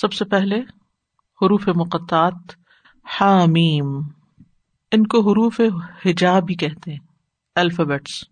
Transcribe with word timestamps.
سب 0.00 0.12
سے 0.12 0.24
پہلے 0.24 0.56
حروف 1.42 1.68
مقطعات 1.68 2.52
حامیم، 3.20 3.98
ان 4.92 5.06
کو 5.06 5.20
حروف 5.20 5.60
حجاب 6.06 6.42
بھی 6.42 6.54
کہتے 6.54 6.90
ہیں 6.90 6.98
الفابیٹس 7.54 8.24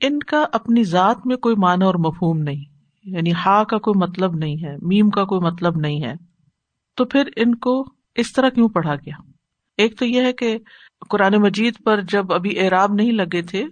ان 0.00 0.18
کا 0.18 0.44
اپنی 0.52 0.84
ذات 0.84 1.26
میں 1.26 1.36
کوئی 1.36 1.56
معنی 1.56 1.84
اور 1.84 1.94
مفہوم 1.94 2.38
نہیں 2.38 2.64
یعنی 3.04 3.32
ہا 3.32 3.64
کا 3.64 3.78
کوئی 3.78 3.98
مطلب 3.98 4.34
نہیں 4.34 4.64
ہے، 4.64 4.76
میم 4.82 5.10
کا 5.10 5.24
کوئی 5.24 5.40
مطلب 5.40 5.76
نہیں 5.76 6.04
ہے۔ 6.04 6.14
تو 6.96 7.04
پھر 7.04 7.28
ان 7.36 7.54
کو 7.54 7.84
اس 8.16 8.32
طرح 8.32 8.48
کیوں 8.48 8.68
پڑھا 8.68 8.94
گیا؟ 8.94 9.22
ایک 9.76 9.98
تو 9.98 10.04
یہ 10.04 10.20
ہے 10.22 10.32
کہ 10.32 10.58
قرآن 11.10 11.34
مجید 11.34 11.74
پر 11.84 12.00
جب 12.00 12.32
ابھی 12.32 12.60
اعراب 12.60 12.92
نہیں 12.92 13.12
لگے 13.12 13.42
تھے، 13.42 13.64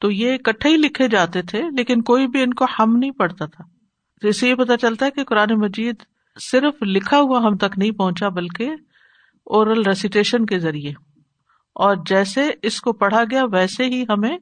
تو 0.00 0.10
یہ 0.10 0.34
اکٹھے 0.34 0.70
ہی 0.70 0.76
لکھے 0.76 1.08
جاتے 1.08 1.42
تھے، 1.42 1.62
لیکن 1.76 2.02
کوئی 2.02 2.26
بھی 2.26 2.42
ان 2.42 2.54
کو 2.54 2.66
ہم 2.78 2.96
نہیں 2.96 3.10
پڑھتا 3.10 3.46
تھا۔ 3.46 3.64
تو 4.20 4.28
اسے 4.28 4.48
یہ 4.48 4.54
پتا 4.54 4.76
چلتا 4.76 5.06
ہے 5.06 5.10
کہ 5.10 5.24
قرآن 5.24 5.48
مجید 5.52 5.94
صرف 6.40 6.74
لکھا 6.82 7.20
ہوا 7.20 7.38
ہم 7.38 7.56
تک 7.56 7.78
نہیں 7.78 7.90
پہنچا 7.90 8.28
بلکہ 8.28 8.70
اورل 9.44 9.82
ریسیٹیشن 9.82 10.46
کے 10.46 10.58
ذریعے۔ 10.58 10.90
اور 11.74 11.96
جیسے 12.06 12.50
اس 12.62 12.80
کو 12.80 12.92
پڑھا 12.92 13.22
گیا، 13.30 13.42
ویسے 13.52 13.84
ہی 13.84 14.04
ہمیں 14.08 14.38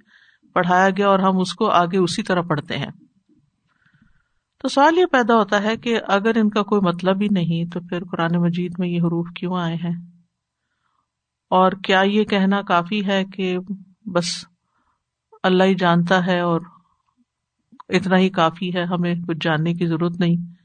پڑھایا 0.54 0.88
گیا 0.90 1.08
اور 1.08 1.18
ہم 1.18 1.38
اس 1.38 1.52
کو 1.52 1.70
آگے 1.70 1.98
اسی 1.98 2.22
طرح 2.22 2.40
پڑھتے 2.40 2.76
ہیں۔ 2.76 2.90
تو 4.58 4.68
سوال 4.68 4.98
یہ 4.98 5.06
پیدا 5.06 5.34
ہوتا 5.34 5.62
ہے 5.62 5.76
کہ 5.76 6.00
اگر 6.08 6.36
ان 6.36 6.50
کا 6.50 6.62
کوئی 6.62 6.80
مطلب 6.80 7.22
ہی 7.22 7.28
نہیں، 7.30 7.70
تو 7.70 7.80
پھر 7.80 8.04
قرآن 8.04 8.40
مجید 8.40 8.72
میں 8.78 8.88
یہ 8.88 9.00
حروف 9.00 9.28
کیوں 9.36 9.56
آئے 9.56 9.74
ہیں؟ 9.74 9.96
اور 11.50 11.72
کیا 11.84 12.00
یہ 12.00 12.24
کہنا 12.24 12.62
کافی 12.62 13.06
ہے 13.06 13.24
کہ 13.24 13.58
بس 14.06 14.44
اللہ 15.42 15.64
ہی 15.64 15.74
جانتا 15.74 16.26
ہے 16.26 16.40
اور 16.40 16.60
اتنا 17.88 18.16
ہی 18.18 18.28
کافی 18.28 18.74
ہے، 18.74 18.84
ہمیں 18.84 19.14
کچھ 19.14 19.38
جاننے 19.40 19.74
کی 19.74 19.86
ضرورت 19.86 20.20
نہیں؟ 20.20 20.59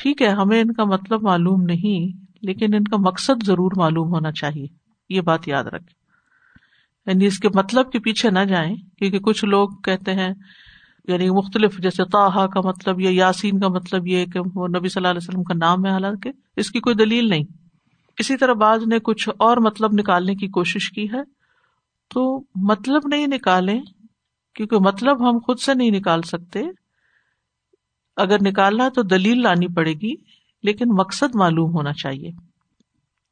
ٹھیک 0.00 0.22
ہے، 0.22 0.28
ہمیں 0.28 0.60
ان 0.60 0.72
کا 0.72 0.84
مطلب 0.84 1.22
معلوم 1.22 1.62
نہیں، 1.62 2.26
لیکن 2.42 2.74
ان 2.74 2.84
کا 2.84 2.96
مقصد 2.96 3.46
ضرور 3.46 3.70
معلوم 3.76 4.08
ہونا 4.08 4.32
چاہیے، 4.32 4.66
یہ 5.10 5.20
بات 5.20 5.48
یاد 5.48 5.64
رکھے 5.64 6.00
یعنی 7.06 7.26
اس 7.26 7.38
کے 7.38 7.48
مطلب 7.54 7.92
کے 7.92 7.98
پیچھے 7.98 8.30
نہ 8.30 8.38
جائیں، 8.38 8.76
کیونکہ 8.98 9.18
کچھ 9.18 9.44
لوگ 9.44 9.68
کہتے 9.68 10.14
ہیں 10.14 10.34
یعنی 11.08 11.30
مختلف، 11.30 11.78
جیسے 11.78 12.04
تاہا 12.04 12.46
کا 12.46 12.60
مطلب 12.60 13.00
یا 13.00 13.10
یاسین 13.12 13.60
کا 13.60 13.68
مطلب 13.68 14.06
یہ 14.06 14.26
کہ 14.26 14.40
وہ 14.54 14.68
نبی 14.68 14.88
صلی 14.88 15.00
اللہ 15.00 15.08
علیہ 15.08 15.28
وسلم 15.28 15.42
کا 15.42 15.54
نام 15.54 15.86
ہے، 15.86 15.90
حالانکہ 15.90 16.30
اس 16.56 16.70
کی 16.70 16.80
کوئی 16.80 16.96
دلیل 16.96 17.28
نہیں۔ 17.28 17.44
اسی 18.18 18.36
طرح 18.36 18.52
بعض 18.52 18.86
نے 18.86 18.98
کچھ 18.98 19.28
اور 19.38 19.56
مطلب 19.56 19.90
نکالنے 19.92 20.34
کی 20.34 20.48
کوشش 20.48 20.90
کی 20.90 21.06
ہے، 21.12 21.22
تو 22.08 22.42
مطلب 22.54 23.02
نہیں 23.06 23.26
نکالیں، 23.26 23.80
کیونکہ 24.54 24.76
مطلب 24.78 25.30
ہم 25.30 25.38
خود 25.38 25.58
سے 25.58 25.74
نہیں 25.74 25.90
نکال 25.90 26.22
سکتے۔ 26.22 26.62
اگر 28.16 28.36
نکالنا 28.42 28.88
تو 28.88 29.02
دلیل 29.02 29.42
لانی 29.42 29.68
پڑے 29.68 29.92
گی، 29.92 30.14
لیکن 30.62 30.84
مقصد 30.88 31.34
معلوم 31.34 31.72
ہونا 31.72 31.92
چاہیے۔ 31.92 32.30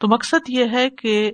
تو 0.00 0.08
مقصد 0.08 0.50
یہ 0.50 0.64
ہے 0.72 0.90
کہ 0.90 1.32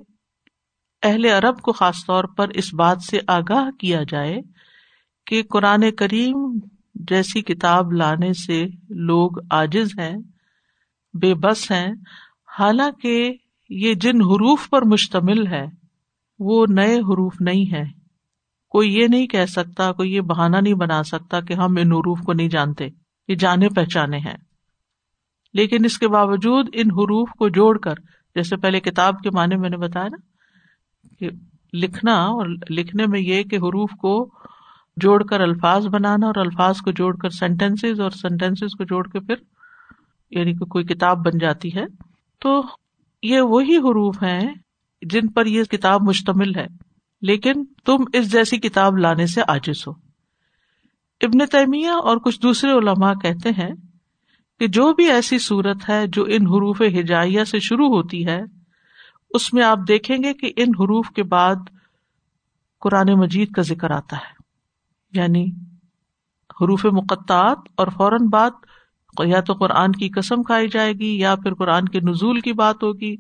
اہل 1.02 1.24
عرب 1.24 1.60
کو 1.60 1.72
خاص 1.72 1.96
طور 2.06 2.24
پر 2.24 2.48
اس 2.48 2.74
بات 2.74 3.02
سے 3.02 3.18
آگاہ 3.28 3.70
کیا 3.70 4.02
جائے 4.08 4.36
کہ 5.26 5.42
قرآن 5.42 5.90
کریم 5.90 6.58
جیسی 6.94 7.42
کتاب 7.42 7.92
لانے 7.92 8.32
سے 8.32 8.66
لوگ 8.88 9.30
آجز 9.50 9.98
ہیں، 9.98 10.16
بے 11.14 11.34
بس 11.34 11.70
ہیں۔ 11.70 11.92
حالانکہ 12.58 13.32
یہ 13.68 13.94
جن 13.94 14.22
حروف 14.22 14.70
پر 14.70 14.82
مشتمل 14.82 15.46
ہے، 15.46 15.66
وہ 16.38 16.66
نئے 16.68 16.98
حروف 16.98 17.34
نہیں 17.40 17.72
ہے 17.72 17.84
کوئی 18.68 18.94
یہ 18.94 19.06
نہیں 19.08 19.26
کہہ 19.26 19.46
سکتا، 19.46 19.92
کوئی 19.92 20.14
یہ 20.14 20.20
بہانا 20.20 20.60
نہیں 20.60 20.74
بنا 20.74 21.02
سکتا 21.02 21.40
کہ 21.40 21.54
ہم 21.54 21.76
ان 21.80 21.92
حروف 21.92 22.20
کو 22.20 22.32
نہیں 22.32 22.48
جانتے۔ 22.48 22.88
یہ 23.28 23.34
جانے 23.34 23.69
پہچانے 23.69 24.17
ہیں۔ 24.17 24.36
لیکن 25.55 25.84
اس 25.84 25.98
کے 25.98 26.08
باوجود 26.08 26.69
ان 26.72 26.86
حروف 26.86 27.30
کو 27.30 27.48
جوڑ 27.48 27.78
کر، 27.78 27.94
جیسے 28.34 28.56
پہلے 28.56 28.80
کتاب 28.80 29.19
کے 29.22 29.30
معنی 29.30 29.56
میں 29.56 29.70
نے 29.70 29.77
بتایا 29.77 30.08
نا، 30.08 30.17
کہ 31.19 31.30
لکھنا 31.72 32.12
اور 32.12 32.47
لکھنے 32.70 33.07
میں 33.07 33.20
یہ 33.20 33.42
کہ 33.42 33.57
حروف 33.57 33.90
کو 33.90 34.30
جوڑ 34.96 35.24
کر 35.24 35.40
الفاظ 35.40 35.86
بنانا 35.86 36.27
اور 36.27 36.34
الفاظ 36.36 36.77
کو 36.77 36.90
جوڑ 36.90 37.17
کر 37.17 37.29
سینٹینس 37.29 37.84
اور 37.84 38.11
سینٹینس 38.11 38.58
کو 38.58 38.84
جوڑ 38.84 39.08
کے 39.08 39.20
پھر 39.20 39.34
یعنی 40.30 40.52
کہ 40.52 40.64
کوئی 40.64 40.84
کتاب 40.84 41.18
بن 41.24 41.39
جاتی 41.39 41.68
ہے۔ 41.77 41.84
تو 42.40 42.63
یہ 43.23 43.40
وہی 43.40 43.77
حروف 43.77 44.23
ہیں 44.23 44.55
جن 45.02 45.29
پر 45.29 45.46
یہ 45.46 45.64
کتاب 45.64 46.01
مشتمل 46.08 46.55
ہے۔ 46.57 46.67
لیکن 47.23 47.52
تم 47.84 47.96
اس 48.13 48.33
جیسی 48.33 48.57
کتاب 48.57 48.96
لانے 48.96 49.27
سے 49.27 49.42
آجز 49.48 49.89
ہو۔ 49.89 50.03
ابن 51.20 51.47
تیمیہ 51.47 51.89
اور 51.89 52.17
کچھ 52.17 52.41
دوسرے 52.42 52.70
علماء 52.70 53.13
کہتے 53.13 53.48
ہیں 53.48 53.75
کہ 54.61 54.67
جو 54.67 54.92
بھی 54.92 55.11
ایسی 55.11 55.39
صورت 55.39 55.89
ہے 55.89 56.07
جو 56.07 56.23
ان 56.23 56.47
حروف 56.47 56.83
ہجائیہ 56.83 57.45
سے 57.45 57.58
شروع 57.58 57.89
ہوتی 57.89 58.27
ہے، 58.27 58.41
اس 59.30 59.52
میں 59.52 59.64
آپ 59.64 59.79
دیکھیں 59.89 60.17
گے 60.23 60.35
کہ 60.35 60.52
ان 60.57 60.69
حروف 60.69 61.08
کے 61.11 61.23
بعد 61.23 61.55
قرآن 62.80 63.19
مجید 63.19 63.51
کا 63.51 63.63
ذکر 63.63 63.91
آتا 63.91 64.17
ہے۔ 64.17 64.45
یعنی 65.20 65.45
حروف 66.61 66.86
مقطعات 66.86 67.58
اور 67.77 67.86
فوراً 67.86 68.29
بعد 68.33 68.51
یا 69.25 69.41
تو 69.41 69.52
قرآن 69.52 69.92
کی 69.92 70.08
قسم 70.08 70.42
کھائی 70.42 70.69
جائے 70.69 70.92
گی 70.92 71.19
یا 71.19 71.35
پھر 71.36 71.55
قرآن 71.55 71.85
کے 71.85 72.01
نزول 72.01 72.41
کی 72.41 72.52
بات 72.52 72.77
ہوگی۔ 72.83 73.17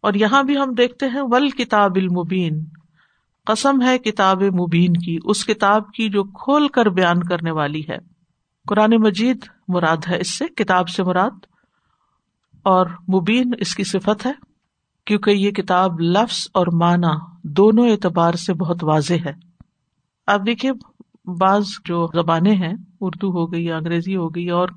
اور 0.00 0.14
یہاں 0.14 0.42
بھی 0.42 0.56
ہم 0.56 0.74
دیکھتے 0.74 1.06
ہیں 1.06 1.22
ول 1.22 1.50
کتاب 1.50 1.92
المبین 1.96 2.64
قسم 3.46 3.82
ہے 3.82 3.98
کتاب 3.98 4.42
مبین 4.42 4.92
کی، 4.92 5.18
اس 5.24 5.44
کتاب 5.46 5.92
کی 5.92 6.08
جو 6.08 6.24
کھول 6.24 6.68
کر 6.68 6.86
بیان 6.86 7.22
کرنے 7.22 7.50
والی 7.50 7.82
ہے۔ 7.88 7.96
قرآن 8.66 8.90
مجید 8.90 9.44
مراد 9.68 9.96
ہے 10.08 10.20
اس 10.20 10.30
سے، 10.30 10.46
کتاب 10.46 10.88
سے 10.88 11.02
مراد۔ 11.02 11.30
اور 12.62 12.86
مبین 12.86 13.50
اس 13.58 13.74
کی 13.74 13.84
صفت 13.84 14.26
ہے، 14.26 14.32
کیونکہ 15.04 15.30
یہ 15.30 15.50
کتاب 15.50 16.00
لفظ 16.00 16.48
اور 16.54 16.66
معنی 16.66 17.16
دونوں 17.42 17.88
اعتبار 17.88 18.34
سے 18.34 18.54
بہت 18.54 18.84
واضح 18.84 19.14
ہے۔ 19.14 19.32
آپ 20.26 20.40
دیکھیے، 20.46 20.72
بعض 21.40 21.64
جو 21.84 22.06
زبانیں 22.14 22.56
ہیں، 22.56 22.74
اردو 23.00 23.30
ہو 23.30 23.52
گئی، 23.52 23.72
انگریزی 23.72 24.16
ہو 24.16 24.28
گئی، 24.28 24.50
اور 24.50 24.68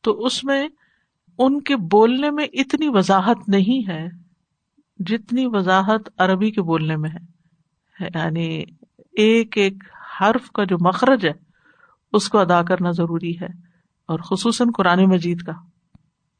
تو 0.00 0.24
اس 0.24 0.44
میں 0.44 0.68
ان 1.38 1.60
کے 1.60 1.76
بولنے 1.76 2.30
میں 2.30 2.46
اتنی 2.52 2.88
وضاحت 2.88 3.48
نہیں 3.48 3.88
ہے 3.88 4.08
جتنی 4.98 5.46
وضاحت 5.46 6.08
عربی 6.18 6.50
کے 6.50 6.62
بولنے 6.62 6.96
میں 6.96 7.10
ہے۔ 7.10 7.29
یعنی 8.00 8.64
ایک 9.12 9.58
ایک 9.58 9.74
حرف 10.20 10.50
کا 10.50 10.64
جو 10.64 10.76
مخرج 10.80 11.26
ہے، 11.26 11.32
اس 12.12 12.28
کو 12.28 12.38
ادا 12.38 12.62
کرنا 12.62 12.90
ضروری 12.90 13.40
ہے، 13.40 13.46
اور 14.06 14.18
خصوصاً 14.18 14.68
قرآن 14.70 15.04
مجید 15.04 15.42
کا۔ 15.42 15.52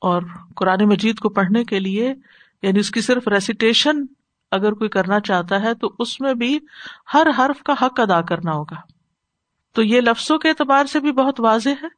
اور 0.00 0.22
قرآن 0.56 0.84
مجید 0.84 1.18
کو 1.18 1.28
پڑھنے 1.28 1.64
کے 1.64 1.78
لیے 1.80 2.14
یعنی 2.62 2.78
اس 2.78 2.90
کی 2.90 3.00
صرف 3.00 3.28
ریسیٹیشن 3.28 4.04
اگر 4.50 4.72
کوئی 4.72 4.90
کرنا 4.90 5.20
چاہتا 5.20 5.62
ہے، 5.62 5.74
تو 5.74 5.92
اس 5.98 6.20
میں 6.20 6.34
بھی 6.34 6.58
ہر 7.14 7.26
حرف 7.38 7.62
کا 7.62 7.72
حق 7.72 8.00
ادا 8.00 8.20
کرنا 8.20 8.52
ہوگا۔ 8.52 8.76
تو 9.72 9.82
یہ 9.82 10.00
لفظوں 10.00 10.38
کے 10.38 10.48
اعتبار 10.48 10.84
سے 10.84 11.00
بھی 11.00 11.12
بہت 11.12 11.40
واضح 11.40 11.68
ہے۔ 11.68 11.88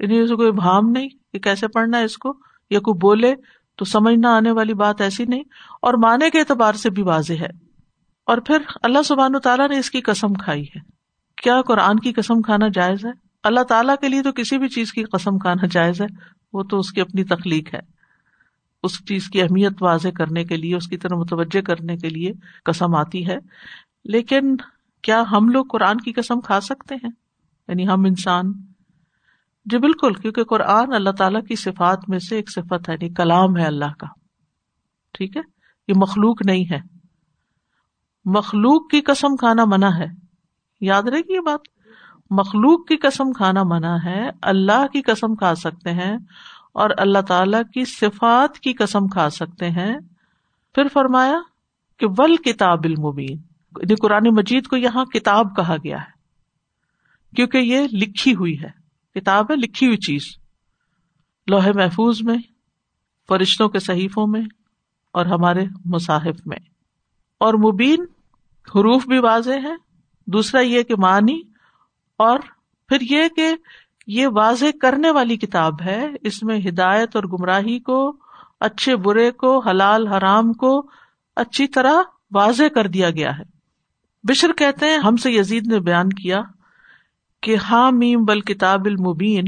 یعنی 0.00 0.18
اسے 0.18 0.34
کوئی 0.34 0.52
بھام 0.52 0.88
نہیں 0.90 1.08
کہ 1.32 1.38
کیسے 1.38 1.68
پڑھنا 1.68 1.98
ہے 1.98 2.04
اس 2.04 2.18
کو، 2.18 2.32
یا 2.70 2.80
کوئی 2.80 2.98
بولے 2.98 3.34
تو 3.76 3.84
سمجھ 3.84 4.14
نہ 4.14 4.26
آنے 4.26 4.50
والی 4.50 4.74
بات 4.74 5.00
ایسی 5.00 5.24
نہیں، 5.24 5.42
اور 5.82 5.94
معنی 5.94 6.30
کے 6.30 6.38
اعتبار 6.38 6.72
سے 6.72 6.90
بھی 6.90 7.02
واضح 7.02 7.32
ہے۔ 7.32 7.63
اور 8.24 8.38
پھر 8.38 8.58
اللہ 8.82 9.02
سبحان 9.02 9.32
تعالیٰ 9.44 9.68
نے 9.68 9.78
اس 9.78 9.90
کی 9.90 10.00
قسم 10.00 10.34
کھائی 10.34 10.62
ہے۔ 10.62 10.80
کیا 11.42 11.62
قرآن 11.62 11.98
کی 11.98 12.12
قسم 12.12 12.42
کھانا 12.42 12.66
جائز 12.74 13.06
ہے؟ 13.06 13.10
اللہ 13.42 13.60
تعالیٰ 13.60 13.94
کے 14.00 14.08
لیے 14.08 14.22
تو 14.22 14.32
کسی 14.32 14.58
بھی 14.58 14.68
چیز 14.68 14.92
کی 14.92 15.04
قسم 15.04 15.38
کھانا 15.38 15.66
جائز 15.70 16.00
ہے، 16.00 16.06
وہ 16.52 16.62
تو 16.62 16.78
اس 16.78 16.92
کی 16.92 17.00
اپنی 17.00 17.24
تخلیق 17.24 17.74
ہے۔ 17.74 17.80
اس 18.82 19.04
چیز 19.04 19.28
کی 19.28 19.42
اہمیت 19.42 19.72
واضح 19.80 20.08
کرنے 20.08 20.44
کے 20.44 20.56
لیے، 20.56 20.76
اس 20.76 20.88
کی 20.88 20.96
طرح 20.96 21.14
متوجہ 21.16 21.60
کرنے 21.60 21.96
کے 21.96 22.08
لیے 22.08 22.32
قسم 22.64 22.94
آتی 22.94 23.26
ہے۔ 23.26 23.36
لیکن 24.04 24.56
کیا 25.02 25.22
ہم 25.32 25.48
لوگ 25.48 25.64
قرآن 25.64 25.96
کی 25.96 26.12
قسم 26.12 26.40
کھا 26.40 26.60
سکتے 26.60 26.94
ہیں؟ 26.94 27.10
یعنی 27.68 27.88
ہم 27.88 28.04
انسان۔ 28.04 28.52
جی 29.64 29.78
بالکل، 29.78 30.12
کیونکہ 30.12 30.44
قرآن 30.44 30.92
اللہ 30.92 31.10
تعالیٰ 31.10 31.44
کی 31.44 31.56
صفات 31.56 32.08
میں 32.08 32.18
سے 32.18 32.36
ایک 32.36 32.50
صفت 32.50 32.88
ہے 32.88 32.94
یعنی 32.94 33.14
کلام 33.14 33.56
ہے 33.56 33.64
اللہ 33.64 33.92
کا۔ 33.98 34.06
ٹھیک 35.12 35.36
ہے؟ 35.36 35.42
یہ 35.88 35.94
مخلوق 35.96 36.46
نہیں 36.46 36.72
ہے۔ 36.72 36.93
مخلوق 38.24 38.90
کی 38.90 39.00
قسم 39.00 39.36
کھانا 39.36 39.64
منع 39.64 39.88
ہے۔ 39.98 40.06
یاد 40.80 41.02
رہے 41.02 41.20
گی 41.20 41.34
یہ 41.34 41.40
بات؟ 41.40 41.60
مخلوق 42.30 42.86
کی 42.86 42.96
قسم 42.96 43.32
کھانا 43.32 43.62
منع 43.64 43.96
ہے، 44.04 44.30
اللہ 44.42 44.86
کی 44.86 45.02
قسم 45.02 45.34
کھا 45.34 45.54
سکتے 45.54 45.90
ہیں 45.90 46.16
اور 46.72 46.90
اللہ 46.98 47.18
تعالی 47.18 47.56
کی 47.74 47.84
صفات 47.84 48.58
کی 48.58 48.72
قسم 48.72 49.06
کھا 49.06 49.30
سکتے 49.30 49.70
ہیں۔ 49.70 49.94
پھر 50.74 50.88
فرمایا 50.92 51.40
کہ 51.98 52.06
ول 52.18 52.36
کتاب 52.36 52.78
المبین 52.84 53.38
قرآن 54.02 54.34
مجید 54.36 54.66
کو 54.66 54.76
یہاں 54.76 55.04
کتاب 55.04 55.56
کہا 55.56 55.76
گیا 55.76 55.96
ہے، 55.96 56.10
کیونکہ 57.36 57.58
یہ 57.58 57.88
لکھی 57.92 58.34
ہوئی 58.34 58.62
ہے۔ 58.62 58.84
کتاب 59.20 59.50
ہے، 59.50 59.56
لکھی 59.56 59.86
ہوئی 59.86 59.96
چیز۔ 59.96 60.22
لوہے 61.46 61.72
محفوظ 61.72 62.22
میں، 62.22 62.38
فرشتوں 63.28 63.68
کے 63.68 63.78
صحیفوں 63.78 64.26
میں 64.26 64.42
اور 65.12 65.26
ہمارے 65.26 65.64
مصاحف 65.84 66.46
میں۔ 66.46 66.58
اور 67.38 67.54
مبین 67.54 68.04
حروف 68.68 69.06
بھی 69.06 69.18
واضح 69.18 69.60
ہے 69.62 69.74
دوسرا 70.26 70.60
یہ 70.60 70.82
کہ 70.82 70.94
معنی، 70.96 71.40
اور 72.16 72.38
پھر 72.88 73.00
یہ 73.00 73.28
کہ 73.36 73.54
یہ 74.06 74.26
واضح 74.26 74.64
کرنے 74.80 75.10
والی 75.10 75.36
کتاب 75.36 75.82
ہے، 75.82 76.06
اس 76.22 76.42
میں 76.42 76.58
ہدایت 76.68 77.16
اور 77.16 77.24
گمراہی 77.24 77.78
کو، 77.78 78.16
اچھے 78.60 78.96
برے 78.96 79.30
کو، 79.30 79.58
حلال 79.58 80.06
حرام 80.08 80.52
کو 80.52 80.86
اچھی 81.36 81.68
طرح 81.68 82.02
واضح 82.30 82.68
کر 82.74 82.86
دیا 82.86 83.10
گیا 83.10 83.38
ہے۔ 83.38 83.42
بشر 84.24 84.52
کہتے 84.52 84.86
ہیں، 84.86 84.98
ہم 84.98 85.16
سے 85.16 85.32
یزید 85.32 85.66
نے 85.66 85.80
بیان 85.80 86.08
کیا 86.08 86.40
کہ 87.42 87.56
ہاں 87.56 87.92
میم 87.92 88.24
بل 88.24 88.40
کتاب 88.40 88.86
المبین، 88.86 89.44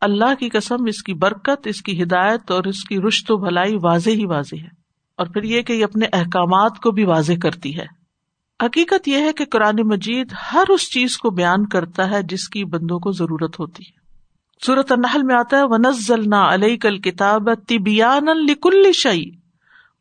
اللہ 0.00 0.34
کی 0.38 0.48
قسم، 0.48 0.76
اس 0.86 1.02
کی 1.02 1.14
برکت، 1.14 1.66
اس 1.66 1.82
کی 1.82 2.02
ہدایت 2.02 2.50
اور 2.50 2.64
اس 2.64 2.84
کی 2.84 3.00
رشت 3.00 3.30
و 3.30 3.36
بھلائی 3.36 3.76
واضح 3.82 4.10
ہی 4.10 4.26
واضح 4.26 4.56
ہے۔ 4.56 4.84
اور 5.16 5.26
پھر 5.26 5.42
یہ 5.42 5.62
کہ 5.62 5.72
یہ 5.72 5.84
اپنے 5.84 6.06
احکامات 6.12 6.80
کو 6.80 6.90
بھی 6.90 7.04
واضح 7.04 7.32
کرتی 7.42 7.78
ہے۔ 7.78 8.03
حقیقت 8.62 9.08
یہ 9.08 9.16
ہے 9.16 9.32
کہ 9.32 9.44
قرآن 9.44 9.76
مجید 9.84 10.32
ہر 10.52 10.64
اس 10.68 10.90
چیز 10.90 11.18
کو 11.18 11.30
بیان 11.30 11.66
کرتا 11.66 12.10
ہے 12.10 12.22
جس 12.22 12.48
کی 12.48 12.64
بندوں 12.64 12.98
کو 12.98 13.10
ضرورت 13.10 13.60
ہوتی 13.60 13.82
ہے۔ 13.82 14.04
صورت 14.66 14.92
النحل 14.92 15.22
میں 15.22 15.34
آتا 15.34 15.56
ہے 15.56 15.62
ونزل 15.64 16.30
نہ 16.30 16.34
علیہ 16.34 16.76
کل 16.76 16.98
کتاب 16.98 17.48
طبیان 17.68 18.24
لکل 18.24 18.92
شعی 18.92 19.24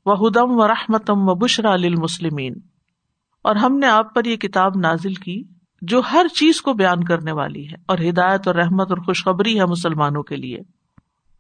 و 0.06 0.28
ہدم 0.28 0.52
و 0.52 0.68
رحمتم 0.68 1.30
و 1.30 1.36
بشرا 1.36 1.76
للمسلمین 1.76 2.54
اور 3.44 3.56
ہم 3.56 3.78
نے 3.78 3.88
آپ 3.88 4.16
پر 4.16 4.26
یہ 4.26 4.36
کتاب 4.36 4.72
نازل 4.76 5.14
کی 5.14 5.44
جو 5.82 6.02
ہر 6.12 6.26
چیز 6.36 6.62
کو 6.62 6.74
بیان 6.74 7.04
کرنے 7.04 7.32
والی 7.32 7.68
ہے 7.68 7.76
اور 7.86 7.98
ہدایت 8.10 8.48
اور 8.48 8.56
رحمت 8.56 8.90
اور 8.90 8.98
خوشخبری 8.98 9.60
ہے 9.60 9.66
مسلمانوں 9.66 10.24
کے 10.24 10.36
لیے۔ 10.36 10.60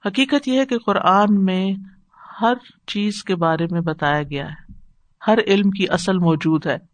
حقیقت 0.05 0.47
یہ 0.47 0.59
ہے 0.59 0.65
کہ 0.65 0.77
قرآن 0.77 1.45
میں 1.45 1.73
ہر 2.41 2.53
چیز 2.87 3.23
کے 3.23 3.35
بارے 3.35 3.65
میں 3.71 3.81
بتایا 3.81 4.23
گیا 4.23 4.45
ہے۔ 4.45 4.73
ہر 5.27 5.37
علم 5.47 5.69
کی 5.69 5.85
اصل 5.89 6.17
موجود 6.17 6.65
ہے۔ 6.65 6.92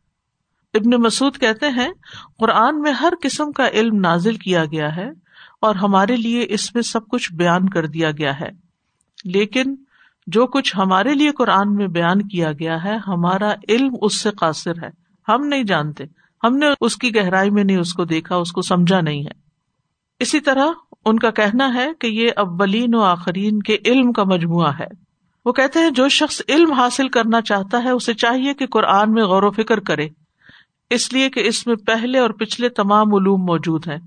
ابن 0.73 1.01
مسعود 1.01 1.37
کہتے 1.37 1.67
ہیں، 1.67 1.89
قرآن 2.37 2.81
میں 2.81 2.91
ہر 2.91 3.13
قسم 3.21 3.51
کا 3.51 3.67
علم 3.67 3.95
نازل 3.95 4.35
کیا 4.35 4.65
گیا 4.65 4.95
ہے 4.95 5.09
اور 5.61 5.75
ہمارے 5.75 6.15
لیے 6.15 6.45
اس 6.49 6.75
میں 6.75 6.83
سب 6.83 7.07
کچھ 7.07 7.33
بیان 7.33 7.69
کر 7.69 7.85
دیا 7.85 8.11
گیا 8.11 8.39
ہے۔ 8.39 8.49
لیکن 9.25 9.75
جو 10.27 10.47
کچھ 10.47 10.77
ہمارے 10.77 11.13
لیے 11.13 11.31
قرآن 11.31 11.75
میں 11.75 11.87
بیان 11.87 12.27
کیا 12.27 12.51
گیا 12.51 12.83
ہے، 12.83 12.97
ہمارا 13.07 13.53
علم 13.69 13.95
اس 14.01 14.21
سے 14.21 14.29
قاصر 14.31 14.83
ہے۔ 14.83 14.89
ہم 15.31 15.45
نہیں 15.45 15.63
جانتے۔ 15.63 16.03
ہم 16.43 16.57
نے 16.57 16.65
اس 16.81 16.95
کی 16.95 17.15
گہرائی 17.15 17.49
میں 17.49 17.63
نہیں 17.63 17.77
اس 17.77 17.93
کو 17.93 18.05
دیکھا، 18.05 18.35
اس 18.35 18.51
کو 18.51 18.61
سمجھا 18.61 19.01
نہیں 19.01 19.25
ہے۔ 19.25 19.31
اسی 20.19 20.39
طرح 20.39 20.65
ان 21.05 21.19
کا 21.19 21.31
کہنا 21.31 21.73
ہے 21.73 21.87
کہ 21.99 22.07
یہ 22.07 22.27
اولین 22.37 22.95
و 22.95 23.01
آخرین 23.01 23.61
کے 23.61 23.77
علم 23.85 24.11
کا 24.11 24.23
مجموعہ 24.23 24.71
ہے۔ 24.79 24.87
وہ 25.45 25.51
کہتے 25.51 25.79
ہیں، 25.79 25.91
جو 25.91 26.09
شخص 26.09 26.41
علم 26.49 26.71
حاصل 26.71 27.09
کرنا 27.09 27.41
چاہتا 27.41 27.83
ہے، 27.83 27.89
اسے 27.89 28.13
چاہیے 28.13 28.53
کہ 28.53 28.67
قرآن 28.67 29.11
میں 29.11 29.23
غور 29.23 29.43
و 29.43 29.51
فکر 29.51 29.79
کرے۔ 29.79 30.09
اس 30.89 31.13
لیے 31.13 31.29
کہ 31.29 31.39
اس 31.39 31.67
میں 31.67 31.75
پہلے 31.75 32.19
اور 32.19 32.29
پچھلے 32.29 32.69
تمام 32.69 33.15
علوم 33.15 33.41
موجود 33.41 33.87
ہیں۔ 33.87 33.97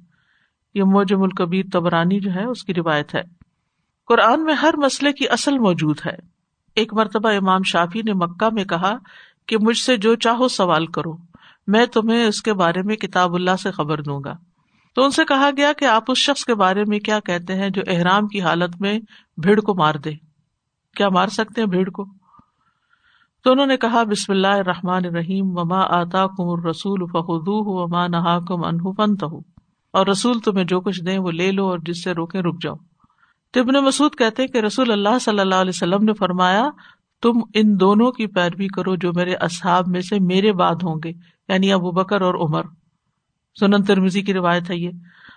یہ 0.74 0.82
موجم 0.82 1.22
القبیر 1.22 1.64
تبرانی 1.72 2.20
جو 2.20 2.30
ہے، 2.30 2.44
اس 2.44 2.64
کی 2.64 2.74
روایت 2.74 3.14
ہے۔ 3.14 3.20
قرآن 4.06 4.44
میں 4.44 4.54
ہر 4.54 4.74
مسئلے 4.76 5.12
کی 5.12 5.28
اصل 5.28 5.58
موجود 5.58 5.98
ہے۔ 6.06 6.16
ایک 6.74 6.94
مرتبہ 6.94 7.28
امام 7.28 7.62
شافی 7.62 8.02
نے 8.02 8.12
مکہ 8.12 8.48
میں 8.52 8.64
کہا 8.64 8.94
کہ 9.46 9.56
مجھ 9.60 9.78
سے 9.78 9.96
جو 9.96 10.14
چاہو 10.14 10.48
سوال 10.48 10.86
کرو، 10.86 11.16
میں 11.66 11.86
تمہیں 11.86 12.24
اس 12.24 12.42
کے 12.42 12.52
بارے 12.52 12.82
میں 12.82 12.96
کتاب 12.96 13.34
اللہ 13.34 13.56
سے 13.62 13.70
خبر 13.70 14.02
دوں 14.02 14.20
گا۔ 14.24 14.36
تو 14.94 15.04
ان 15.04 15.10
سے 15.10 15.24
کہا 15.24 15.50
گیا 15.56 15.72
کہ 15.72 15.84
آپ 15.84 16.02
اس 16.08 16.18
شخص 16.18 16.44
کے 16.44 16.54
بارے 16.54 16.84
میں 16.86 16.98
کیا 16.98 17.20
کہتے 17.20 17.54
ہیں 17.54 17.70
جو 17.70 17.82
احرام 17.86 18.28
کی 18.28 18.42
حالت 18.42 18.80
میں 18.80 18.98
بھیڑ 19.36 19.60
کو 19.60 19.74
مار 19.74 19.94
دے۔ 19.94 20.12
کیا 20.96 21.08
مار 21.08 21.26
سکتے 21.28 21.60
ہیں 21.60 21.68
بھیڑ 21.68 21.90
کو؟ 21.90 22.04
تو 23.44 23.52
انہوں 23.52 23.66
نے 23.66 23.76
کہا، 23.76 24.02
بسم 24.02 24.32
اللہ 24.32 24.46
الرحمن 24.46 25.04
الرحیم، 25.04 25.58
وما 25.58 25.80
آتا 25.80 26.26
کم 26.26 26.68
رسول 26.68 27.06
فخو 27.06 27.82
وما 27.82 28.06
نہا 28.06 28.38
کم 28.40 28.64
انہ 28.64 28.82
فنت 28.96 29.24
اور 29.92 30.06
رسول 30.06 30.40
تمہیں 30.40 30.64
جو 30.64 30.80
کچھ 30.80 31.04
دیں 31.04 31.18
وہ 31.18 31.30
لے 31.30 31.52
لو 31.52 31.68
اور 31.68 31.78
جس 31.78 32.04
سے 32.04 32.12
روکے 32.12 32.40
رک 32.40 32.62
جاؤ۔ 32.62 32.74
تبن 33.52 33.84
مسعود 33.84 34.14
کہتے 34.14 34.46
کہ 34.46 34.58
رسول 34.58 34.92
اللہ 34.92 35.18
صلی 35.20 35.40
اللہ 35.40 35.54
علیہ 35.54 35.72
وسلم 35.74 36.04
نے 36.04 36.12
فرمایا، 36.12 36.70
تم 37.22 37.32
ان 37.54 37.80
دونوں 37.80 38.12
کی 38.12 38.26
پیروی 38.26 38.68
کرو 38.68 38.96
جو 38.96 39.12
میرے 39.14 39.34
اصحاب 39.34 39.88
میں 39.88 40.00
سے 40.00 40.18
میرے 40.20 40.52
بعد 40.52 40.74
ہوں 40.74 41.00
گے 41.04 41.12
یعنی 41.48 41.72
ابو 41.72 41.90
بکر 41.90 42.20
اور 42.20 42.34
عمر۔ 42.34 42.62
سنن 43.60 43.82
ترمیزی 43.82 44.22
کی 44.22 44.34
روایت 44.34 44.70
ہے 44.70 44.76
یہ۔ 44.76 44.90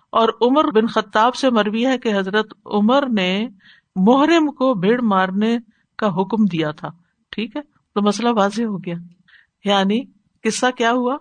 اور 0.09 0.29
عمر 0.41 0.71
بن 0.71 0.87
خطاب 0.87 1.35
سے 1.35 1.49
مروی 1.49 1.85
ہے 1.85 1.97
کہ 1.97 2.17
حضرت 2.17 2.53
عمر 2.65 3.09
نے 3.09 3.47
محرم 3.95 4.51
کو 4.51 4.73
بھیڑ 4.73 5.01
مارنے 5.01 5.57
کا 5.97 6.07
حکم 6.07 6.45
دیا 6.45 6.71
تھا۔ 6.71 6.89
ٹھیک 7.31 7.55
ہے؟ 7.55 7.74
تو 7.95 8.01
مسئلہ 8.01 8.29
واضح 8.29 8.63
ہو 8.63 8.77
گیا۔ 8.77 8.95
یعنی 9.65 10.05
قصہ 10.43 10.65
کیا 10.77 10.91
ہوا؟ 10.91 11.17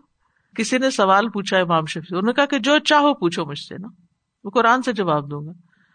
کسی 0.57 0.79
نے 0.79 0.91
سوال 0.91 1.29
پوچھا 1.29 1.59
امام 1.59 1.85
شفیع 1.87 2.19
انہوں 2.19 2.27
نے 2.27 2.33
کہا 2.33 2.47
کہ 2.47 2.59
جو 2.59 2.79
چاہو 2.79 3.15
پوچھو 3.15 3.45
مجھ 3.45 3.59
سے 3.59 3.79
نا۔ 3.79 3.89
وہ 4.45 4.51
قرآن 4.51 4.83
سے 4.83 4.93
جواب 4.93 5.31
دوں 5.31 5.47
گا۔ 5.47 5.53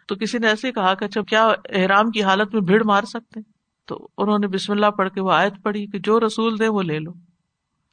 تو 0.07 0.15
کسی 0.15 0.37
نے 0.37 0.47
ایسے 0.47 0.71
کہا 0.71 0.93
کہ 0.93 1.05
اچھا 1.05 1.21
کیا 1.21 1.47
احرام 1.69 2.11
کی 2.11 2.23
حالت 2.23 2.53
میں 2.53 2.61
بھیڑ 2.61 2.83
مار 2.83 3.03
سکتے؟ 3.03 3.39
تو 3.85 4.07
انہوں 4.17 4.39
نے 4.39 4.47
بسم 4.47 4.73
اللہ 4.73 4.85
پڑھ 4.85 5.09
کے 5.09 5.21
وہ 5.21 5.31
آیت 5.31 5.53
پڑھی 5.63 5.87
کہ 5.87 5.99
جو 5.99 6.19
رسول 6.19 6.59
دے 6.59 6.67
وہ 6.67 6.83
لے 6.83 6.99
لو۔ 6.99 7.11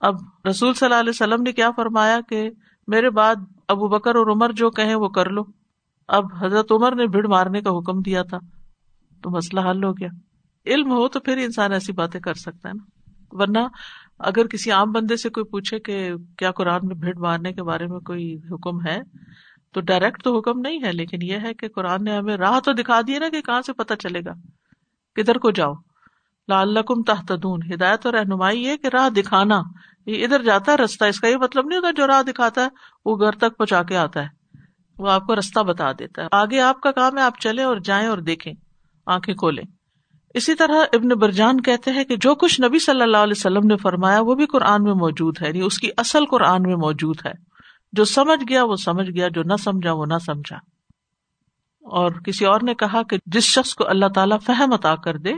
اب 0.01 0.15
رسول 0.49 0.75
صلی 0.75 0.87
اللہ 0.87 1.01
علیہ 1.01 1.11
وسلم 1.11 1.43
نے 1.43 1.53
کیا 1.53 1.71
فرمایا 1.77 2.21
کہ 2.29 2.51
میرے 2.87 3.11
بعد 3.11 3.35
ابو 3.69 3.89
بکر 3.89 4.15
اور 4.15 4.27
عمر 4.27 4.53
جو 4.53 4.71
کہیں 4.71 4.95
وہ 4.95 5.09
کر 5.09 5.31
لو۔ 5.31 5.43
اب 6.09 6.25
حضرت 6.41 6.73
عمر 6.73 6.95
نے 6.95 7.07
بھیڑ 7.07 7.27
مارنے 7.27 7.61
کا 7.61 7.71
حکم 7.71 8.01
دیا 8.01 8.23
تھا۔ 8.23 8.39
تو 9.23 9.31
مسئلہ 9.31 9.61
حل 9.61 9.85
ہو 9.85 9.93
گیا۔ 9.93 10.09
علم 10.67 10.91
ہو 10.91 11.09
تو 11.09 11.21
پھر 11.21 11.37
انسان 11.37 11.73
ایسی 11.73 11.93
باتیں 11.93 12.21
کر 12.21 12.35
سکتا 12.35 12.69
ہے 12.69 12.75
نا۔ 12.75 12.85
ورنہ 13.31 13.59
اگر 14.19 14.47
کسی 14.47 14.71
عام 14.71 14.93
بندے 14.93 15.17
سے 15.17 15.29
کوئی 15.29 15.45
پوچھے 15.45 15.79
کہ 15.79 16.13
کیا 16.39 16.51
قرآن 16.51 16.81
میں 16.87 16.97
بھیڑ 16.97 17.19
مارنے 17.19 17.53
کے 17.53 17.63
بارے 17.63 17.87
میں 17.87 18.01
کوئی 18.01 18.37
حکم 18.51 18.87
ہے، 18.87 19.01
تو 19.73 19.81
ڈائریکٹ 19.81 20.23
تو 20.23 20.39
حکم 20.39 20.61
نہیں 20.61 20.83
ہے، 20.85 20.93
لیکن 20.93 21.23
یہ 21.23 21.37
ہے 21.43 21.55
کہ 21.55 21.69
قرآن 21.69 22.05
نے 22.05 22.17
ہمیں 22.17 22.37
راہ 22.37 22.61
تو 22.61 22.73
دکھا 22.73 23.01
دی 23.07 23.19
نا 23.19 23.29
کہ 23.29 23.41
کہاں 23.41 23.63
سے 23.63 23.73
پتا 23.73 23.97
چلے 23.97 24.21
گا، 24.25 24.33
کدھر 25.15 25.39
کو 25.39 25.51
جاؤ۔ 25.51 25.73
لال 26.49 26.79
تحتدون 27.07 27.61
ہدایت 27.75 28.07
اور 28.07 28.15
رہنمائی 28.15 28.63
یہ 28.63 28.77
کہ 28.77 28.87
راہ 28.87 29.09
دکھانا، 29.09 29.63
یہ 30.07 30.25
ادھر 30.25 30.43
جاتا 30.43 30.73
ہے، 30.73 30.77
رستہ، 30.77 31.05
اس 31.05 31.21
کا 31.21 31.29
یہ 31.29 31.37
مطلب 31.37 31.67
نہیں 31.67 31.79
ہوتا 31.79 31.91
جو 31.91 32.07
راہ 32.07 32.23
دکھاتا 32.23 32.65
ہے، 32.65 32.69
وہ 33.05 33.17
گھر 33.17 33.33
تک 33.33 33.57
پہنچا 33.59 33.83
کے 33.83 33.97
آتا 33.97 34.23
ہے۔ 34.23 34.29
وہ 34.99 35.11
آپ 35.11 35.27
کو 35.27 35.37
رستہ 35.37 35.61
بتا 35.61 35.93
دیتا 35.93 36.23
ہے۔ 36.23 36.29
آگے 36.33 36.61
آپ 36.61 36.81
کا 36.81 36.93
کام 36.93 37.19
ہے، 37.19 37.23
آپ 37.23 37.41
چلے 37.41 37.63
اور 37.63 37.77
جائیں 37.77 38.09
اور 38.09 38.19
دیکھیں، 38.19 38.53
آنکھیں 39.07 39.35
کھولیں۔ 39.35 39.76
اسی 40.37 40.55
طرح 40.55 40.85
ابن 40.93 41.09
برجان 41.09 41.61
کہتے 41.61 41.91
ہیں 41.91 42.05
کہ 42.05 42.17
جو 42.17 42.35
کچھ 42.35 42.61
نبی 42.61 42.79
صلی 42.79 43.03
اللہ 43.03 43.17
علیہ 43.17 43.35
وسلم 43.37 43.67
نے 43.67 43.77
فرمایا 43.77 44.21
وہ 44.21 44.35
بھی 44.35 44.47
قرآن 44.47 44.83
میں 44.83 44.93
موجود 44.93 45.43
ہے 45.43 45.49
یعنی 45.49 45.61
اس 45.61 45.79
کی 45.79 45.89
اصل 45.97 46.27
قرآن 46.27 46.63
میں 46.63 46.77
موجود 46.77 47.17
ہے۔ 47.27 47.33
جو 47.93 48.05
سمجھ 48.05 48.45
گیا 48.49 48.65
وہ 48.65 48.77
سمجھ 48.77 49.11
گیا، 49.11 49.29
جو 49.29 49.43
نہ 49.43 49.57
سمجھا 49.57 49.93
وہ 49.93 50.07
نہ 50.07 50.19
سمجھا۔ 50.27 50.57
اور 51.83 52.11
کسی 52.11 52.45
اور 52.45 52.61
نے 52.63 52.75
کہا 52.75 53.03
کہ 53.03 53.19
جس 53.27 53.45
شخص 53.45 53.75
کو 53.75 53.89
اللہ 53.89 54.07
تعالیٰ 54.15 54.39
فہم 54.47 54.73
عطا 54.73 54.95
کر 54.95 55.17
دے، 55.17 55.35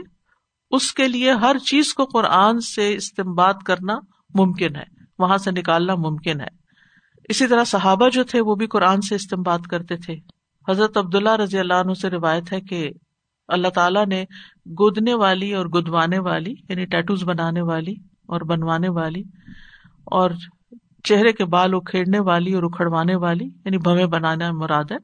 اس 0.71 0.93
کے 0.93 1.07
لیے 1.07 1.31
ہر 1.31 1.57
چیز 1.57 1.93
کو 1.93 2.05
قرآن 2.05 2.59
سے 2.59 2.93
استعمال 2.93 3.53
کرنا 3.65 3.95
ممکن 4.35 4.75
ہے، 4.75 4.83
وہاں 5.19 5.37
سے 5.37 5.51
نکالنا 5.51 5.95
ممکن 5.95 6.41
ہے۔ 6.41 6.47
اسی 7.29 7.47
طرح 7.47 7.63
صحابہ 7.63 8.09
جو 8.09 8.23
تھے 8.23 8.41
وہ 8.41 8.55
بھی 8.55 8.67
قرآن 8.67 9.01
سے 9.01 9.15
استعمال 9.15 9.61
کرتے 9.61 9.97
تھے۔ 9.97 10.15
حضرت 10.69 10.97
عبداللہ 10.97 11.35
رضی 11.35 11.59
اللہ 11.59 11.73
عنہ 11.73 11.93
سے 11.93 12.09
روایت 12.09 12.53
ہے 12.53 12.61
کہ 12.61 12.89
اللہ 13.49 13.67
تعالیٰ 13.67 14.05
نے 14.05 14.23
گودنے 14.79 15.13
والی 15.13 15.53
اور 15.53 15.65
گدوانے 15.65 16.19
والی 16.19 16.53
یعنی 16.69 16.85
ٹیٹوز 16.85 17.23
بنانے 17.23 17.61
والی 17.61 17.93
اور 18.25 18.41
بنوانے 18.41 18.89
والی 18.89 19.23
اور 20.11 20.31
چہرے 21.03 21.31
کے 21.33 21.45
بال 21.45 21.73
اکھیڑنے 21.73 22.19
والی 22.19 22.53
اور 22.53 22.63
اکھڑوانے 22.63 23.15
والی 23.15 23.45
یعنی 23.45 23.77
بھویں 23.77 24.05
بنانا 24.07 24.51
مراد 24.53 24.91
ہے، 24.91 24.97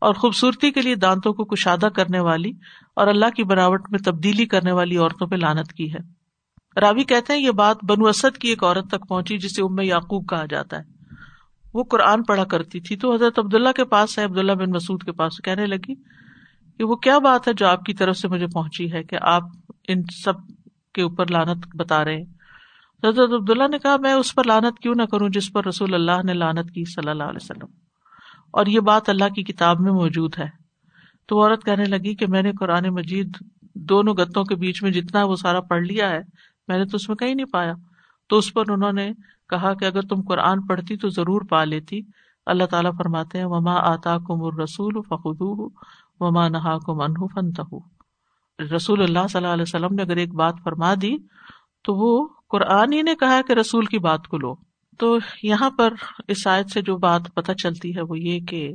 اور 0.00 0.14
خوبصورتی 0.14 0.70
کے 0.70 0.80
لیے 0.80 0.94
دانتوں 0.96 1.32
کو 1.32 1.44
کشادہ 1.44 1.88
کرنے 1.94 2.20
والی 2.20 2.52
اور 2.96 3.06
اللہ 3.06 3.30
کی 3.36 3.44
بناوٹ 3.44 3.90
میں 3.90 3.98
تبدیلی 4.04 4.46
کرنے 4.46 4.72
والی 4.72 4.96
عورتوں 4.96 5.26
پہ 5.26 5.36
لانت 5.36 5.72
کی 5.72 5.92
ہے۔ 5.92 5.98
راوی 6.76 7.04
کہتے 7.04 7.32
ہیں 7.32 7.40
یہ 7.40 7.50
بات 7.56 7.84
بنو 7.88 8.06
اسد 8.06 8.38
کی 8.38 8.48
ایک 8.48 8.64
عورت 8.64 8.88
تک 8.88 9.08
پہنچی 9.08 9.38
جسے 9.38 9.62
ام 9.62 9.80
یعقوب 9.80 10.28
کہا 10.28 10.44
جاتا 10.46 10.78
ہے۔ 10.78 10.84
وہ 11.74 11.82
قرآن 11.84 12.22
پڑھا 12.22 12.44
کرتی 12.44 12.80
تھی 12.80 12.96
تو 12.96 13.14
حضرت 13.14 13.38
عبداللہ 13.38 13.72
کے 13.76 13.84
پاس 13.86 14.18
ہے، 14.18 14.24
عبداللہ 14.24 14.52
بن 14.52 14.70
مسعود 14.70 15.02
کے 15.02 15.12
پاس 15.12 15.40
کہنے 15.44 15.66
لگی 15.66 15.94
کہ 16.78 16.84
وہ 16.84 16.96
کیا 16.96 17.18
بات 17.18 17.48
ہے 17.48 17.52
جو 17.52 17.66
آپ 17.66 17.82
کی 17.82 17.94
طرف 17.94 18.16
سے 18.16 18.28
مجھے 18.28 18.46
پہنچی 18.46 18.92
ہے 18.92 19.02
کہ 19.02 19.16
آپ 19.20 19.42
ان 19.88 20.02
سب 20.24 20.32
کے 20.94 21.02
اوپر 21.02 21.26
لانت 21.30 21.76
بتا 21.76 22.04
رہے 22.04 22.16
ہیں؟ 22.16 22.24
حضرت 23.08 23.32
عبداللہ 23.32 23.68
نے 23.68 23.78
کہا، 23.78 23.96
میں 23.96 24.12
اس 24.12 24.34
پر 24.34 24.44
لانت 24.44 24.78
کیوں 24.78 24.94
نہ 24.94 25.02
کروں 25.02 25.28
جس 25.28 25.52
پر 25.52 25.66
رسول 25.66 25.94
اللہ 25.94 26.22
نے 26.24 26.34
لانت 26.34 26.70
کی 26.70 26.84
صلی 26.84 27.10
اللہ 27.10 27.22
علیہ 27.22 27.38
وسلم۔ 27.42 27.66
اور 28.50 28.66
یہ 28.66 28.80
بات 28.80 29.08
اللہ 29.08 29.28
کی 29.34 29.42
کتاب 29.42 29.80
میں 29.80 29.92
موجود 29.92 30.38
ہے۔ 30.38 30.46
تو 31.26 31.42
عورت 31.42 31.64
کہنے 31.64 31.84
لگی 31.84 32.14
کہ 32.14 32.26
میں 32.26 32.42
نے 32.42 32.52
قرآن 32.60 32.88
مجید 32.88 33.36
دونوں 33.74 34.14
گتوں 34.14 34.44
کے 34.44 34.54
بیچ 34.54 34.82
میں 34.82 34.90
جتنا 34.90 35.24
وہ 35.24 35.36
سارا 35.36 35.60
پڑھ 35.60 35.82
لیا 35.82 36.10
ہے، 36.10 36.20
میں 36.68 36.78
نے 36.78 36.84
تو 36.84 36.96
اس 36.96 37.08
میں 37.08 37.16
کہیں 37.16 37.34
نہیں 37.34 37.46
پایا۔ 37.46 37.72
تو 38.28 38.38
اس 38.38 38.54
پر 38.54 38.70
انہوں 38.70 38.92
نے 38.92 39.10
کہا 39.48 39.74
کہ 39.74 39.84
اگر 39.84 40.00
تم 40.00 40.22
قرآن 40.22 40.66
پڑھتی 40.66 40.96
تو 40.96 41.08
ضرور 41.08 41.40
پا 41.40 41.64
لیتی۔ 41.64 42.00
اللہ 42.46 42.64
تعالیٰ 42.64 42.92
فرماتے 42.98 43.38
ہیں، 43.38 43.44
وما 43.44 43.74
آتا 43.74 44.18
کم 44.18 44.60
رسول 44.60 44.94
فخو 45.08 45.68
وما 46.22 46.48
نہا 46.48 46.78
کو 46.78 46.94
منہ 46.94 47.26
فن 47.34 47.92
رسول 48.74 49.02
اللہ 49.02 49.26
صلی 49.30 49.42
اللہ 49.42 49.52
علیہ 49.52 49.62
وسلم 49.62 49.94
نے 49.94 50.02
اگر 50.02 50.16
ایک 50.16 50.34
بات 50.34 50.54
فرما 50.64 50.94
دی، 50.94 51.16
تو 51.84 51.94
وہ 51.94 52.28
قرآن 52.48 52.92
ہی 52.92 53.02
نے 53.02 53.14
کہا 53.14 53.40
کہ 53.46 53.52
رسول 53.52 53.84
کی 53.84 53.98
بات 53.98 54.28
کو 54.28 54.38
لو۔ 54.38 54.54
تو 54.98 55.18
یہاں 55.42 55.70
پر 55.70 55.94
اس 56.28 56.46
آیت 56.46 56.70
سے 56.70 56.82
جو 56.82 56.96
بات 56.96 57.20
پتہ 57.34 57.52
چلتی 57.52 57.96
ہے، 57.96 58.00
وہ 58.00 58.18
یہ 58.18 58.40
کہ 58.40 58.72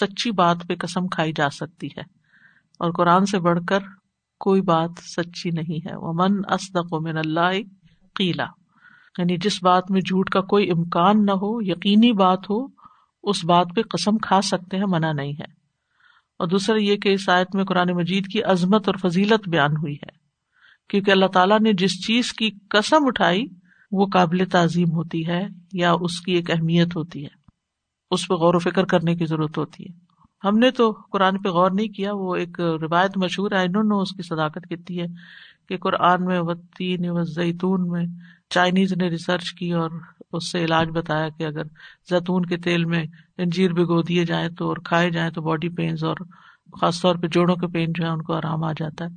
سچی 0.00 0.30
بات 0.30 0.56
پہ 0.68 0.74
قسم 0.78 1.06
کھائی 1.06 1.32
جا 1.36 1.50
سکتی 1.50 1.86
ہے۔ 1.86 2.02
اور 2.78 2.92
قرآن 2.92 3.26
سے 3.26 3.38
بڑھ 3.38 3.60
کر 3.68 3.78
کوئی 4.40 4.60
بات 4.60 4.90
سچی 4.98 5.50
نہیں 5.50 5.88
ہے۔ 5.88 5.96
وہ 5.96 6.12
من 6.12 6.36
اسدق 6.48 6.94
من 7.00 7.16
اللہ 7.16 7.50
قیلا 8.14 8.46
یعنی 9.18 9.36
جس 9.36 9.62
بات 9.62 9.90
میں 9.90 10.00
جھوٹ 10.00 10.30
کا 10.30 10.40
کوئی 10.40 10.70
امکان 10.70 11.26
نہ 11.26 11.30
ہو، 11.30 11.62
یقینی 11.62 12.12
بات 12.12 12.50
ہو، 12.50 12.66
اس 13.22 13.44
بات 13.44 13.66
پہ 13.76 13.82
قسم 13.82 14.18
کھا 14.18 14.40
سکتے 14.42 14.76
ہیں، 14.76 14.84
منع 14.88 15.12
نہیں 15.12 15.32
ہے۔ 15.32 15.63
اور 16.38 16.48
دوسرا 16.48 16.76
یہ 16.82 16.96
کہ 16.96 17.08
اس 17.08 17.28
آیت 17.28 17.54
میں 17.54 17.64
قرآن 17.64 17.88
مجید 17.94 18.26
کی 18.26 18.42
عظمت 18.42 18.88
اور 18.88 19.08
فضیلت 19.08 19.48
بیان 19.48 19.70
ہوئی 19.70 19.94
ہے، 19.94 20.12
کیونکہ 20.90 21.10
اللہ 21.10 21.26
تعالیٰ 21.26 21.60
نے 21.60 21.72
جس 21.72 22.06
چیز 22.06 22.32
کی 22.32 22.50
قسم 22.70 23.06
اٹھائی، 23.06 23.46
وہ 23.92 24.06
قابل 24.12 24.44
تعظیم 24.52 24.90
ہوتی 24.92 25.26
ہے 25.26 25.46
یا 25.72 25.92
اس 26.00 26.20
کی 26.20 26.32
ایک 26.32 26.50
اہمیت 26.50 26.96
ہوتی 26.96 27.22
ہے۔ 27.24 27.44
اس 28.10 28.28
پہ 28.28 28.34
غور 28.34 28.54
و 28.54 28.58
فکر 28.58 28.84
کرنے 28.84 29.14
کی 29.14 29.26
ضرورت 29.26 29.58
ہوتی 29.58 29.84
ہے۔ 29.84 30.04
ہم 30.48 30.58
نے 30.58 30.70
تو 30.70 30.92
قرآن 31.12 31.42
پہ 31.42 31.48
غور 31.48 31.70
نہیں 31.70 31.88
کیا، 31.88 32.10
وہ 32.12 32.34
ایک 32.36 32.60
روایت 32.60 33.16
مشہور 33.16 33.50
ہے 33.52 33.66
نو 33.66 34.00
اس 34.00 34.10
کی 34.16 34.22
صداقت 34.22 34.68
کتنی 34.70 35.00
ہے 35.00 35.06
کہ 35.68 35.76
قرآن 35.76 36.24
میں 36.24 36.40
وطین 36.40 37.10
و 37.10 37.22
زیتون 37.22 37.88
میں 37.88 38.04
چائنیز 38.54 38.92
نے 38.92 39.08
ریسرچ 39.08 39.52
کی 39.52 39.72
اور 39.72 39.90
اس 40.32 40.52
سے 40.52 40.64
علاج 40.64 40.88
بتایا 40.88 41.28
کہ 41.28 41.44
اگر 41.44 41.62
زیتون 42.10 42.46
کے 42.46 42.56
تیل 42.56 42.84
میں 42.84 43.04
انجیر 43.38 43.72
بھگو 43.72 44.02
دیے 44.02 44.24
جائیں 44.24 44.48
تو 44.48 44.68
اور 44.68 44.76
کھائے 44.84 45.10
جائیں 45.10 45.30
تو 45.30 45.42
باڈی 45.42 45.68
پینس 45.68 46.04
اور 46.04 46.16
خاص 46.80 47.02
طور 47.02 47.14
پہ 47.14 47.26
جوڑوں 47.26 47.56
کے 47.56 47.66
پین 47.66 47.92
جو 47.94 48.04
ہے 48.04 48.10
ان 48.10 48.22
کو 48.22 48.34
آرام 48.34 48.64
آ 48.64 48.72
جاتا 48.72 49.04
ہے۔ 49.04 49.10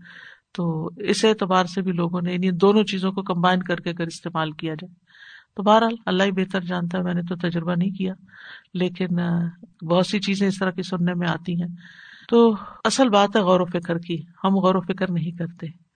تو 0.53 0.89
اس 0.97 1.25
اعتبار 1.25 1.65
سے 1.65 1.81
بھی 1.81 1.91
لوگوں 1.91 2.21
نے 2.21 2.35
انہیں 2.35 2.51
دونوں 2.51 2.83
چیزوں 2.83 3.11
کو 3.11 3.21
کمبائن 3.23 3.63
کر 3.63 3.75
کے 3.75 3.89
اگر 3.89 4.07
استعمال 4.07 4.51
کیا 4.51 4.73
جائے۔ 4.73 4.95
تو 5.55 5.63
بہرحال 5.63 5.95
اللہ 6.05 6.23
ہی 6.23 6.31
بہتر 6.31 6.61
جانتا 6.61 6.97
ہے، 6.97 7.03
میں 7.03 7.13
نے 7.13 7.21
تو 7.21 7.35
تجربہ 7.35 7.73
نہیں 7.77 7.89
کیا، 7.89 8.13
لیکن 8.73 9.07
بہت 9.85 10.07
سی 10.07 10.19
چیزیں 10.19 10.47
اس 10.47 10.59
طرح 10.59 10.71
کی 10.71 10.81
سننے 10.81 11.13
میں 11.13 11.27
آتی 11.27 11.61
ہیں۔ 11.61 11.75
تو 12.29 12.55
اصل 12.85 13.09
بات 13.09 13.35
ہے 13.35 13.41
غور 13.41 13.59
و 13.59 13.65
فکر 13.65 13.97
کی، 13.97 14.17
ہم 14.43 14.55
غور 14.55 14.75
و 14.75 14.81
فکر 14.81 15.11
نہیں 15.11 15.31
کرتے۔ 15.31 15.86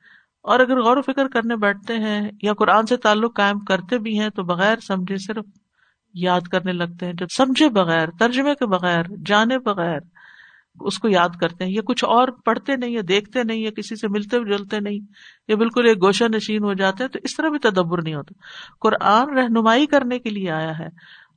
اور 0.42 0.60
اگر 0.60 0.82
غور 0.82 0.98
و 0.98 1.02
فکر 1.02 1.28
کرنے 1.28 1.56
بیٹھتے 1.56 1.94
ہیں 1.96 2.32
یا 2.42 2.54
قرآن 2.54 2.86
سے 2.86 2.98
تعلق 2.98 3.36
قائم 3.36 3.60
کرتے 3.60 3.98
بھی 3.98 4.20
ہیں 4.20 4.30
تو 4.30 4.44
بغیر 4.44 4.76
سمجھے 4.88 5.18
صرف 5.18 5.46
یاد 6.14 6.42
کرنے 6.42 6.72
لگتے 6.72 7.06
ہیں 7.06 7.14
جب 7.14 7.28
سمجھے 7.38 7.70
بغیر، 7.70 8.08
ترجمے 8.20 8.56
کے 8.56 8.66
بغیر، 8.66 9.04
جانے 9.26 9.60
بغیر 9.60 10.00
اس 10.80 11.00
کو 11.00 11.08
یاد 11.10 11.30
کرتے 11.42 11.66
ہیں، 11.66 11.72
یا 11.72 11.82
کچھ 11.86 12.04
اور 12.06 12.28
پڑھتے 12.46 12.76
نہیں 12.76 12.92
یا 12.92 13.02
دیکھتے 13.08 13.44
نہیں 13.44 13.58
یا 13.58 13.72
کسی 13.72 13.96
سے 13.96 14.08
ملتے 14.08 14.40
جلتے 14.40 14.80
نہیں 14.80 15.00
یا 15.48 15.56
بالکل 15.56 15.86
ایک 15.86 16.04
گوشہ 16.04 16.24
نشین 16.36 16.64
ہو 16.64 16.74
جاتے 16.74 17.04
ہیں 17.04 17.10
تو 17.10 17.20
اس 17.24 17.36
طرح 17.36 17.50
بھی 17.50 17.60
تدبر 17.60 18.02
نہیں 18.02 18.16
ہوتا۔ 18.16 18.34
قرآن 18.82 19.38
رہنمائی 19.38 19.86
کرنے 19.86 20.20
کے 20.20 20.30
لیے 20.30 20.52
آیا 20.52 20.80
ہے۔ 20.80 20.88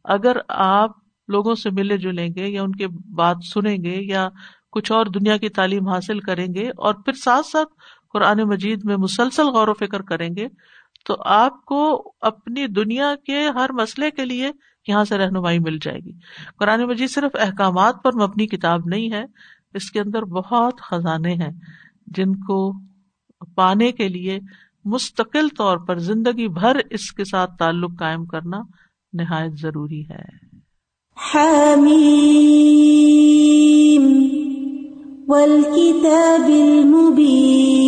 اگر 0.04 0.36
آپ 0.48 0.90
لوگوں 1.28 1.54
سے 1.54 1.70
ملے 1.70 1.96
جلیں 1.96 2.28
گے 2.36 2.46
یا 2.46 2.62
ان 2.62 2.72
کی 2.72 2.86
بات 3.14 3.36
سنیں 3.54 3.76
گے 3.84 3.96
یا 4.02 4.28
کچھ 4.72 4.92
اور 4.92 5.06
دنیا 5.06 5.36
کی 5.36 5.48
تعلیم 5.48 5.88
حاصل 5.88 6.20
کریں 6.20 6.46
گے 6.54 6.68
اور 6.68 6.94
پھر 6.94 7.12
ساتھ 7.12 7.46
ساتھ 7.46 7.68
قرآن 8.14 8.38
مجید 8.38 8.80
میں 8.84 8.96
مسلسل 8.96 9.46
غور 9.46 9.68
و 9.68 9.74
فکر 9.74 10.02
کریں 10.02 10.28
گے 10.36 10.48
تو 11.06 11.16
آپ 11.24 11.64
کو 11.64 12.12
اپنی 12.20 12.66
دنیا 12.66 13.14
کے 13.26 13.48
ہر 13.48 13.72
مسئلے 13.72 14.10
کے 14.10 14.24
لیے 14.24 14.50
یہاں 14.88 15.04
سے 15.04 15.18
رہنمائی 15.18 15.58
مل 15.58 15.78
جائے 15.82 15.98
گی۔ 15.98 16.12
قرآن 16.58 16.82
مجید 16.82 17.10
صرف 17.10 17.36
احکامات 17.40 17.94
پر 18.04 18.14
مبنی 18.14 18.46
کتاب 18.46 18.80
نہیں 18.86 19.12
ہے، 19.12 19.24
اس 19.74 19.90
کے 19.90 20.00
اندر 20.00 20.22
بہت 20.22 20.80
خزانے 20.80 21.34
ہیں 21.34 21.52
جن 22.06 22.34
کو 22.34 22.72
پانے 23.54 23.92
کے 23.92 24.08
لیے 24.08 24.38
مستقل 24.84 25.48
طور 25.48 25.78
پر 25.78 25.98
زندگی 25.98 26.48
بھر 26.48 26.76
اس 26.90 27.12
کے 27.12 27.24
ساتھ 27.24 27.50
تعلق 27.58 27.98
قائم 27.98 28.26
کرنا 28.26 28.60
نہایت 29.12 29.52
ضروری 29.58 30.02
ہے۔ 30.10 30.54
والکتاب 35.34 36.48
المبین 36.48 37.84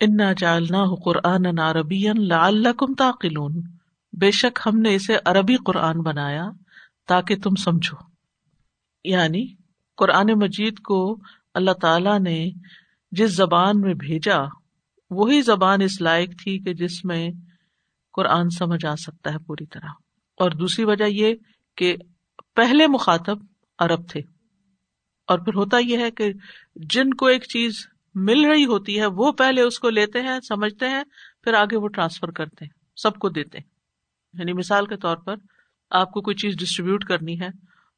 انا 0.00 0.32
جالنا 0.32 0.84
قرآن 1.04 1.58
عربی 1.58 2.08
لعلکم 2.12 2.94
تعقلون 2.94 3.62
بے 4.20 4.30
شک 4.30 4.60
ہم 4.66 4.78
نے 4.78 4.94
اسے 4.94 5.16
عربی 5.24 5.56
قرآن 5.56 6.00
بنایا 6.00 6.48
تاکہ 7.08 7.36
تم 7.36 7.54
سمجھو۔ 7.54 7.96
یعنی 9.04 9.46
قرآن 9.96 10.30
مجید 10.36 10.78
کو 10.78 11.16
اللہ 11.54 11.70
تعالی 11.70 12.18
نے 12.18 12.50
جس 13.12 13.36
زبان 13.36 13.80
میں 13.80 13.94
بھیجا 13.94 14.38
وہی 15.10 15.40
زبان 15.42 15.82
اس 15.82 16.00
لائق 16.00 16.30
تھی 16.42 16.58
کہ 16.58 16.74
جس 16.74 17.04
میں 17.04 17.28
قرآن 18.12 18.50
سمجھ 18.50 18.86
آ 18.86 18.94
سکتا 18.94 19.32
ہے 19.32 19.38
پوری 19.38 19.66
طرح۔ 19.66 19.88
اور 20.36 20.50
دوسری 20.50 20.84
وجہ 20.84 21.04
یہ 21.04 21.34
کہ 21.76 21.96
پہلے 22.54 22.86
مخاطب 22.86 23.38
عرب 23.78 24.08
تھے۔ 24.08 24.20
اور 25.26 25.38
پھر 25.38 25.54
ہوتا 25.54 25.78
یہ 25.78 25.98
ہے 25.98 26.10
کہ 26.10 26.32
جن 26.76 27.14
کو 27.14 27.26
ایک 27.26 27.42
چیز 27.42 27.86
مل 28.14 28.44
رہی 28.44 28.64
ہوتی 28.64 29.00
ہے، 29.00 29.06
وہ 29.06 29.32
پہلے 29.32 29.62
اس 29.62 29.78
کو 29.78 29.90
لیتے 29.90 30.20
ہیں، 30.20 30.40
سمجھتے 30.40 30.88
ہیں، 30.88 31.04
پھر 31.42 31.54
آگے 31.54 31.76
وہ 31.76 31.88
ٹرانسفر 31.88 32.30
کرتے 32.30 32.64
ہیں، 32.64 32.78
سب 32.96 33.14
کو 33.18 33.28
دیتے 33.28 33.58
ہیں۔ 33.58 33.70
یعنی 34.38 34.52
مثال 34.52 34.86
کے 34.86 34.96
طور 34.96 35.16
پر 35.16 35.34
آپ 35.90 36.10
کو 36.10 36.20
کوئی 36.20 36.36
چیز 36.36 36.56
ڈسٹریبیوٹ 36.58 37.04
کرنی 37.04 37.40
ہے 37.40 37.48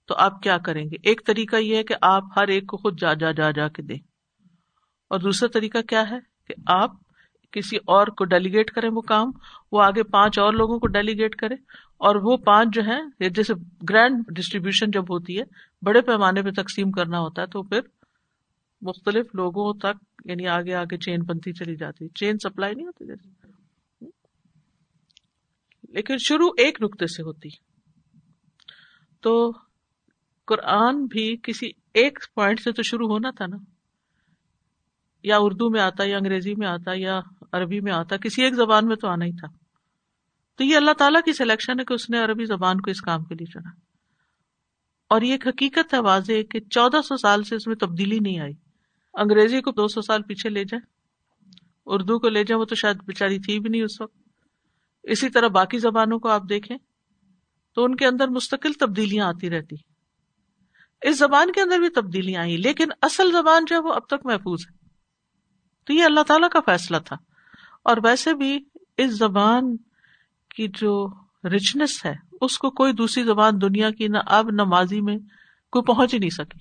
تو 0.06 0.14
آپ 0.14 0.42
کیا 0.42 0.58
کریں 0.58 0.84
گے؟ 0.84 0.96
ایک 1.02 1.26
طریقہ 1.26 1.56
یہ 1.56 1.76
ہے 1.76 1.84
کہ 1.84 1.94
آپ 2.02 2.22
ہر 2.36 2.48
ایک 2.48 2.66
کو 2.66 2.76
خود 2.76 3.00
جا 3.00 3.14
جا 3.14 3.30
جا 3.30 3.50
جا 3.50 3.68
کے 3.68 3.82
دیں۔ 3.82 3.98
اور 5.10 5.18
دوسرا 5.18 5.48
طریقہ 5.48 5.78
کیا 5.78 6.10
ہے؟ 6.10 6.37
کہ 6.48 6.54
آپ 6.66 6.90
کسی 7.52 7.76
اور 7.86 8.06
کو 8.06 8.24
ڈیلیگیٹ 8.24 8.70
کرے 8.70 8.88
وہ 8.88 9.00
کام، 9.00 9.30
وہ 9.72 9.82
آگے 9.82 10.02
پانچ 10.02 10.38
اور 10.38 10.52
لوگوں 10.52 10.78
کو 10.78 10.86
ڈیلیگیٹ 10.86 11.34
کرے، 11.36 11.54
اور 12.00 12.16
وہ 12.16 12.36
پانچ 12.36 12.74
جو 12.74 12.82
ہے 12.82 13.28
جیسے 13.28 13.54
گرینڈ 13.90 14.24
ڈسٹریبیوشن 14.36 14.90
جب 14.90 15.02
ہوتی 15.02 15.38
ہے، 15.38 15.44
بڑے 15.82 16.00
پیمانے 16.00 16.42
پہ 16.42 16.50
تقسیم 16.50 16.90
کرنا 16.90 17.18
ہوتا 17.18 17.42
ہے، 17.42 17.46
تو 17.46 17.62
پھر 17.62 17.80
مختلف 18.82 19.34
لوگوں 19.34 19.72
تک 19.74 20.04
یعنی 20.24 20.46
آگے 20.48 20.74
آگے 20.74 20.96
چین 20.96 21.22
بنتی 21.22 21.52
چلی 21.52 21.76
جاتی 21.76 22.08
چین 22.08 22.38
سپلائی 22.38 22.74
نہیں 22.74 22.86
ہوتی 22.86 23.06
جیسے۔ 23.06 23.28
لیکن 25.88 26.16
شروع 26.18 26.48
ایک 26.58 26.82
نقطے 26.82 27.06
سے 27.06 27.22
ہوتی۔ 27.22 27.48
تو 29.20 29.52
قرآن 30.46 31.04
بھی 31.06 31.36
کسی 31.42 31.70
ایک 31.94 32.18
پوائنٹ 32.34 32.60
سے 32.60 32.72
تو 32.72 32.82
شروع 32.82 33.08
ہونا 33.08 33.30
تھا 33.30 33.46
نا۔ 33.46 33.56
یا 35.22 35.36
اردو 35.38 35.70
میں 35.70 35.80
آتا 35.80 36.04
یا 36.04 36.16
انگریزی 36.16 36.54
میں 36.54 36.66
آتا 36.66 36.90
یا 36.94 37.20
عربی 37.52 37.80
میں 37.80 37.92
آتا، 37.92 38.16
کسی 38.16 38.42
ایک 38.42 38.54
زبان 38.54 38.86
میں 38.86 38.96
تو 38.96 39.08
آنا 39.08 39.24
ہی 39.24 39.32
تھا۔ 39.32 39.48
تو 40.56 40.64
یہ 40.64 40.76
اللہ 40.76 40.90
تعالیٰ 40.90 41.22
کی 41.22 41.32
سلیکشن 41.32 41.80
ہے 41.80 41.84
کہ 41.84 41.94
اس 41.94 42.10
نے 42.10 42.18
عربی 42.18 42.44
زبان 42.44 42.80
کو 42.80 42.90
اس 42.90 43.00
کام 43.00 43.24
کے 43.24 43.34
لیے 43.34 43.46
چنا۔ 43.46 43.70
اور 45.08 45.22
یہ 45.22 45.32
ایک 45.32 45.46
حقیقت 45.46 45.94
ہے 45.94 45.98
واضح 45.98 46.32
کہ 46.50 46.60
چودہ 46.60 47.02
سو 47.02 47.16
سال 47.16 47.44
سے 47.44 47.56
اس 47.56 47.66
میں 47.66 47.76
تبدیلی 47.76 48.18
نہیں 48.18 48.40
آئی۔ 48.40 48.52
انگریزی 49.14 49.60
کو 49.60 49.70
دو 49.70 49.88
سو 49.88 50.00
سال 50.02 50.22
پیچھے 50.22 50.50
لے 50.50 50.64
جائیں۔ 50.64 50.86
اردو 51.86 52.18
کو 52.18 52.28
لے 52.28 52.44
جائیں، 52.44 52.60
وہ 52.60 52.64
تو 52.64 52.74
شاید 52.74 52.96
بےچاری 52.96 53.38
تھی 53.38 53.60
بھی 53.60 53.68
نہیں 53.70 53.82
اس 53.82 54.00
وقت۔ 54.00 54.18
اسی 55.02 55.28
طرح 55.28 55.48
باقی 55.48 55.78
زبانوں 55.78 56.18
کو 56.18 56.28
آپ 56.28 56.42
دیکھیں، 56.48 56.76
تو 57.74 57.84
ان 57.84 57.96
کے 57.96 58.06
اندر 58.06 58.28
مستقل 58.28 58.72
تبدیلیاں 58.72 59.26
آتی 59.26 59.50
رہتی۔ 59.50 59.76
اس 61.02 61.18
زبان 61.18 61.52
کے 61.52 61.60
اندر 61.60 61.78
بھی 61.78 61.88
تبدیلیاں 61.88 62.40
آئی 62.40 62.56
لیکن 62.56 62.84
اصل 63.02 63.32
زبان 63.32 63.64
جو 63.66 63.76
ہے 63.76 63.80
وہ 63.80 63.92
اب 63.92 64.06
تک 64.06 64.26
محفوظ 64.26 64.60
ہے۔ 64.70 64.77
تو 65.88 65.94
یہ 65.94 66.04
اللہ 66.04 66.20
تعالیٰ 66.20 66.48
کا 66.50 66.60
فیصلہ 66.66 66.96
تھا۔ 67.04 67.16
اور 67.84 67.96
ویسے 68.04 68.34
بھی 68.34 68.64
اس 68.96 69.18
زبان 69.18 69.76
کی 70.56 70.68
جو 70.68 71.08
رچنس 71.44 72.06
ہے، 72.06 72.14
اس 72.40 72.58
کو 72.58 72.70
کوئی 72.70 72.92
دوسری 72.92 73.24
زبان 73.24 73.60
دنیا 73.62 73.90
کی 73.90 74.08
نہ 74.08 74.18
اب 74.26 74.50
نہ 74.50 74.62
ماضی 74.62 75.00
میں 75.00 75.16
کوئی 75.72 75.82
پہنچ 75.82 76.14
ہی 76.14 76.18
نہیں 76.18 76.30
سکی۔ 76.30 76.58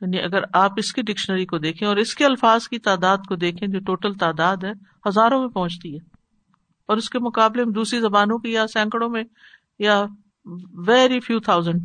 یعنی 0.00 0.20
اگر 0.20 0.40
آپ 0.52 0.72
اس 0.76 0.92
کی 0.92 1.02
ڈکشنری 1.02 1.46
کو 1.46 1.58
دیکھیں 1.58 1.88
اور 1.88 1.96
اس 1.96 2.14
کے 2.14 2.24
الفاظ 2.24 2.68
کی 2.68 2.78
تعداد 2.78 3.18
کو 3.28 3.36
دیکھیں 3.36 3.68
جو 3.68 3.80
ٹوٹل 3.80 4.14
تعداد 4.14 4.56
ہے، 4.64 4.70
ہزاروں 5.08 5.40
میں 5.40 5.48
پہنچتی 5.48 5.94
ہے۔ 5.94 5.98
اور 6.86 6.96
اس 6.96 7.10
کے 7.10 7.18
مقابلے 7.18 7.64
میں 7.64 7.72
دوسری 7.72 8.00
زبانوں 8.00 8.38
کی 8.38 8.52
یا 8.52 8.66
سینکڑوں 8.66 9.08
میں 9.08 9.22
یا 9.78 10.04
ویری 10.86 11.20
فیو 11.20 11.40
تھاؤزینڈ 11.40 11.82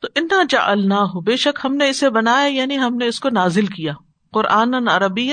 تو 0.00 0.08
اتنا 0.16 0.42
جا 0.48 0.74
ہو 1.02 1.20
بے 1.20 1.36
شک 1.36 1.60
ہم 1.64 1.74
نے 1.74 1.88
اسے 1.88 2.10
بنایا 2.10 2.46
یعنی 2.46 2.78
ہم 2.78 2.96
نے 2.96 3.06
اس 3.06 3.20
کو 3.20 3.28
نازل 3.28 3.66
کیا۔ 3.66 3.92
قرآن 4.36 4.88
عربی 4.88 5.30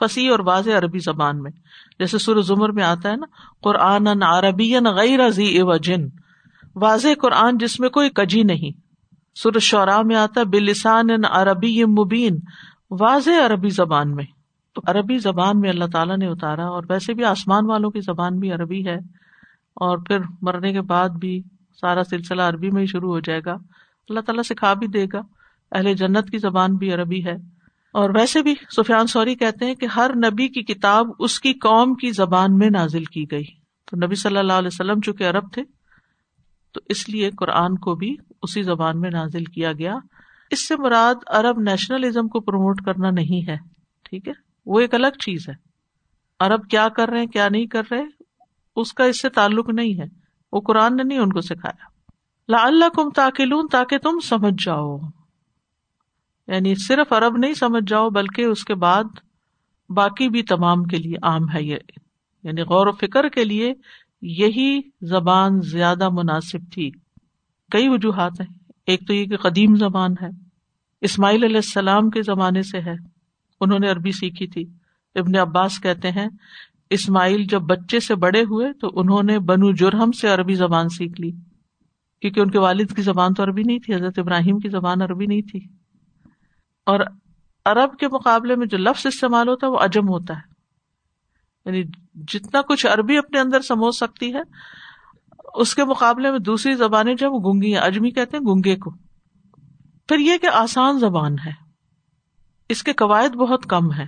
فصیح 0.00 0.30
اور 0.30 0.38
واضح 0.38 0.70
عربی 0.70 0.98
زبان 0.98 1.42
میں۔ 1.42 1.50
جیسے 1.98 2.18
سر 2.18 2.40
زمر 2.40 2.68
میں 2.68 2.84
آتا 2.84 3.10
ہے 3.10 3.16
نا 3.16 3.26
قرآن 3.62 4.22
عربی 4.22 4.74
غیر 4.76 5.20
و 5.62 5.76
جن 5.76 6.06
واضح 6.74 7.08
قرآن 7.22 7.58
جس 7.58 7.80
میں 7.80 7.88
کوئی 7.88 8.10
کجی 8.10 8.42
نہیں۔ 8.42 8.80
سر 9.34 9.58
شعرا 9.58 10.02
میں 10.02 10.16
آتا 10.16 10.40
ہے 10.40 10.44
بلسان 10.44 11.24
عربی 11.24 11.84
مبین۔ 11.84 12.36
واضح 12.90 13.46
عربی 13.46 13.68
زبان 13.68 14.14
میں۔ 14.14 14.24
تو 14.74 14.82
عربی 14.86 15.18
زبان 15.18 15.60
میں 15.60 15.70
اللہ 15.70 15.84
تعالیٰ 15.92 16.16
نے 16.16 16.26
اتارا 16.26 16.66
اور 16.66 16.82
ویسے 16.88 17.14
بھی 17.14 17.24
آسمان 17.24 17.66
والوں 17.66 17.90
کی 17.90 18.00
زبان 18.00 18.38
بھی 18.38 18.52
عربی 18.52 18.86
ہے۔ 18.86 18.96
اور 19.74 19.98
پھر 19.98 20.18
مرنے 20.42 20.72
کے 20.72 20.80
بعد 20.80 21.08
بھی 21.08 21.42
سارا 21.80 22.04
سلسلہ 22.04 22.42
عربی 22.42 22.70
میں 22.70 22.82
ہی 22.82 22.86
شروع 22.86 23.12
ہو 23.12 23.20
جائے 23.20 23.40
گا۔ 23.46 23.52
اللہ 24.08 24.20
تعالیٰ 24.20 24.42
سکھا 24.42 24.74
بھی 24.74 24.86
دے 24.86 25.06
گا۔ 25.12 25.20
اہل 25.72 25.94
جنت 25.94 26.30
کی 26.30 26.38
زبان 26.38 26.76
بھی 26.76 26.92
عربی 26.92 27.26
ہے۔ 27.26 27.55
اور 27.96 28.10
ویسے 28.10 28.42
بھی 28.42 28.54
سفیان 28.76 29.06
سوری 29.06 29.34
کہتے 29.34 29.64
ہیں 29.64 29.74
کہ 29.74 29.86
ہر 29.86 30.10
نبی 30.16 30.48
کی 30.48 30.62
کتاب 30.62 31.06
اس 31.18 31.40
کی 31.40 31.52
قوم 31.52 31.94
کی 31.94 32.10
زبان 32.10 32.58
میں 32.58 32.70
نازل 32.70 33.04
کی 33.04 33.24
گئی۔ 33.30 33.44
تو 33.86 34.06
نبی 34.06 34.14
صلی 34.14 34.36
اللہ 34.36 34.52
علیہ 34.52 34.66
وسلم 34.66 35.00
چونکہ 35.00 35.28
عرب 35.28 35.52
تھے، 35.52 35.62
تو 36.72 36.80
اس 36.88 37.08
لیے 37.08 37.30
قرآن 37.30 37.78
کو 37.78 37.94
بھی 37.94 38.16
اسی 38.42 38.62
زبان 38.62 39.00
میں 39.00 39.10
نازل 39.10 39.44
کیا 39.44 39.72
گیا۔ 39.72 39.94
اس 40.50 40.68
سے 40.68 40.76
مراد 40.76 41.14
عرب 41.26 41.60
نیشنلزم 41.60 42.28
کو 42.28 42.40
پروموٹ 42.40 42.80
کرنا 42.84 43.10
نہیں 43.10 43.48
ہے، 43.50 43.56
ٹھیک 44.10 44.28
ہے؟ 44.28 44.32
وہ 44.66 44.80
ایک 44.80 44.94
الگ 44.94 45.18
چیز 45.24 45.48
ہے۔ 45.48 45.54
عرب 46.40 46.68
کیا 46.70 46.88
کر 46.88 47.08
رہے 47.08 47.18
ہیں، 47.18 47.26
کیا 47.26 47.48
نہیں 47.48 47.66
کر 47.66 47.82
رہے، 47.90 48.04
اس 48.76 48.92
کا 48.92 49.04
اس 49.04 49.20
سے 49.20 49.28
تعلق 49.28 49.68
نہیں 49.68 50.00
ہے۔ 50.00 50.06
وہ 50.52 50.60
قرآن 50.60 50.96
نے 50.96 51.02
نہیں 51.02 51.18
ان 51.18 51.32
کو 51.32 51.40
سکھایا۔ 51.40 51.86
لا 52.48 52.58
اللہ 52.60 52.88
کم 52.88 53.10
تاکلون، 53.10 53.66
تاکہ 53.72 53.98
تم 53.98 54.20
سمجھ 54.20 54.64
جاؤ۔ 54.64 54.98
یعنی 56.48 56.74
صرف 56.74 57.12
عرب 57.12 57.36
نہیں 57.36 57.54
سمجھ 57.54 57.84
جاؤ، 57.86 58.10
بلکہ 58.10 58.42
اس 58.42 58.64
کے 58.64 58.74
بعد 58.74 59.04
باقی 59.88 60.28
بھی 60.28 60.42
تمام 60.42 60.84
کے 60.84 60.96
لیے 60.96 61.14
عام 61.22 61.42
ہے 61.54 61.62
یہ۔ 61.62 61.76
یعنی 62.42 62.62
غور 62.62 62.86
و 62.86 62.92
فکر 62.92 63.28
کے 63.28 63.44
لیے 63.44 63.74
یہی 64.22 64.80
زبان 65.02 65.60
زیادہ 65.60 66.08
مناسب 66.08 66.58
تھی۔ 66.72 66.90
کئی 67.70 67.88
وجوہات 67.88 68.40
ہیں۔ 68.40 68.54
ایک 68.86 69.06
تو 69.06 69.14
یہ 69.14 69.24
کہ 69.24 69.36
قدیم 69.36 69.76
زبان 69.76 70.10
ہے۔ 70.22 70.28
اسماعیل 71.00 71.44
علیہ 71.44 71.56
السلام 71.56 72.10
کے 72.10 72.22
زمانے 72.22 72.62
سے 72.62 72.78
ہے۔ 72.80 72.94
انہوں 73.60 73.78
نے 73.78 73.90
عربی 73.90 74.12
سیکھی 74.12 74.46
تھی۔ 74.46 74.64
ابن 75.14 75.36
عباس 75.36 75.80
کہتے 75.80 76.10
ہیں، 76.10 76.28
اسماعیل 76.90 77.44
جب 77.44 77.60
بچے 77.60 78.00
سے 78.00 78.14
بڑے 78.14 78.40
ہوئے 78.40 78.72
تو 78.72 78.90
انہوں 78.94 79.22
نے 79.22 79.38
بنو 79.38 79.72
جرہم 79.72 80.12
سے 80.12 80.28
عربی 80.28 80.54
زبان 80.54 80.88
سیکھ 80.88 81.20
لی۔ 81.20 81.30
کیونکہ 82.20 82.40
ان 82.40 82.50
کے 82.50 82.58
والد 82.58 82.96
کی 82.96 83.02
زبان 83.02 83.34
تو 83.34 83.42
عربی 83.42 83.62
نہیں 83.62 83.78
تھی، 83.78 83.94
حضرت 83.94 84.18
ابراہیم 84.18 84.58
کی 84.58 84.68
زبان 84.68 85.02
عربی 85.02 85.26
نہیں 85.26 85.42
تھی۔ 85.42 85.75
اور 86.86 87.00
عرب 87.64 87.98
کے 87.98 88.08
مقابلے 88.08 88.56
میں 88.56 88.66
جو 88.66 88.78
لفظ 88.78 89.06
استعمال 89.06 89.48
ہوتا 89.48 89.66
ہے 89.66 89.72
وہ 89.72 89.78
اجم 89.78 90.08
ہوتا 90.08 90.34
ہے۔ 90.34 90.56
یعنی 91.64 91.82
جتنا 92.14 92.62
کچھ 92.62 92.86
عربی 92.86 93.18
اپنے 93.18 93.40
اندر 93.40 93.60
سمو 93.60 93.90
سکتی 93.90 94.34
ہے، 94.34 94.40
اس 95.54 95.74
کے 95.74 95.84
مقابلے 95.84 96.30
میں 96.30 96.38
دوسری 96.38 96.74
زبانیں 96.74 97.14
جو 97.14 97.32
وہ 97.32 97.38
گونگی 97.38 97.74
ہیں 97.74 97.82
اجمی 97.82 98.10
کہتے 98.10 98.36
ہیں 98.36 98.44
گونگے 98.44 98.76
کو۔ 98.76 98.90
پھر 100.08 100.18
یہ 100.18 100.38
کہ 100.38 100.46
آسان 100.46 100.98
زبان 100.98 101.36
ہے۔ 101.46 101.52
اس 102.68 102.82
کے 102.82 102.92
قواعد 102.92 103.28
بہت 103.28 103.64
کم 103.64 103.92
ہے 103.92 104.06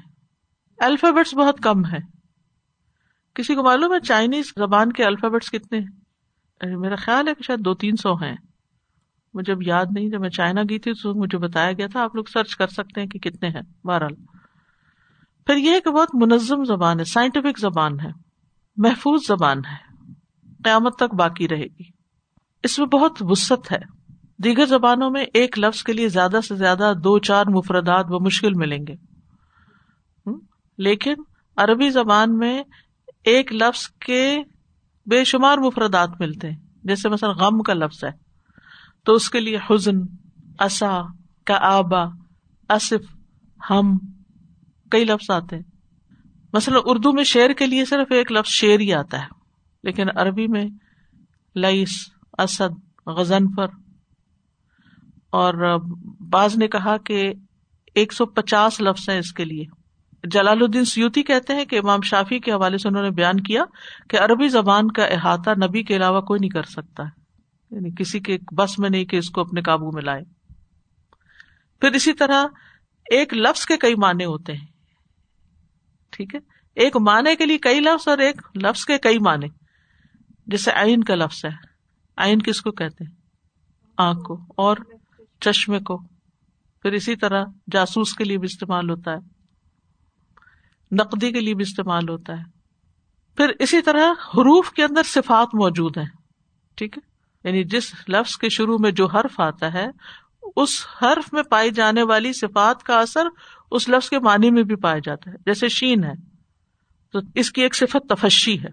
الفابیٹس 0.79 1.35
بہت 1.35 1.59
کم 1.63 1.85
ہے 1.85 1.99
کسی 3.35 3.55
کو 3.55 3.63
معلوم 3.63 3.95
ہے 3.95 4.01
چائنیز 4.01 4.53
زبان 4.59 4.93
کے 4.93 5.05
الفابیٹس 5.05 5.51
کتنے 5.51 5.79
ہیں؟ 5.79 5.87
یعنی 6.63 6.77
میرا 6.77 6.97
خیال 6.97 7.29
ہے 7.29 7.35
کہ 7.35 7.43
شاید 7.43 7.61
دو 7.61 7.75
تین 7.75 7.97
سو 7.97 8.15
ہیں۔ 8.15 8.37
مجھے 9.35 9.53
اب 9.53 9.63
یاد 9.63 9.87
نہیں، 9.91 10.09
جب 10.09 10.21
میں 10.21 10.31
چائنا 10.31 10.63
گئی 10.63 10.79
تھی 10.79 10.93
تو 10.93 11.15
مجھے 11.15 11.39
بتایا 11.39 11.73
گیا 11.73 11.87
تھا، 11.87 12.03
آپ 12.03 12.15
لوگ 12.15 12.25
سرچ 12.25 12.57
کر 12.57 12.67
سکتے 12.67 13.01
ہیں 13.01 13.09
کہ 13.09 13.19
کتنے 13.19 13.49
ہیں۔ 13.49 13.87
بہرحال۔ 13.87 14.15
پھر 15.47 15.57
یہ 15.57 15.81
کہ 15.85 15.91
بہت 15.91 16.09
منظم 16.15 16.65
زبان 16.65 16.99
ہے 16.99 17.05
سائنٹیفک 17.05 17.59
زبان 17.59 18.01
ہے، 18.01 18.11
محفوظ 18.77 19.21
زبان 19.29 19.59
ہے۔ 19.59 19.89
قیامت 20.65 20.97
تک 20.97 21.15
باقی 21.15 21.49
رہے 21.49 21.67
گی۔ 21.67 21.83
اس 22.63 22.79
میں 22.79 22.87
بہت 22.87 23.13
وسط 23.21 23.73
ہے۔ 23.73 23.79
دیگر 24.45 24.67
زبانوں 24.67 25.11
میں 25.11 25.25
ایک 25.35 25.59
لفظ 25.59 25.83
کے 25.83 25.93
لیے 25.93 26.09
زیادہ 26.09 26.41
سے 26.49 26.55
زیادہ 26.55 26.93
دو، 27.05 27.19
چار 27.19 27.45
مفردات 27.47 28.05
و 28.09 28.25
مشکل 28.25 28.55
ملیں 28.55 28.87
گے۔ 28.89 28.95
لیکن 30.79 31.15
عربی 31.57 31.91
زبان 31.91 32.39
میں 32.39 32.63
ایک 33.25 33.53
لفظ 33.53 33.89
کے 33.89 34.37
بے 35.07 35.25
شمار 35.25 35.59
مفردات 35.59 36.09
ملتے 36.21 36.51
ہیں۔ 36.51 36.57
جیسے 36.85 37.09
مثلا 37.09 37.33
غم 37.33 37.63
کا 37.63 37.75
لفظ 37.75 38.05
ہے۔ 38.05 38.28
تو 39.09 39.15
اس 39.15 39.31
کے 39.31 39.41
لیے 39.41 39.59
حزن 39.71 39.97
اصا 40.59 41.01
کا 41.47 41.59
آبا 41.61 42.03
اصف 42.69 43.17
ہم، 43.71 43.99
کئی 44.91 45.05
لفظ 45.05 45.31
آتے 45.31 45.57
ہیں۔ 45.57 45.63
مثلاً 46.53 46.81
اردو 46.85 47.13
میں 47.13 47.25
شعر 47.25 47.51
کے 47.51 47.67
لیے 47.67 47.85
صرف 47.85 48.13
ایک 48.13 48.33
لفظ 48.33 48.51
شعر 48.51 48.81
ہی 48.81 48.95
آتا 48.95 49.19
ہے، 49.19 49.27
لیکن 49.83 50.07
عربی 50.17 50.47
میں 50.47 50.65
لئیس 51.55 51.89
اسد، 52.39 53.07
غزنفر۔ 53.07 53.67
اور 55.33 55.79
بعض 56.31 56.57
نے 56.57 56.69
کہا 56.69 56.97
کہ 56.97 57.33
ایک 57.95 58.13
سو 58.13 58.27
پچاس 58.27 58.81
لفظ 58.81 59.09
ہیں 59.09 59.19
اس 59.19 59.33
کے 59.33 59.45
لیے۔ 59.45 59.65
جلال 60.25 60.59
الدین 60.63 60.85
سیوتی 60.85 61.23
کہتے 61.23 61.55
ہیں 61.55 61.65
کہ 61.65 61.77
امام 61.77 62.01
شافی 62.01 62.39
کے 62.39 62.53
حوالے 62.53 62.79
سے 62.79 62.89
انہوں 62.89 63.03
نے 63.03 63.11
بیان 63.11 63.41
کیا 63.41 63.63
کہ 64.09 64.19
عربی 64.21 64.49
زبان 64.49 64.91
کا 64.91 65.05
احاطہ 65.05 65.51
نبی 65.51 65.83
کے 65.83 65.97
علاوہ 65.97 66.21
کوئی 66.21 66.39
نہیں 66.41 66.51
کر 66.51 66.63
سکتا۔ 66.63 67.03
یعنی 67.71 67.91
کسی 67.99 68.21
کے 68.21 68.39
بس 68.53 68.79
میں 68.79 68.91
نہیں 68.91 69.05
کہ 69.05 69.17
اس 69.17 69.31
کو 69.31 69.41
اپنے 69.41 69.63
قابو 69.63 69.93
میں 69.93 70.03
لائے۔ 70.03 70.23
پھر 71.81 71.91
اسی 71.91 72.13
طرح 72.13 72.45
ایک 73.11 73.35
لفظ 73.35 73.67
کے 73.67 73.77
کئی 73.77 73.95
معنی 73.95 74.25
ہوتے 74.25 74.53
ہیں۔ 74.53 74.67
ٹھیک 76.11 76.35
ہے؟ 76.35 76.41
ایک 76.75 76.97
معنی 76.97 77.37
کے 77.37 77.47
لیے 77.47 77.59
کئی 77.59 77.81
لفظ 77.81 78.09
اور 78.09 78.19
ایک 78.19 78.43
لفظ 78.63 78.85
کے 78.85 78.99
کئی 78.99 79.19
معنی۔ 79.19 79.47
جیسے 80.47 80.73
آئین 80.73 81.05
کا 81.05 81.15
لفظ 81.15 81.45
ہے۔ 81.45 81.51
آئین 82.17 82.43
کس 82.43 82.61
کو 82.61 82.71
کہتے 82.71 83.05
ہیں؟ 83.05 83.17
آنکھ 83.99 84.23
کو 84.23 84.41
اور 84.57 84.77
چشمے 85.41 85.79
کو۔ 85.79 85.99
پھر 86.83 86.93
اسی 86.93 87.17
طرح 87.17 87.45
جاسوس 87.73 88.15
کے 88.15 88.25
لیے 88.25 88.39
بھی 88.39 88.47
استعمال 88.47 88.91
ہوتا 88.91 89.11
ہے۔ 89.13 89.17
نقدی 90.93 91.33
کے 91.33 91.41
لیے 91.41 91.55
بھی 91.55 91.63
استعمال 91.63 92.09
ہوتا 92.09 92.33
ہے۔ 92.33 92.43
پھر 93.37 93.53
اسی 93.59 93.83
طرح 93.83 94.13
حروف 94.13 94.73
کے 94.73 94.85
اندر 94.85 95.03
صفات 95.03 95.55
موجود 95.55 95.99
ہیں۔ 95.99 96.09
ٹھیک 96.75 96.99
ہے؟ 96.99 97.08
یعنی 97.49 97.65
جس 97.65 98.09
لفظ 98.09 98.37
کے 98.37 98.49
شروع 98.49 98.79
میں 98.79 98.91
جو 98.91 99.07
حرف 99.07 99.41
آتا 99.41 99.73
ہے، 99.73 99.87
اس 100.57 100.87
حرف 101.03 101.33
میں 101.33 101.43
پائی 101.43 101.71
جانے 101.71 102.03
والی 102.03 102.33
صفات 102.33 102.83
کا 102.83 103.01
اثر 103.01 103.27
اس 103.71 103.89
لفظ 103.89 104.09
کے 104.09 104.19
معنی 104.19 104.51
میں 104.51 104.63
بھی 104.63 104.77
پایا 104.77 104.99
جاتا 105.05 105.31
ہے۔ 105.31 105.37
جیسے 105.47 105.69
شین 105.69 106.05
ہے، 106.05 106.13
تو 107.13 107.19
اس 107.35 107.53
کی 107.53 107.63
ایک 107.63 107.75
صفت 107.75 108.09
تفشی 108.09 108.63
ہے۔ 108.63 108.69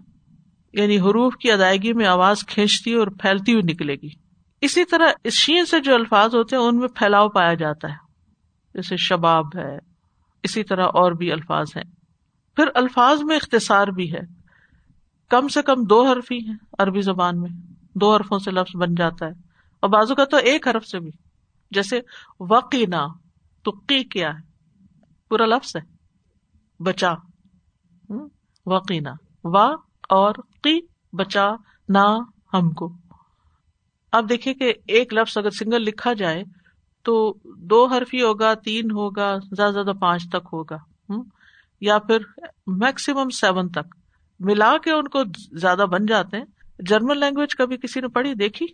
یعنی 0.72 0.98
حروف 0.98 1.36
کی 1.36 1.52
ادائیگی 1.52 1.92
میں 1.92 2.06
آواز 2.06 2.46
کھینچتی 2.46 2.94
اور 2.94 3.06
پھیلتی 3.06 3.52
ہوئی 3.52 3.72
نکلے 3.72 3.94
گی۔ 3.94 4.08
اسی 4.60 4.84
طرح 4.84 5.08
اس 5.24 5.32
شین 5.32 5.66
سے 5.66 5.80
جو 5.80 5.94
الفاظ 5.94 6.34
ہوتے 6.34 6.56
ہیں، 6.56 6.62
ان 6.62 6.78
میں 6.78 6.88
پھیلاؤ 6.88 7.28
پایا 7.28 7.54
جاتا 7.54 7.88
ہے۔ 7.88 7.96
جیسے 8.74 8.96
شباب 8.96 9.56
ہے، 9.56 9.78
اسی 10.42 10.64
طرح 10.64 10.86
اور 10.86 11.12
بھی 11.12 11.32
الفاظ 11.32 11.66
ہیں۔ 11.76 11.84
پھر 12.56 12.64
الفاظ 12.74 13.22
میں 13.22 13.36
اختصار 13.36 13.88
بھی 13.88 14.12
ہے۔ 14.12 14.20
کم 15.30 15.48
سے 15.48 15.62
کم 15.62 15.84
دو 15.84 16.06
حرف 16.06 16.32
ہی 16.32 16.38
ہیں 16.48 16.56
عربی 16.78 17.00
زبان 17.00 17.40
میں۔ 17.40 17.65
دو 18.00 18.14
حرفوں 18.14 18.38
سے 18.38 18.50
لفظ 18.50 18.76
بن 18.76 18.94
جاتا 18.94 19.26
ہے۔ 19.26 19.30
اور 19.80 19.90
بازو 19.90 20.14
کا 20.14 20.24
تو 20.24 20.36
ایک 20.36 20.68
حرف 20.68 20.86
سے 20.86 20.98
بھی۔ 20.98 21.10
جیسے 21.70 22.00
وقینا، 22.40 23.06
تو 23.62 23.72
کی 23.72 24.04
کیا 24.04 24.28
ہے؟ 24.28 24.40
پورا 25.28 25.46
لفظ 25.46 25.76
ہے۔ 25.76 25.80
بچا۔ 26.82 27.14
وقینا۔ 28.66 29.10
و 29.44 29.58
اور 30.08 30.34
کی 30.62 30.80
بچا 31.12 31.48
نہ 31.88 32.18
ہم 32.54 32.70
کو۔ 32.70 32.92
اب 34.12 34.28
دیکھیے 34.28 34.54
کہ 34.54 34.72
ایک 34.88 35.14
لفظ 35.14 35.38
اگر 35.38 35.50
سنگل 35.50 35.82
لکھا 35.82 36.12
جائے، 36.12 36.42
تو 37.02 37.34
دو 37.44 37.86
حرف 37.86 38.14
ہی 38.14 38.22
ہوگا، 38.22 38.54
تین 38.54 38.90
ہوگا، 38.90 39.36
زیادہ 39.56 39.72
زیادہ 39.72 39.92
پانچ 40.00 40.28
تک 40.28 40.48
ہوگا۔ 40.52 40.76
یا 41.80 41.98
پھر 41.98 42.18
میکسیمم 42.66 43.30
سیون 43.30 43.68
تک۔ 43.68 43.96
ملا 44.40 44.78
کے 44.84 44.92
ان 44.92 45.08
کو 45.08 45.22
زیادہ 45.58 45.86
بن 45.90 46.06
جاتے 46.06 46.36
ہیں۔ 46.36 46.44
جرمن 46.78 47.20
لینگویج 47.20 47.56
کبھی 47.56 47.76
کسی 47.76 48.00
نے 48.00 48.08
پڑھی؟ 48.08 48.34
دیکھی؟ 48.34 48.66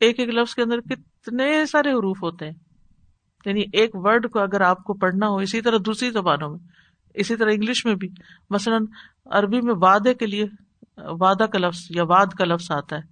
ایک 0.00 0.20
ایک 0.20 0.28
لفظ 0.28 0.54
کے 0.54 0.62
اندر 0.62 0.80
کتنے 0.80 1.66
سارے 1.66 1.90
حروف 1.90 2.22
ہوتے 2.22 2.44
ہیں۔ 2.44 2.54
یعنی 3.44 3.64
ایک 3.72 3.90
ورڈ 3.94 4.30
کو 4.30 4.40
اگر 4.40 4.60
آپ 4.60 4.84
کو 4.84 4.94
پڑھنا 4.94 5.28
ہو، 5.28 5.36
اسی 5.36 5.60
طرح 5.60 5.76
دوسری 5.86 6.10
زبانوں 6.10 6.50
میں، 6.50 6.58
اسی 7.14 7.36
طرح 7.36 7.50
انگلش 7.52 7.86
میں 7.86 7.94
بھی۔ 7.94 8.08
مثلاً 8.50 8.84
عربی 9.26 9.60
میں 9.60 9.74
وعدے 9.76 10.14
کے 10.14 10.26
لیے 10.26 10.44
وعدہ 10.96 11.44
کا 11.44 11.58
لفظ 11.58 11.86
یا 11.90 12.02
واد 12.04 12.26
کا 12.26 12.44
لفظ 12.44 12.70
آتا 12.70 12.96
ہے۔ 12.96 13.02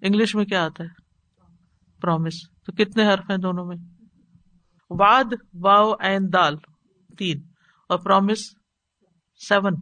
انگلش 0.00 0.34
میں 0.34 0.44
کیا 0.44 0.64
آتا 0.64 0.84
ہے؟ 0.84 0.88
پرومس۔ 2.00 2.34
تو 2.66 2.72
کتنے 2.72 3.06
حرف 3.06 3.30
ہیں 3.30 3.36
دونوں 3.36 3.64
میں؟ 3.64 3.76
واد 4.90 5.34
واؤ 5.54 5.92
این 6.00 6.32
دال، 6.32 6.56
تین۔ 7.18 7.42
اور 7.88 7.98
پرومس، 7.98 8.38
سیون۔ 9.48 9.74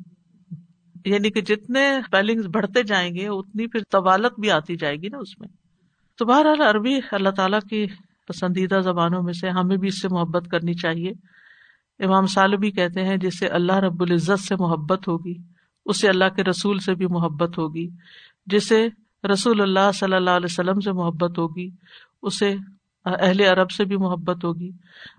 یعنی 1.05 1.31
کہ 1.31 1.41
جتنے 1.41 1.97
اسپیلنگ 1.97 2.51
بڑھتے 2.51 2.83
جائیں 2.83 3.15
گے، 3.15 3.29
اتنی 3.29 3.67
پھر 3.67 3.81
طوالت 3.91 4.41
بھی 4.41 4.51
آتی 4.51 4.77
جائے 4.77 4.97
گی 4.97 5.09
نا 5.09 5.19
اس 5.19 5.41
میں۔ 5.41 5.49
تو 6.19 6.25
بہرحال 6.25 6.61
عربی 6.61 6.99
اللہ 7.13 7.29
تعالیٰ 7.29 7.61
کی 7.61 7.87
پسندیدہ 8.29 8.81
زبانوں 8.81 9.23
میں 9.23 9.33
سے 9.33 9.49
ہمیں 9.49 9.77
بھی 9.77 9.89
اس 9.89 10.03
سے 10.03 10.09
محبت 10.09 10.49
کرنی 10.51 10.75
چاہیے۔ 10.75 11.11
امام 12.05 12.27
سالبی 12.27 12.71
کہتے 12.71 13.05
ہیں 13.05 13.17
جس 13.17 13.39
سے 13.39 13.47
اللہ 13.47 13.73
رب 13.73 14.03
العزت 14.03 14.41
سے 14.41 14.55
محبت 14.57 15.09
ہوگی، 15.09 15.35
اسے 15.87 16.09
اللہ 16.09 16.25
کے 16.37 16.45
رسول 16.45 16.79
سے 16.79 16.95
بھی 16.95 17.07
محبت 17.07 17.59
ہوگی۔ 17.59 17.89
جسے 18.47 18.89
رسول 19.33 19.61
اللہ 19.61 19.93
صلی 19.95 20.17
اللہ 20.17 20.31
علیہ 20.31 20.49
وسلم 20.51 20.81
سے 20.81 20.93
محبت 20.93 21.39
ہوگی، 21.39 21.71
اسے 22.23 22.55
اہل 23.05 23.41
عرب 23.41 23.71
سے 23.71 23.85
بھی 23.85 23.97
محبت 23.97 24.45
ہوگی۔ 24.45 24.71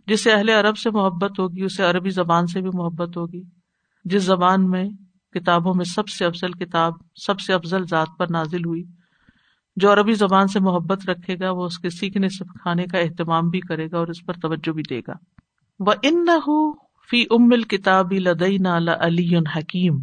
جسے 0.07 0.31
اہل 0.31 0.49
عرب 0.49 0.77
سے 0.77 0.89
محبت 0.89 1.39
ہوگی، 1.39 1.63
اسے 1.63 1.83
عربی 1.83 2.09
زبان 2.09 2.47
سے 2.47 2.61
بھی 2.61 2.69
محبت 2.73 3.17
ہوگی۔ 3.17 3.41
جس 4.05 4.23
زبان 4.23 4.69
میں 4.69 4.89
کتابوں 5.33 5.73
میں 5.73 5.85
سب 5.85 6.09
سے 6.09 6.25
افضل 6.25 6.51
کتاب، 6.51 6.93
سب 7.15 7.39
سے 7.39 7.53
افضل 7.53 7.87
ذات 7.89 8.07
پر 8.17 8.25
نازل 8.29 8.65
ہوئی۔ 8.65 8.83
جو 9.75 9.93
عربی 9.93 10.13
زبان 10.13 10.47
سے 10.47 10.59
محبت 10.59 11.09
رکھے 11.09 11.35
گا، 11.39 11.51
وہ 11.51 11.65
اس 11.65 11.79
کے 11.79 11.89
سیکھنے، 11.89 12.29
سکھانے 12.29 12.85
کا 12.85 12.97
اہتمام 12.97 13.49
بھی 13.49 13.59
کرے 13.59 13.87
گا 13.91 13.97
اور 13.97 14.07
اس 14.07 14.25
پر 14.25 14.33
توجہ 14.33 14.71
بھی 14.71 14.83
دے 14.89 14.99
گا۔ 14.99 15.13
وہ 15.79 15.93
ان 16.03 16.25
نہ 16.25 16.49
فی 17.09 17.21
ام 17.21 17.49
کتابی 17.49 18.19
لدینا 18.19 18.77
علی 18.99 19.37
حکیم 19.37 19.95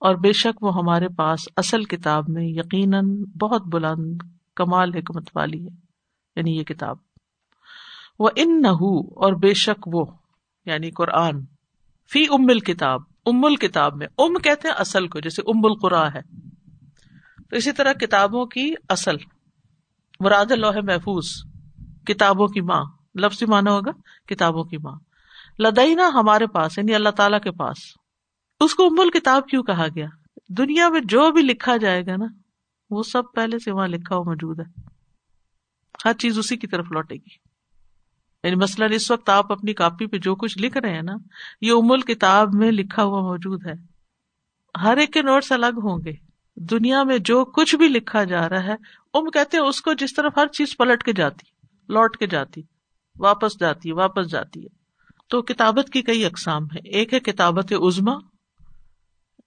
اور 0.00 0.14
بے 0.14 0.32
شک 0.32 0.62
وہ 0.62 0.74
ہمارے 0.74 1.08
پاس 1.08 1.40
اصل 1.56 1.84
کتاب 1.84 2.24
میں 2.28 2.44
یقیناً 2.44 3.24
بہت 3.40 3.62
بلند، 3.66 4.22
کمال، 4.56 4.94
حکمت 4.94 5.30
والی 5.34 5.62
ہے۔ 5.62 5.76
یعنی 6.36 6.56
یہ 6.56 6.62
کتاب۔ 6.62 6.96
وہ 8.18 8.30
ان 8.36 8.62
نہ 8.62 8.68
اور 8.68 9.32
بے 9.32 9.54
شک 9.54 9.88
وہ 9.92 10.06
یعنی 10.66 10.90
قرآن۔ 10.90 11.44
فی 12.12 12.24
ام 12.30 12.46
کتاب 12.46 13.00
ام 13.28 13.44
الکتاب 13.44 13.96
میں۔ 13.96 14.06
ام 14.18 14.34
کہتے 14.34 14.68
ہیں 14.68 14.74
اصل 14.74 15.08
کو، 15.08 15.20
جیسے 15.20 15.42
ام 15.42 15.64
القرا 15.64 16.14
ہے۔ 16.14 16.22
تو 17.50 17.56
اسی 17.56 17.72
طرح 17.72 17.92
کتابوں 17.92 18.46
کی 18.46 18.74
اصل۔ 18.88 19.16
مراد 20.20 20.52
اللہ 20.52 20.80
محفوظ، 20.82 21.30
کتابوں 22.06 22.48
کی 22.48 22.60
ماں۔ 22.60 22.84
لفظ 23.14 23.42
مانا 23.42 23.72
ہوگا، 23.72 23.90
کتابوں 24.26 24.64
کی 24.64 24.76
ماں۔ 24.76 24.98
لدینا 25.58 26.10
ہمارے 26.14 26.46
پاس 26.46 26.78
یعنی 26.78 26.94
اللہ 26.94 27.08
تعالی 27.08 27.36
کے 27.42 27.50
پاس۔ 27.50 27.76
اس 28.60 28.74
کو 28.74 28.86
ام 28.86 29.10
کتاب 29.10 29.48
کیوں 29.48 29.62
کہا 29.62 29.86
گیا؟ 29.94 30.06
دنیا 30.48 30.88
میں 30.88 31.00
جو 31.00 31.32
بھی 31.32 31.42
لکھا 31.42 31.76
جائے 31.76 32.06
گا 32.06 32.16
نا، 32.16 32.26
وہ 32.90 33.02
سب 33.02 33.22
پہلے 33.34 33.58
سے 33.58 33.72
وہاں 33.72 33.88
لکھا 33.88 34.16
ہوا 34.16 34.24
موجود 34.24 34.60
ہے۔ 34.60 34.80
ہر 36.04 36.12
چیز 36.12 36.38
اسی 36.38 36.56
کی 36.56 36.66
طرف 36.66 36.86
لوٹے 36.90 37.14
گی۔ 37.14 37.47
یعنی 38.48 38.62
مثلاً 38.62 38.92
اس 38.92 39.10
وقت 39.10 39.28
آپ 39.28 39.52
اپنی 39.52 39.72
کاپی 39.72 40.06
پہ 40.06 40.18
جو 40.18 40.34
کچھ 40.34 40.58
لکھ 40.58 40.76
رہے 40.76 40.94
ہیں 40.94 41.02
نا، 41.02 41.12
یہ 41.60 41.72
امول 41.72 42.00
کتاب 42.00 42.54
میں 42.54 42.70
لکھا 42.70 43.04
ہوا 43.04 43.20
موجود 43.20 43.66
ہے۔ 43.66 43.72
ہر 44.82 44.96
ایک 44.96 45.12
کے 45.12 45.22
نوٹس 45.22 45.52
الگ 45.52 45.80
ہوں 45.82 45.98
گے۔ 46.04 46.12
دنیا 46.56 47.02
میں 47.02 47.18
جو 47.18 47.44
کچھ 47.44 47.76
بھی 47.76 47.88
لکھا 47.88 48.24
جا 48.24 48.48
رہا 48.48 48.64
ہے، 48.64 48.74
ام 49.14 49.30
کہتے 49.30 49.56
ہیں 49.56 49.64
اس 49.64 49.80
کو 49.80 49.92
جس 49.92 50.14
طرف 50.14 50.32
ہر 50.36 50.46
چیز 50.46 50.76
پلٹ 50.76 51.02
کے 51.02 51.12
جاتی، 51.12 51.46
لوٹ 51.88 52.16
کے 52.16 52.26
جاتی، 52.26 52.62
واپس 53.18 53.60
جاتی 53.60 53.88
ہے 53.88 53.94
واپس 53.94 54.30
جاتی 54.30 54.62
ہے۔ 54.62 54.78
تو 55.28 55.42
کتابت 55.42 55.90
کی 55.92 56.02
کئی 56.02 56.24
اقسام 56.24 56.64
ہے 56.64 56.88
ایک 56.88 57.14
ہے 57.14 57.20
کتابت 57.20 57.72
عزما 57.72 58.12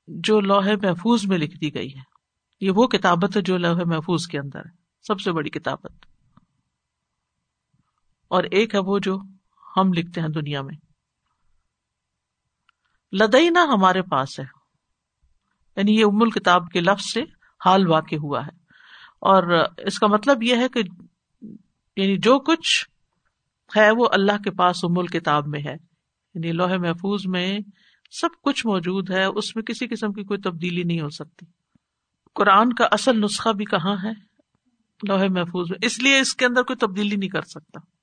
جو 0.07 0.39
لوہے 0.39 0.75
محفوظ 0.75 1.25
میں 1.25 1.37
لکھ 1.37 1.57
دی 1.57 1.75
گئی 1.75 1.95
ہے۔ 1.95 2.01
یہ 2.61 2.71
وہ 2.71 2.87
کتابت 2.87 3.37
ہے 3.37 3.41
جو 3.41 3.57
لوہے 3.57 3.83
محفوظ 3.83 4.27
کے 4.27 4.39
اندر 4.39 4.59
ہے۔ 4.59 4.71
سب 5.01 5.19
سے 5.19 5.31
بڑی 5.31 5.49
کتابت۔ 5.49 6.10
اور 8.31 8.43
ایک 8.43 8.75
ہے 8.75 8.79
وہ 8.79 8.99
جو 8.99 9.17
ہم 9.77 9.93
لکھتے 9.93 10.21
ہیں 10.21 10.27
دنیا 10.27 10.61
میں۔ 10.61 10.75
لدینا 13.15 13.63
ہمارے 13.63 14.01
پاس 14.01 14.39
ہے۔ 14.39 14.45
یعنی 15.75 15.99
یہ 15.99 16.05
ام 16.05 16.21
الکتاب 16.21 16.69
کے 16.69 16.81
لفظ 16.81 17.13
سے 17.13 17.21
حال 17.65 17.87
واقع 17.87 18.15
ہوا 18.15 18.45
ہے۔ 18.45 18.51
اور 19.21 19.65
اس 19.77 19.99
کا 19.99 20.07
مطلب 20.07 20.43
یہ 20.43 20.55
ہے 20.55 20.67
کہ 20.67 20.79
یعنی 22.01 22.17
جو 22.17 22.39
کچھ 22.39 22.89
ہے 23.77 23.91
وہ 23.91 24.07
اللہ 24.11 24.37
کے 24.43 24.51
پاس 24.51 24.83
ام 24.83 24.99
الکتاب 24.99 25.47
میں 25.47 25.59
ہے۔ 25.59 25.73
یعنی 26.33 26.51
لوہے 26.51 26.77
محفوظ 26.77 27.27
میں 27.27 27.59
سب 28.21 28.29
کچھ 28.43 28.67
موجود 28.67 29.09
ہے، 29.09 29.23
اس 29.23 29.55
میں 29.55 29.63
کسی 29.63 29.87
قسم 29.87 30.13
کی 30.13 30.23
کوئی 30.23 30.41
تبدیلی 30.41 30.83
نہیں 30.83 31.01
ہو 31.01 31.09
سکتی۔ 31.09 31.45
قرآن 32.35 32.73
کا 32.73 32.87
اصل 32.91 33.21
نسخہ 33.21 33.49
بھی 33.49 33.65
کہاں 33.65 33.95
ہے؟ 34.03 34.11
لوہے 35.07 35.27
محفوظ 35.27 35.71
میں۔ 35.71 35.79
اس 35.81 35.99
لیے 35.99 36.19
اس 36.19 36.35
کے 36.35 36.45
اندر 36.45 36.63
کوئی 36.63 36.77
تبدیلی 36.77 37.15
نہیں 37.15 37.29
کر 37.29 37.41
سکتا۔ 37.41 38.00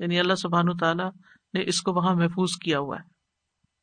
یعنی 0.00 0.20
اللہ 0.20 0.34
سبحان 0.34 0.76
تعالیٰ 0.76 1.10
نے 1.54 1.62
اس 1.66 1.82
کو 1.82 1.92
وہاں 1.92 2.14
محفوظ 2.14 2.56
کیا 2.56 2.78
ہوا 2.78 2.96
ہے۔ 2.96 3.20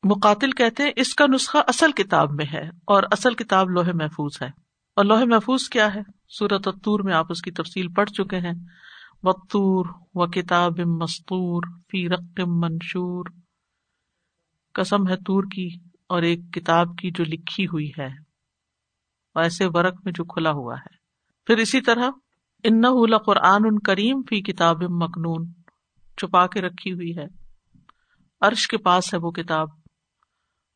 مقاتل 0.04 0.52
کہتے 0.52 0.84
ہیں 0.84 0.92
اس 0.96 1.16
کا 1.16 1.26
نسخہ 1.28 1.58
اصل 1.68 1.92
کتاب 1.92 2.32
میں 2.32 2.46
ہے 2.54 2.70
اور 2.86 3.04
اصل 3.12 3.34
کتاب 3.34 3.70
لوہے 3.70 3.94
محفوظ 3.94 4.42
ہے۔ 4.42 4.48
اور 4.96 5.06
لوہے 5.06 5.26
محفوظ 5.26 5.70
کیا 5.70 5.96
ہے؟ 5.96 6.02
سورت 6.30 6.68
اتور 6.68 7.00
میں 7.00 7.14
آپ 7.14 7.26
اس 7.30 7.42
کی 7.42 7.52
تفصیل 7.52 7.94
پڑھ 7.94 8.10
چکے 8.10 8.38
ہیں۔ 8.38 8.54
وطور 9.24 9.86
و 10.14 10.28
کتاب 10.28 10.80
مستور 10.80 11.62
فی 11.92 12.10
رقم 12.10 12.60
منشور۔ 12.60 13.26
قسم 14.74 15.08
ہے 15.08 15.16
تور 15.16 15.44
کی 15.44 15.70
اور 16.10 16.22
ایک 16.22 16.40
کتاب 16.52 16.88
کی 16.98 17.12
جو 17.12 17.24
لکھی 17.24 17.68
ہوئی 17.68 17.92
ہے۔ 18.00 18.10
ایسے 19.36 19.66
ورق 19.66 19.94
میں 20.04 20.14
جو 20.16 20.24
کھلا 20.24 20.52
ہوا 20.52 20.76
ہے۔ 20.76 20.96
پھر 21.46 21.58
اسی 21.58 21.82
طرح 21.82 22.10
ان 22.64 23.18
قرآن 23.18 23.62
ان 23.66 23.80
کریم 23.80 24.22
فی 24.30 24.42
کتاب 24.42 24.84
مکنون 24.84 25.57
چھپا 26.18 26.48
کے 26.48 26.62
رکھی 26.62 26.94
ہوئی 26.94 27.18
ہے۔ 27.18 27.26
عرش 28.42 28.68
کے 28.68 28.78
پاس 28.78 29.14
ہے 29.14 29.20
وہ 29.20 29.32
کتاب۔ 29.32 29.68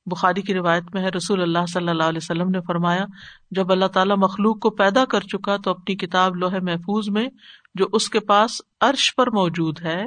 بخاری 0.06 0.41
کی 0.41 0.54
روایت 0.54 0.84
میں 0.93 1.01
ہے، 1.01 1.10
رسول 1.10 1.41
اللہ 1.41 1.65
صلی 1.73 1.88
اللہ 1.88 2.04
علیہ 2.04 2.19
وسلم 2.21 2.49
نے 2.49 2.60
فرمایا، 2.67 3.06
جب 3.51 3.71
اللہ 3.71 3.86
تعالیٰ 3.86 4.17
مخلوق 4.17 4.60
کو 4.60 4.69
پیدا 4.69 5.06
کر 5.06 5.19
چکا 5.19 5.58
تو 5.58 5.71
اپنی 5.71 5.95
کتاب 5.95 6.36
لوہے 6.36 6.60
محفوظ 6.60 7.10
میں، 7.10 7.27
جو 7.75 7.86
اس 7.93 8.10
کے 8.10 8.19
پاس 8.19 8.62
عرش 8.82 9.15
پر 9.15 9.27
موجود 9.27 9.82
ہے، 9.82 10.04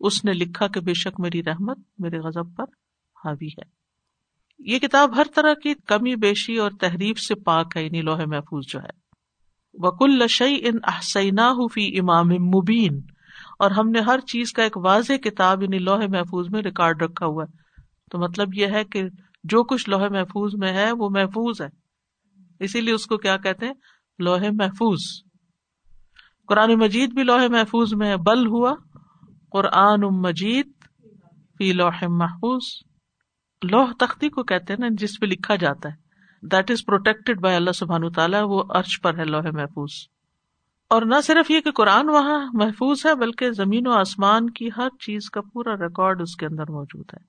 اس 0.00 0.24
نے 0.24 0.32
لکھا 0.32 0.66
کہ 0.66 0.80
بے 0.80 0.94
شک 0.94 1.20
میری 1.20 1.42
رحمت 1.42 1.78
میرے 1.98 2.18
غزب 2.18 2.56
پر 2.56 2.64
حاوی 3.24 3.48
ہے۔ 3.48 3.62
یہ 4.58 4.78
کتاب 4.78 5.16
ہر 5.16 5.26
طرح 5.34 5.54
کی 5.54 5.74
کمی، 5.74 6.16
بیشی 6.16 6.56
اور 6.56 6.70
تحریف 6.80 7.18
سے 7.18 7.34
پاک 7.34 7.76
ہے 7.76 7.84
یعنی 7.84 8.00
لوہے 8.00 8.26
محفوظ 8.26 8.64
جو 8.68 8.80
ہے۔ 8.80 9.04
وکل 9.74 10.10
لشئی 10.10 10.68
ان 10.68 10.78
احسینا 10.84 11.52
فی 11.74 11.98
امام 11.98 12.28
مبین 12.28 13.00
اور 13.64 13.70
ہم 13.70 13.90
نے 13.90 14.00
ہر 14.00 14.20
چیز 14.20 14.52
کا 14.52 14.62
ایک 14.62 14.76
واضح 14.76 15.12
کتاب 15.12 15.62
یعنی 15.62 15.78
لوہے 15.78 16.06
محفوظ 16.06 16.48
میں 16.50 16.62
ریکارڈ 16.62 17.02
رکھا 17.02 17.26
ہوا 17.26 17.44
ہے۔ 17.44 17.56
تو 18.10 18.18
مطلب 18.18 18.54
یہ 18.54 18.66
ہے 18.66 18.84
کہ 18.84 19.02
جو 19.44 19.64
کچھ 19.64 19.88
لوہے 19.88 20.08
محفوظ 20.08 20.54
میں 20.54 20.72
ہے، 20.72 20.92
وہ 20.92 21.08
محفوظ 21.10 21.60
ہے۔ 21.60 21.66
اسی 22.60 22.80
لیے 22.80 22.94
اس 22.94 23.06
کو 23.06 23.16
کیا 23.16 23.36
کہتے 23.36 23.66
ہیں؟ 23.66 23.72
لوہے 24.18 24.50
محفوظ۔ 24.50 24.98
قرآن 26.48 26.74
مجید 26.74 27.14
بھی 27.14 27.22
لوہے 27.22 27.48
محفوظ 27.48 27.94
میں 27.94 28.08
ہے۔ 28.08 28.16
بل 28.16 28.46
ہوا۔ 28.46 28.74
قرآن 29.50 30.00
مجید 30.00 30.66
فی 31.58 31.72
لوح 31.72 32.04
محفوظ۔ 32.08 32.62
لوہ 33.70 33.92
تختی 34.00 34.28
کو 34.28 34.42
کہتے 34.42 34.72
ہیں 34.72 34.80
نا، 34.80 34.86
جس 34.90 35.20
پہ 35.20 35.26
لکھا 35.26 35.56
جاتا 35.56 35.88
ہے۔ 35.88 35.94
دیٹ 36.46 36.70
از 36.70 36.84
پروٹیکٹڈ 36.86 37.40
بائی 37.40 37.56
اللہ 37.56 37.72
سبحان 37.72 38.12
تعالیٰ 38.12 38.42
وہ 38.44 38.62
ارش 38.68 39.00
پر 39.00 39.18
ہے 39.18 39.24
لوہے 39.24 39.50
محفوظ۔ 39.50 40.13
اور 40.94 41.02
نہ 41.02 41.14
صرف 41.24 41.50
یہ 41.50 41.60
کہ 41.60 41.70
قرآن 41.70 42.08
وہاں 42.08 42.50
محفوظ 42.52 43.06
ہے، 43.06 43.14
بلکہ 43.14 43.50
زمین 43.50 43.86
و 43.86 43.92
آسمان 43.92 44.50
کی 44.50 44.68
ہر 44.76 44.88
چیز 45.00 45.30
کا 45.30 45.40
پورا 45.52 45.76
ریکارڈ 45.76 46.22
اس 46.22 46.36
کے 46.36 46.46
اندر 46.46 46.70
موجود 46.70 47.04
ہے۔ 47.14 47.24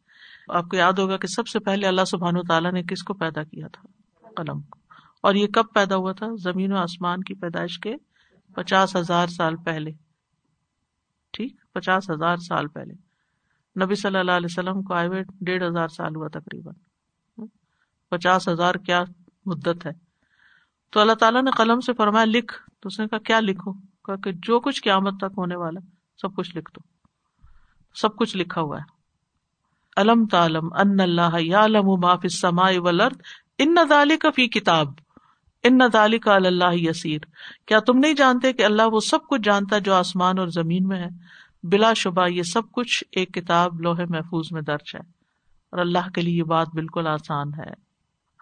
آپ 0.50 0.66
کو 0.70 0.76
یاد 0.76 0.94
ہوگا 0.94 1.18
کہ 1.18 1.28
سب 1.28 1.48
سے 1.48 1.60
پہلے 1.60 1.88
اللہ 1.88 2.06
سبحان 2.08 2.34
تعالیٰ 2.48 2.72
نے 2.72 2.84
کس 2.84 3.04
کو 3.04 3.14
پیدا 3.14 3.44
کیا 3.44 3.68
تھا؟ 3.68 3.88
قلم 4.36 4.62
کو۔ 4.62 4.80
اور 5.22 5.36
یہ 5.36 5.48
کب 5.48 5.64
پیدا 5.74 5.96
ہوا 5.96 6.12
تھا؟ 6.12 6.28
زمین 6.44 6.72
و 6.72 6.78
آسمان 6.78 7.24
کی 7.24 7.34
پیدائش 7.34 7.80
کے 7.80 7.96
پچاس 8.56 8.96
ہزار 8.96 9.28
سال 9.28 9.56
پہلے۔ 9.56 9.92
ٹھیک؟ 11.34 11.54
پچاس 11.74 12.10
ہزار 12.10 12.38
سال 12.38 12.68
پہلے۔ 12.68 12.94
نبی 13.86 13.96
صلی 13.96 14.18
اللہ 14.18 14.32
علیہ 14.32 14.48
وسلم 14.52 14.82
کو 14.82 14.94
آئے 14.94 15.08
ہوئے 15.08 15.24
ڈیڑھ 15.42 15.64
ہزار 15.64 15.88
سال 15.88 16.16
ہوا 16.16 16.28
تقریباً۔ 16.28 16.74
پچاس 18.10 18.50
ہزار 18.50 18.76
کیا 18.76 19.04
مدت 19.46 19.86
ہے؟ 19.86 19.92
تو 20.92 21.00
اللہ 21.00 21.14
تعالیٰ 21.14 21.44
نے 21.44 21.52
قلم 21.58 21.80
سے 21.80 21.94
فرمایا، 21.94 22.26
لکھ۔ 22.26 22.54
تو 22.86 22.88
اس 22.88 23.00
نے 23.00 23.08
کہا، 23.08 23.18
کیا 23.18 23.40
لکھو؟ 23.40 23.74
کہا 23.74 24.16
کہ 24.16 24.32
جو 24.32 24.60
کچھ 24.60 24.84
قیامت 24.84 25.18
تک 25.18 25.34
ہونے 25.38 25.56
والا 25.56 25.80
سب 26.22 26.36
کچھ 26.36 26.58
لکھ 26.58 26.72
دو۔ 26.72 26.82
سب 27.96 28.16
کچھ 28.16 28.38
لکھا 28.38 28.62
ہوا 28.62 28.78
ہے۔ 28.78 28.84
علم 29.98 30.26
تعلم 30.26 30.74
ان 30.74 31.00
اللہ 31.00 31.42
یا 31.42 31.66
معاف 31.98 32.20
سما 32.32 32.66
ولرد 32.76 33.18
ان 33.58 33.74
نظال 33.74 34.12
کا 34.22 34.30
فی 34.30 34.48
کتاب، 34.48 34.88
ان 35.64 35.78
نظال 35.78 36.18
کا 36.18 36.36
اللہ 36.36 36.74
یسیر۔ 36.74 37.20
کیا 37.66 37.80
تم 37.80 37.98
نہیں 37.98 38.14
جانتے 38.14 38.54
کہ 38.54 38.66
اللہ 38.66 38.82
وہ 38.92 39.00
سب 39.00 39.20
کچھ 39.30 39.42
جانتا 39.42 39.78
جو 39.78 39.94
آسمان 39.94 40.40
اور 40.40 40.48
زمین 40.48 40.88
میں 40.88 41.00
ہے؟ 41.00 41.10
بلا 41.64 41.94
شبہ 41.94 42.28
یہ 42.28 42.44
سب 42.44 42.72
کچھ 42.72 43.04
ایک 43.12 43.34
کتاب 43.34 43.82
لوہے 43.82 44.06
محفوظ 44.06 44.48
میں 44.52 44.62
درج 44.62 44.96
ہے۔ 44.96 45.10
اور 45.72 45.80
اللہ 45.80 46.10
کے 46.16 46.22
لیے 46.22 46.38
یہ 46.38 46.44
بات 46.44 46.68
بالکل 46.74 47.08
آسان 47.08 47.48
ہے۔ 47.48 47.85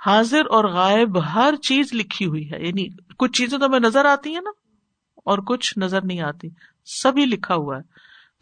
حاضر 0.05 0.41
اور 0.49 0.65
غائب 0.65 1.33
ہر 1.33 1.55
چیز 1.55 1.93
لکھی 1.93 2.25
ہوئی 2.25 2.51
ہے۔ 2.51 2.67
یعنی 2.67 2.87
کچھ 3.17 3.31
چیزیں 3.31 3.59
تو 3.59 3.65
ہمیں 3.65 3.79
نظر 3.79 4.05
آتی 4.05 4.33
ہیں 4.33 4.41
نا 4.41 4.49
اور 5.15 5.37
کچھ 5.37 5.79
نظر 5.79 6.01
نہیں 6.03 6.21
آتی 6.21 6.49
سبھی 6.85 7.25
لکھا 7.25 7.55
ہوا 7.55 7.77
ہے۔ 7.77 7.81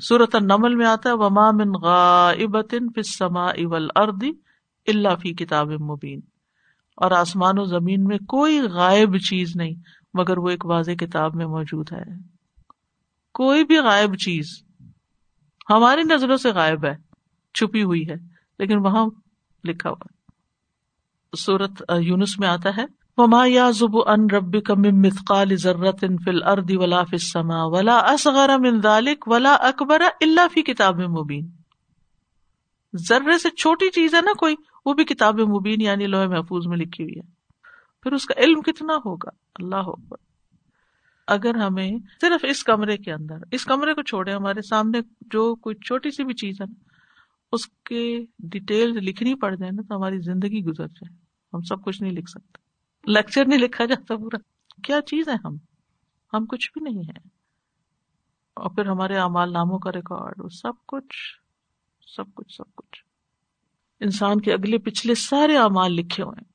سورت 0.03 0.35
النمل 0.35 0.75
میں 0.75 0.85
آتا 0.85 1.09
ہے، 1.09 1.13
وما 1.13 1.51
من 1.51 1.71
غائبت 1.83 2.69
فی 2.69 2.99
السماء 2.99 3.53
والارض 3.63 4.23
الا 4.87 5.15
فی 5.15 5.33
کتاب 5.33 5.67
مبین۔ 5.67 6.19
اور 6.95 7.11
آسمان 7.11 7.59
و 7.59 7.63
زمین 7.63 8.03
میں 8.03 8.17
کوئی 8.17 8.61
غائب 8.61 9.17
چیز 9.17 9.55
نہیں، 9.55 9.73
مگر 10.13 10.37
وہ 10.37 10.49
ایک 10.49 10.65
واضح 10.65 10.91
کتاب 10.91 11.35
میں 11.35 11.45
موجود 11.45 11.91
ہے۔ 11.91 12.03
کوئی 13.33 13.63
بھی 13.63 13.77
غائب 13.77 14.15
چیز 14.15 14.63
ہماری 15.69 16.01
نظروں 16.03 16.37
سے 16.37 16.51
غائب 16.51 16.85
ہے، 16.85 16.95
چھپی 17.53 17.83
ہوئی 17.83 18.09
ہے، 18.09 18.15
لیکن 18.59 18.77
وہاں 18.77 19.05
لکھا 19.63 19.89
ہوا 19.89 20.20
سورت 21.37 21.83
یونس 21.99 22.39
میں 22.39 22.47
آتا 22.47 22.69
ہے، 22.77 22.85
وما 23.17 23.45
یا 23.47 23.71
زب 23.71 24.09
ان 24.09 24.29
رب 24.29 24.55
مثقال 24.77 25.55
ضرت 25.55 26.05
فل 26.25 26.43
ارد 26.43 26.71
ولا 26.71 27.03
فما 27.03 27.63
ولا 27.63 27.97
اصغر 27.97 28.57
من 28.59 28.81
ذلك 28.81 29.27
ولا 29.27 29.53
اکبر 29.53 30.01
اللہ 30.21 30.47
فی 30.53 30.61
کتاب 30.61 30.99
مبین 30.99 31.47
ذرے 33.09 33.37
سے 33.37 33.49
چھوٹی 33.49 33.89
چیز 33.89 34.15
ہے 34.15 34.21
نا 34.21 34.31
کوئی، 34.39 34.55
وہ 34.85 34.93
بھی 34.93 35.03
کتاب 35.03 35.39
مبین 35.39 35.81
یعنی 35.81 36.05
لوہے 36.05 36.27
محفوظ 36.27 36.67
میں 36.67 36.77
لکھی 36.77 37.03
ہوئی 37.03 37.19
ہے۔ 37.19 37.31
پھر 38.03 38.11
اس 38.11 38.25
کا 38.25 38.33
علم 38.37 38.61
کتنا 38.61 38.93
ہوگا؟ 39.05 39.29
اللہ 39.55 39.75
اکبر۔ 39.75 40.17
اگر 41.27 41.55
ہمیں 41.55 41.91
صرف 42.21 42.45
اس 42.49 42.63
کمرے 42.63 42.97
کے 42.97 43.11
اندر، 43.13 43.35
اس 43.51 43.65
کمرے 43.65 43.93
کو 43.93 44.01
چھوڑے 44.01 44.33
ہمارے 44.33 44.61
سامنے 44.61 44.99
جو 45.21 45.55
کوئی 45.55 45.75
چھوٹی 45.75 46.11
سی 46.11 46.23
بھی 46.23 46.33
چیز 46.33 46.61
ہے 46.61 46.73
اس 47.51 47.67
کے 47.67 48.25
ڈیٹیل 48.39 48.89
لکھنی 48.89 49.35
پڑ 49.35 49.55
جائے 49.55 49.71
نا، 49.71 49.81
تو 49.89 49.95
ہماری 49.95 50.19
زندگی 50.19 50.63
گزر 50.63 50.87
جائے۔ 50.87 51.20
ہم 51.53 51.61
سب 51.61 51.83
کچھ 51.83 52.01
نہیں 52.01 52.13
لکھ 52.13 52.29
سکتے۔ 52.29 52.57
لیکچر 53.11 53.45
نہیں 53.45 53.59
لکھا 53.59 53.85
جاتا 53.85 54.15
پورا۔ 54.15 54.37
کیا 54.83 55.01
چیز 55.01 55.27
ہے 55.27 55.33
ہم؟ 55.45 55.55
ہم 56.33 56.45
کچھ 56.45 56.71
بھی 56.73 56.91
نہیں 56.91 57.03
ہے 57.03 57.27
اور 58.53 58.69
پھر 58.69 58.85
ہمارے 58.85 59.17
امال 59.17 59.53
ناموں 59.53 59.79
کا 59.79 59.91
ریکارڈ 59.91 60.51
سب 60.51 60.73
کچھ 60.85 61.41
سب 62.15 62.33
کچھ 62.33 62.55
سب 62.55 62.75
کچھ۔ 62.75 63.05
انسان 63.99 64.41
کے 64.41 64.53
اگلے 64.53 64.77
پچھلے 64.77 65.15
سارے 65.15 65.57
اعمال 65.57 65.93
لکھے 65.93 66.23
ہوئے 66.23 66.51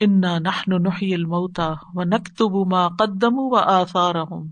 انا 0.00 0.38
نحن 0.38 0.82
نحی 0.82 1.14
الموتا 1.14 1.74
و 1.94 2.02
نکتب 2.04 2.72
ما 2.72 2.88
قدم 2.88 3.32
و 3.32 3.56
آثارہم 3.56 4.50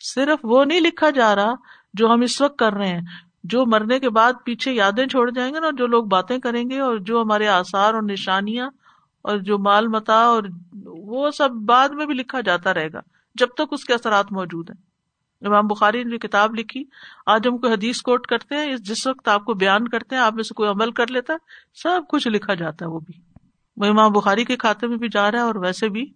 صرف 0.00 0.38
وہ 0.42 0.64
نہیں 0.64 0.80
لکھا 0.80 1.10
جا 1.10 1.34
رہا 1.34 1.54
جو 1.94 2.06
ہم 2.14 2.20
اس 2.20 2.40
وقت 2.40 2.58
کر 2.58 2.72
رہے 2.72 2.88
ہیں۔ 2.88 3.00
جو 3.44 3.66
مرنے 3.66 4.00
کے 4.00 4.10
بعد 4.10 4.32
پیچھے 4.44 4.72
یادیں 4.72 5.06
چھوڑ 5.06 5.30
جائیں 5.30 5.54
گے 5.54 5.60
نا، 5.60 5.66
جو 5.78 5.86
لوگ 5.86 6.04
باتیں 6.04 6.38
کریں 6.38 6.70
گے 6.70 6.80
اور 6.80 6.96
جو 6.96 7.22
ہمارے 7.22 7.48
آثار 7.48 7.94
اور 7.94 8.02
نشانیاں 8.02 8.70
اور 9.22 9.38
جو 9.38 9.58
مال 9.58 9.88
متا 9.88 10.14
اور 10.14 10.42
وہ 10.84 11.30
سب 11.30 11.50
بعد 11.50 11.88
میں 11.88 12.06
بھی 12.06 12.14
لکھا 12.14 12.40
جاتا 12.40 12.74
رہے 12.74 12.92
گا، 12.92 13.00
جب 13.34 13.46
تک 13.46 13.62
اس 13.70 13.84
کے 13.84 13.94
اثرات 13.94 14.32
موجود 14.32 14.70
ہیں۔ 14.70 14.94
امام 15.46 15.66
بخاری 15.66 16.04
نے 16.04 16.10
جو 16.10 16.18
کتاب 16.18 16.54
لکھی، 16.54 16.84
آج 17.26 17.48
ہم 17.48 17.58
کوئی 17.58 17.72
حدیث 17.72 18.02
کوٹ 18.02 18.26
کرتے 18.26 18.54
ہیں 18.54 18.76
جس 18.76 19.06
وقت 19.06 19.28
آپ 19.28 19.44
کو 19.44 19.54
بیان 19.54 19.88
کرتے 19.88 20.14
ہیں، 20.14 20.22
آپ 20.22 20.34
میں 20.34 20.42
سے 20.42 20.54
کوئی 20.54 20.68
عمل 20.68 20.90
کر 20.90 21.06
لیتا 21.06 21.32
ہے 21.32 21.38
سب 21.74 22.00
کچھ 22.08 22.28
لکھا 22.28 22.54
جاتا 22.54 22.84
ہے 22.84 22.90
وہ 22.90 23.00
بھی۔ 23.00 23.20
وہ 23.76 23.86
امام 23.86 24.12
بخاری 24.12 24.44
کے 24.44 24.56
کھاتے 24.56 24.86
میں 24.86 24.96
بھی 24.96 25.08
جا 25.08 25.30
رہا 25.30 25.38
ہے 25.38 25.44
اور 25.44 25.54
ویسے 25.54 25.88
بھی 25.88 26.12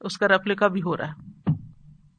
اس 0.00 0.18
کا 0.18 0.28
ریپلیکا 0.28 0.66
بھی 0.66 0.82
ہو 0.82 0.96
رہا 0.96 1.08
ہے۔ 1.08 1.37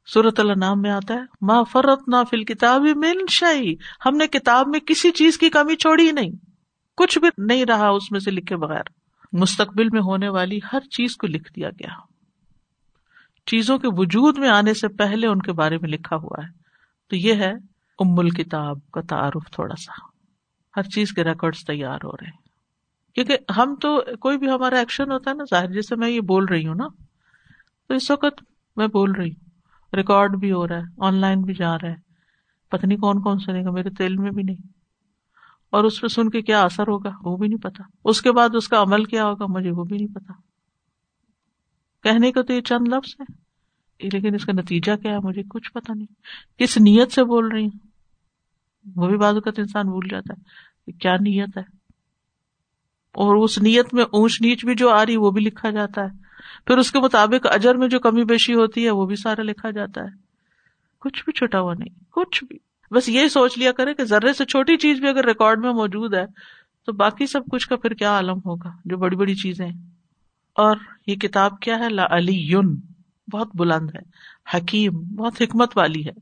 سورت 0.06 0.40
اللہ 0.40 0.52
نام 0.56 0.82
میں 0.82 0.90
آتا 0.90 1.14
ہے، 1.14 1.20
ما 1.40 1.62
فرت 1.62 2.08
نہ 2.08 2.16
فل 2.30 2.44
کتاب 2.44 2.80
من 2.80 3.26
شاہی 3.28 3.74
ہم 4.06 4.16
نے 4.16 4.26
کتاب 4.26 4.68
میں 4.68 4.80
کسی 4.80 5.10
چیز 5.10 5.38
کی 5.38 5.50
کمی 5.50 5.76
چھوڑی 5.76 6.06
ہی 6.06 6.12
نہیں۔ 6.12 6.30
کچھ 6.96 7.18
بھی 7.18 7.28
نہیں 7.38 7.64
رہا 7.64 7.88
اس 7.88 8.12
میں 8.12 8.20
سے 8.20 8.30
لکھے 8.30 8.56
بغیر۔ 8.56 8.82
مستقبل 9.32 9.88
میں 9.92 10.00
ہونے 10.00 10.28
والی 10.28 10.58
ہر 10.72 10.80
چیز 10.80 11.16
کو 11.16 11.26
لکھ 11.26 11.52
دیا 11.52 11.70
گیا۔ 11.70 11.88
چیزوں 13.46 13.78
کے 13.78 13.88
وجود 13.90 14.38
میں 14.38 14.48
آنے 14.48 14.74
سے 14.74 14.88
پہلے 14.88 15.26
ان 15.26 15.42
کے 15.42 15.52
بارے 15.52 15.78
میں 15.78 15.88
لکھا 15.88 16.16
ہوا 16.16 16.44
ہے۔ 16.44 16.48
تو 17.10 17.16
یہ 17.16 17.34
ہے 17.34 17.52
ام 17.98 18.18
الکتاب 18.18 18.78
کا 18.92 19.00
تعارف 19.00 19.50
تھوڑا 19.52 19.74
سا۔ 19.76 19.92
ہر 20.76 20.82
چیز 20.82 21.12
کے 21.12 21.24
ریکارڈ 21.24 21.56
تیار 21.56 21.98
ہو 22.04 22.12
رہے 22.12 22.26
ہیں۔ 22.26 22.50
کیونکہ 23.14 23.38
ہم 23.56 23.74
تو 23.74 24.02
کوئی 24.20 24.38
بھی 24.38 24.50
ہمارا 24.50 24.78
ایکشن 24.78 25.12
ہوتا 25.12 25.30
ہے 25.30 25.36
نا، 25.36 25.44
ظاہر 25.50 25.66
جیسے 25.66 25.96
میں 25.96 26.10
یہ 26.10 26.20
بول 26.20 26.44
رہی 26.44 26.66
ہوں 26.66 26.74
نا، 26.74 26.88
تو 27.88 27.94
اس 27.94 28.10
وقت 28.10 28.44
میں 28.76 28.86
بول 28.86 29.12
رہی 29.12 29.30
ہوں۔ 29.30 29.49
ریکارڈ 29.96 30.36
بھی 30.36 30.52
ہو 30.52 30.68
رہا 30.68 30.76
ہے، 30.76 30.82
آن 30.98 31.14
لائن 31.14 31.42
بھی 31.42 31.54
جا 31.54 31.74
رہا 31.74 31.88
ہے۔ 31.88 31.96
پتہ 32.70 32.86
نہیں 32.86 32.98
کون 32.98 33.22
کون 33.22 33.38
سنے 33.38 33.64
گا، 33.64 33.70
میرے 33.70 33.90
تیل 33.90 34.16
میں 34.16 34.30
بھی 34.30 34.42
نہیں۔ 34.42 34.68
اور 35.70 35.84
اس 35.84 36.00
پہ 36.00 36.06
سن 36.06 36.30
کے 36.30 36.42
کیا 36.42 36.62
اثر 36.62 36.82
ہوگا، 36.82 37.10
وہ 37.24 37.36
بھی 37.36 37.48
نہیں 37.48 37.58
پتا۔ 37.58 37.82
اس 38.04 38.22
کے 38.22 38.32
بعد 38.32 38.48
اس 38.54 38.68
کا 38.68 38.82
عمل 38.82 39.04
کیا 39.04 39.24
ہوگا، 39.24 39.44
مجھے 39.48 39.70
وہ 39.70 39.84
بھی 39.84 39.96
نہیں 39.96 40.14
پتا۔ 40.14 40.32
کہنے 42.02 42.32
کا 42.32 42.42
تو 42.42 42.52
یہ 42.52 42.60
چند 42.60 42.88
لفظ 42.88 43.20
ہے 43.20 43.40
لیکن 44.12 44.34
اس 44.34 44.44
کا 44.44 44.52
نتیجہ 44.52 44.96
کیا 44.96 45.12
ہے، 45.12 45.18
مجھے 45.18 45.42
کچھ 45.48 45.72
پتا 45.72 45.94
نہیں۔ 45.94 46.14
کس 46.58 46.78
نیت 46.78 47.12
سے 47.12 47.24
بول 47.24 47.48
رہی 47.48 47.64
ہوں 47.64 47.86
وہ 48.96 49.08
بھی 49.08 49.16
بعض 49.16 49.34
اوقات 49.34 49.58
انسان 49.58 49.88
بھول 49.88 50.08
جاتا 50.10 50.34
ہے 50.38 50.42
کہ 50.86 50.98
کیا 50.98 51.14
نیت 51.14 51.56
ہے۔ 51.56 51.62
اور 53.12 53.36
اس 53.36 53.58
نیت 53.58 53.94
میں 53.94 54.04
اونچ 54.04 54.40
نیچ 54.40 54.64
بھی 54.64 54.74
جو 54.74 54.90
آ 54.90 55.06
رہی 55.06 55.16
وہ 55.16 55.30
بھی 55.30 55.40
لکھا 55.40 55.70
جاتا 55.70 56.02
ہے۔ 56.02 56.29
پھر 56.66 56.78
اس 56.78 56.92
کے 56.92 57.00
مطابق 57.00 57.46
اجر 57.50 57.74
میں 57.74 57.88
جو 57.88 57.98
کمی 57.98 58.24
بیشی 58.24 58.54
ہوتی 58.54 58.84
ہے 58.84 58.90
وہ 58.90 59.06
بھی 59.06 59.16
سارا 59.16 59.42
لکھا 59.42 59.70
جاتا 59.70 60.00
ہے۔ 60.00 60.08
کچھ 61.00 61.24
بھی 61.24 61.32
چھوٹا 61.32 61.60
ہوا 61.60 61.74
نہیں، 61.74 62.04
کچھ 62.10 62.44
بھی۔ 62.44 62.58
بس 62.90 63.08
یہ 63.08 63.28
سوچ 63.28 63.58
لیا 63.58 63.72
کرے 63.72 63.94
کہ 63.94 64.04
ذرے 64.04 64.32
سے 64.32 64.44
چھوٹی 64.44 64.76
چیز 64.76 65.00
بھی 65.00 65.08
اگر 65.08 65.24
ریکارڈ 65.24 65.58
میں 65.58 65.72
موجود 65.72 66.14
ہے، 66.14 66.26
تو 66.86 66.92
باقی 66.92 67.26
سب 67.26 67.40
کچھ 67.50 67.68
کا 67.68 67.76
پھر 67.76 67.90
کیا 67.90 68.10
عالم 68.10 68.38
ہوگا؟ 68.38 68.70
جو 68.84 68.96
بڑی 68.96 69.16
بڑی 69.16 69.34
چیزیں 69.34 69.68
اور 70.54 70.76
یہ 71.06 71.14
کتاب 71.14 71.60
کیا 71.60 71.78
ہے؟ 71.78 71.88
لا 71.88 72.06
علی 72.10 72.32
یون 72.32 72.80
بہت 73.32 73.48
بلند 73.54 73.90
ہے۔ 73.94 74.00
حکیم، 74.56 74.92
بہت 74.92 75.42
حکمت 75.42 75.76
والی 75.76 76.06
ہے۔ 76.06 76.12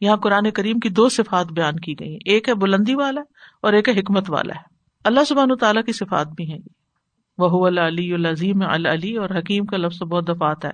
یہاں 0.00 0.16
قرآن 0.16 0.50
کریم 0.50 0.78
کی 0.78 0.88
دو 0.88 1.08
صفات 1.08 1.46
بیان 1.46 1.80
کی 1.80 1.94
گئی 2.00 2.18
ایک 2.24 2.48
ہے 2.48 2.54
بلندی 2.54 2.94
والا 2.94 3.20
اور 3.62 3.72
ایک 3.72 3.88
ہے 3.88 4.00
حکمت 4.00 4.30
والا 4.30 4.54
ہے۔ 4.54 4.62
اللہ 5.04 5.24
سبحان 5.28 5.56
تعالیٰ 5.56 5.84
کی 5.84 5.92
صفات 5.92 6.26
بھی 6.26 6.52
ہے 6.52 6.58
وہ 7.38 7.68
علی 7.68 8.12
العظیم 8.12 8.62
العلی 8.62 9.16
اور 9.16 9.30
حکیم 9.38 9.66
کا 9.66 9.76
لفظ 9.76 10.02
بہت 10.02 10.28
دفات 10.28 10.64
ہے۔ 10.64 10.70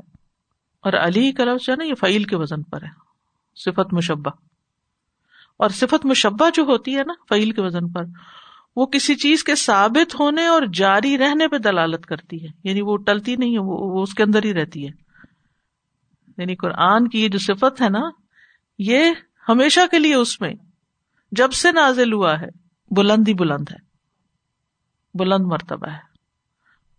اور 0.82 0.92
علی 0.92 1.32
کا 1.32 1.44
لفظ 1.44 1.66
جو 1.66 1.72
ہے 1.72 1.76
نا، 1.76 1.84
یہ 1.84 1.94
فعیل 1.94 2.24
کے 2.24 2.36
وزن 2.36 2.62
پر 2.62 2.82
ہے۔ 2.82 2.88
صفت 3.56 3.94
مشبہ۔ 3.94 4.30
اور 5.56 5.68
صفت 5.68 6.06
مشبہ 6.06 6.50
جو 6.54 6.62
ہوتی 6.62 6.96
ہے 6.96 7.02
نا، 7.02 7.12
فعیل 7.28 7.50
کے 7.50 7.62
وزن 7.62 7.88
پر، 7.88 8.02
وہ 8.76 8.86
کسی 8.86 9.14
چیز 9.14 9.44
کے 9.44 9.54
ثابت 9.54 10.20
ہونے 10.20 10.46
اور 10.46 10.62
جاری 10.72 11.18
رہنے 11.18 11.48
پہ 11.48 11.58
دلالت 11.58 12.06
کرتی 12.06 12.42
ہے۔ 12.42 12.48
یعنی 12.64 12.80
وہ 12.82 12.96
ٹلتی 12.96 13.36
نہیں 13.36 13.52
ہے 13.52 13.58
وہ 13.58 14.02
اس 14.02 14.14
کے 14.14 14.22
اندر 14.22 14.44
ہی 14.44 14.54
رہتی 14.54 14.88
ہے۔ 14.88 14.92
یعنی 16.38 16.54
قرآن 16.54 17.08
کی 17.08 17.24
یہ 17.24 17.28
جو 17.28 17.38
صفت 17.38 17.82
ہے 17.82 17.88
نا، 17.88 18.10
یہ 18.78 19.12
ہمیشہ 19.48 19.80
کے 19.90 19.98
لیے 19.98 20.14
اس 20.14 20.40
میں، 20.40 20.54
جب 21.32 21.52
سے 21.52 21.72
نازل 21.72 22.12
ہوا 22.12 22.40
ہے، 22.40 22.46
بلند 22.90 23.28
ہی 23.28 23.34
بلند 23.34 23.64
ہے۔ 23.70 23.76
بلند 25.14 25.46
مرتبہ 25.46 25.86
ہے۔ 25.86 26.07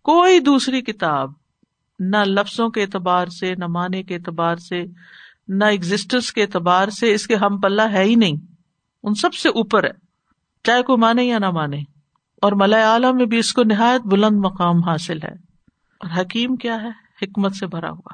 کوئی 0.02 0.40
دوسری 0.40 0.82
کتاب 0.82 1.30
نہ 1.98 2.16
لفظوں 2.16 2.68
کے 2.68 2.82
اعتبار 2.82 3.26
سے، 3.26 3.54
نہ 3.54 3.64
معنی 3.68 4.02
کے 4.02 4.14
اعتبار 4.14 4.56
سے، 4.56 4.84
نہ 5.48 5.64
ایگزٹنس 5.64 6.32
کے 6.32 6.42
اعتبار 6.42 6.88
سے 6.88 7.14
اس 7.14 7.26
کے 7.26 7.34
ہم 7.34 7.60
پلہ 7.60 7.82
ہے 7.82 8.04
ہی 8.04 8.14
نہیں۔ 8.14 8.36
ان 9.02 9.14
سب 9.14 9.34
سے 9.34 9.48
اوپر 9.48 9.84
ہے۔ 9.84 9.90
چاہے 10.64 10.82
کوئی 10.82 10.98
مانے 10.98 11.24
یا 11.24 11.38
نہ 11.38 11.50
مانے۔ 11.50 11.80
اور 12.42 12.52
ملئے 12.52 12.82
عالم 12.82 13.16
میں 13.16 13.26
بھی 13.26 13.38
اس 13.38 13.52
کو 13.52 13.62
نہایت 13.62 14.00
بلند 14.00 14.38
مقام 14.44 14.84
حاصل 14.88 15.22
ہے۔ 15.22 15.32
اور 16.00 16.20
حکیم 16.20 16.56
کیا 16.56 16.82
ہے؟ 16.82 16.88
حکمت 17.22 17.56
سے 17.56 17.66
بھرا 17.66 17.90
ہوا۔ 17.90 18.12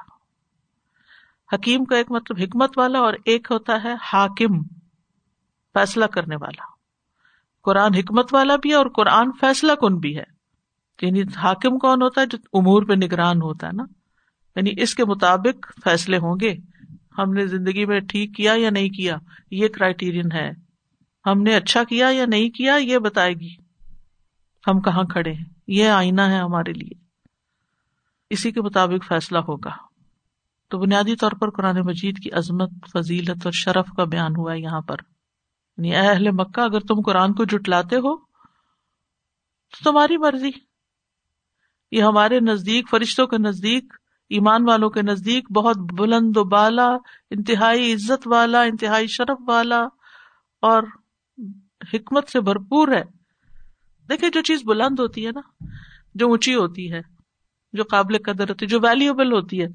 حکیم 1.52 1.84
کا 1.84 1.96
ایک 1.96 2.10
مطلب 2.10 2.36
حکمت 2.42 2.78
والا 2.78 2.98
اور 2.98 3.14
ایک 3.24 3.48
ہوتا 3.50 3.84
ہے 3.84 3.94
حاکم، 4.12 4.62
فیصلہ 5.74 6.04
کرنے 6.04 6.36
والا۔ 6.36 6.64
قرآن 7.62 7.94
حکمت 7.94 8.34
والا 8.34 8.56
بھی 8.56 8.70
ہے 8.70 8.74
اور 8.74 8.86
قرآن 8.86 9.30
فیصلہ 9.40 9.72
کن 9.72 9.98
بھی 9.98 10.18
ہے۔ 10.18 10.35
یعنی 11.02 11.22
حاکم 11.36 11.78
کون 11.78 12.02
ہوتا 12.02 12.20
ہے 12.20 12.26
جو 12.26 12.38
امور 12.52 12.82
پہ 12.82 12.92
نگران 12.92 13.36
ہوتا 13.36 13.66
ہے 13.66 13.72
نا؟ 13.72 13.84
یعنی 14.56 14.82
اس 14.82 14.94
کے 14.94 15.04
مطابق 15.04 15.72
فیصلے 15.84 16.16
ہوں 16.16 16.36
گے۔ 16.40 16.54
ہم 17.18 17.32
نے 17.32 17.46
زندگی 17.46 17.84
میں 17.84 18.00
ٹھیک 18.00 18.36
کیا 18.36 18.52
یا 18.56 18.70
نہیں 18.70 18.88
کیا؟ 18.88 19.16
یہ 19.50 19.68
کرائٹیرین 19.68 20.32
ہے۔ 20.32 20.50
ہم 21.26 21.42
نے 21.42 21.54
اچھا 21.54 21.84
کیا 21.84 22.08
یا 22.10 22.26
نہیں 22.26 22.50
کیا 22.50 22.74
یہ 22.74 22.98
بتائے 22.98 23.34
گی۔ 23.34 23.54
ہم 24.68 24.80
کہاں 24.80 25.04
کھڑے 25.04 25.32
ہیں؟ 25.32 25.44
یہ 25.66 25.88
آئینہ 25.88 26.20
ہے 26.20 26.38
ہمارے 26.38 26.72
لیے۔ 26.72 27.00
اسی 28.30 28.50
کے 28.50 28.62
مطابق 28.62 29.04
فیصلہ 29.08 29.38
ہوگا۔ 29.38 29.70
تو 30.70 30.78
بنیادی 30.78 31.16
طور 31.16 31.30
پر 31.30 31.50
قرآن 31.50 31.76
مجید 31.84 32.18
کی 32.18 32.30
عظمت، 32.32 32.70
فضیلت 32.92 33.38
اور 33.44 33.52
شرف 33.52 33.86
کا 33.96 34.04
بیان 34.04 34.32
ہوا 34.36 34.52
ہے 34.52 34.60
یہاں 34.60 34.80
پر۔ 34.80 34.96
یعنی 35.76 35.96
اے 35.96 36.08
اہل 36.08 36.30
مکہ، 36.30 36.60
اگر 36.60 36.80
تم 36.80 37.00
قرآن 37.00 37.32
کو 37.32 37.44
جٹلاتے 37.44 37.96
ہو 37.96 38.16
تو 39.70 39.90
تمہاری 39.90 40.16
مرضی۔ 40.16 40.75
یہ 41.90 42.02
ہمارے 42.02 42.40
نزدیک، 42.40 42.90
فرشتوں 42.90 43.26
کے 43.26 43.38
نزدیک، 43.38 43.84
ایمان 44.30 44.68
والوں 44.68 44.90
کے 44.90 45.02
نزدیک 45.02 45.52
بہت 45.52 45.76
بلند 45.76 46.36
و 46.36 46.44
بالا، 46.44 46.88
انتہائی 47.30 47.92
عزت 47.92 48.28
والا، 48.28 48.62
انتہائی 48.62 49.06
شرف 49.06 49.38
والا 49.48 49.80
اور 50.62 50.82
حکمت 51.94 52.28
سے 52.28 52.40
بھرپور 52.40 52.88
ہے۔ 52.88 53.02
دیکھیں 54.08 54.28
جو 54.30 54.42
چیز 54.42 54.60
بلند 54.64 55.00
ہوتی 55.00 55.26
ہے 55.26 55.30
نا، 55.30 55.64
جو 56.14 56.28
اونچی 56.28 56.54
ہوتی 56.54 56.92
ہے، 56.92 57.00
جو 57.72 57.82
قابل 57.84 58.18
قدر 58.18 58.48
ہوتی 58.48 58.64
ہے، 58.64 58.68
جو 58.68 58.80
ویلیوبل 58.82 59.32
ہوتی 59.32 59.62
ہے، 59.62 59.66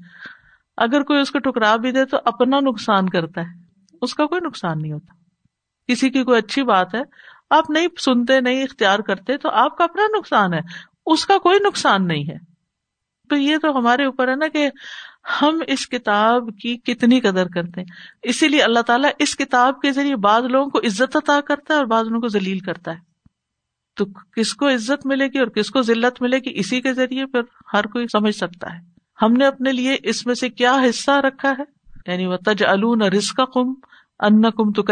اگر 0.76 1.02
کوئی 1.02 1.20
اس 1.20 1.30
کو 1.30 1.38
ٹکرا 1.38 1.76
بھی 1.76 1.92
دے 1.92 2.04
تو 2.04 2.16
اپنا 2.24 2.60
نقصان 2.60 3.08
کرتا 3.08 3.40
ہے۔ 3.40 3.62
اس 4.02 4.14
کا 4.14 4.26
کوئی 4.26 4.40
نقصان 4.46 4.82
نہیں 4.82 4.92
ہوتا۔ 4.92 5.12
کسی 5.88 6.10
کی 6.10 6.24
کوئی 6.24 6.38
اچھی 6.38 6.62
بات 6.62 6.94
ہے، 6.94 7.02
آپ 7.50 7.70
نہیں 7.70 7.86
سنتے، 8.00 8.40
نہیں 8.40 8.62
اختیار 8.62 8.98
کرتے 8.98 9.36
تو 9.36 9.50
آپ 9.50 9.76
کا 9.76 9.84
اپنا 9.84 10.02
نقصان 10.18 10.54
ہے۔ 10.54 10.91
اس 11.06 11.26
کا 11.26 11.38
کوئی 11.38 11.58
نقصان 11.66 12.08
نہیں 12.08 12.24
ہے۔ 12.28 12.36
تو 13.28 13.36
یہ 13.36 13.56
تو 13.56 13.78
ہمارے 13.78 14.04
اوپر 14.04 14.28
ہے 14.28 14.36
نا 14.36 14.48
کہ 14.48 14.70
ہم 15.42 15.58
اس 15.66 15.88
کتاب 15.88 16.42
کی 16.62 16.76
کتنی 16.76 17.20
قدر 17.20 17.48
کرتے 17.48 17.80
ہیں۔ 17.80 17.86
اسی 18.22 18.48
لیے 18.48 18.62
اللہ 18.62 18.80
تعالیٰ 18.80 19.10
اس 19.18 19.36
کتاب 19.36 19.80
کے 19.80 19.92
ذریعے 19.92 20.16
بعض 20.16 20.44
لوگوں 20.44 20.70
کو 20.70 20.78
عزت 20.78 21.16
عطا 21.16 21.40
کرتا 21.40 21.74
ہے 21.74 21.78
اور 21.78 21.86
بعض 21.86 22.06
لوگوں 22.06 22.20
کو 22.20 22.28
ذلیل 22.28 22.58
کرتا 22.58 22.90
ہے۔ 22.90 23.12
تو 23.96 24.04
کس 24.36 24.54
کو 24.54 24.68
عزت 24.68 25.06
ملے 25.06 25.26
گی 25.26 25.38
اور 25.38 25.46
کس 25.46 25.70
کو 25.70 25.82
ذلت 25.82 26.22
ملے 26.22 26.38
گی 26.38 26.52
اسی 26.54 26.80
کے 26.80 26.92
ذریعے 26.92 27.26
پھر 27.26 27.40
ہر 27.74 27.86
کوئی 27.86 28.06
سمجھ 28.06 28.36
سکتا 28.36 28.74
ہے۔ 28.74 28.80
ہم 29.22 29.32
نے 29.32 29.46
اپنے 29.46 29.72
لیے 29.72 29.96
اس 30.02 30.26
میں 30.26 30.34
سے 30.34 30.48
کیا 30.48 30.76
حصہ 30.90 31.10
رکھا 31.10 31.54
ہے؟ 31.58 31.62
یعنی 32.06 32.26
وہ 32.26 32.36
تج 32.36 32.62
الون 32.66 33.02
رسک 33.02 33.40
کم 33.54 33.74
ان 34.20 34.42
کم 34.42 34.72
تو 34.72 34.82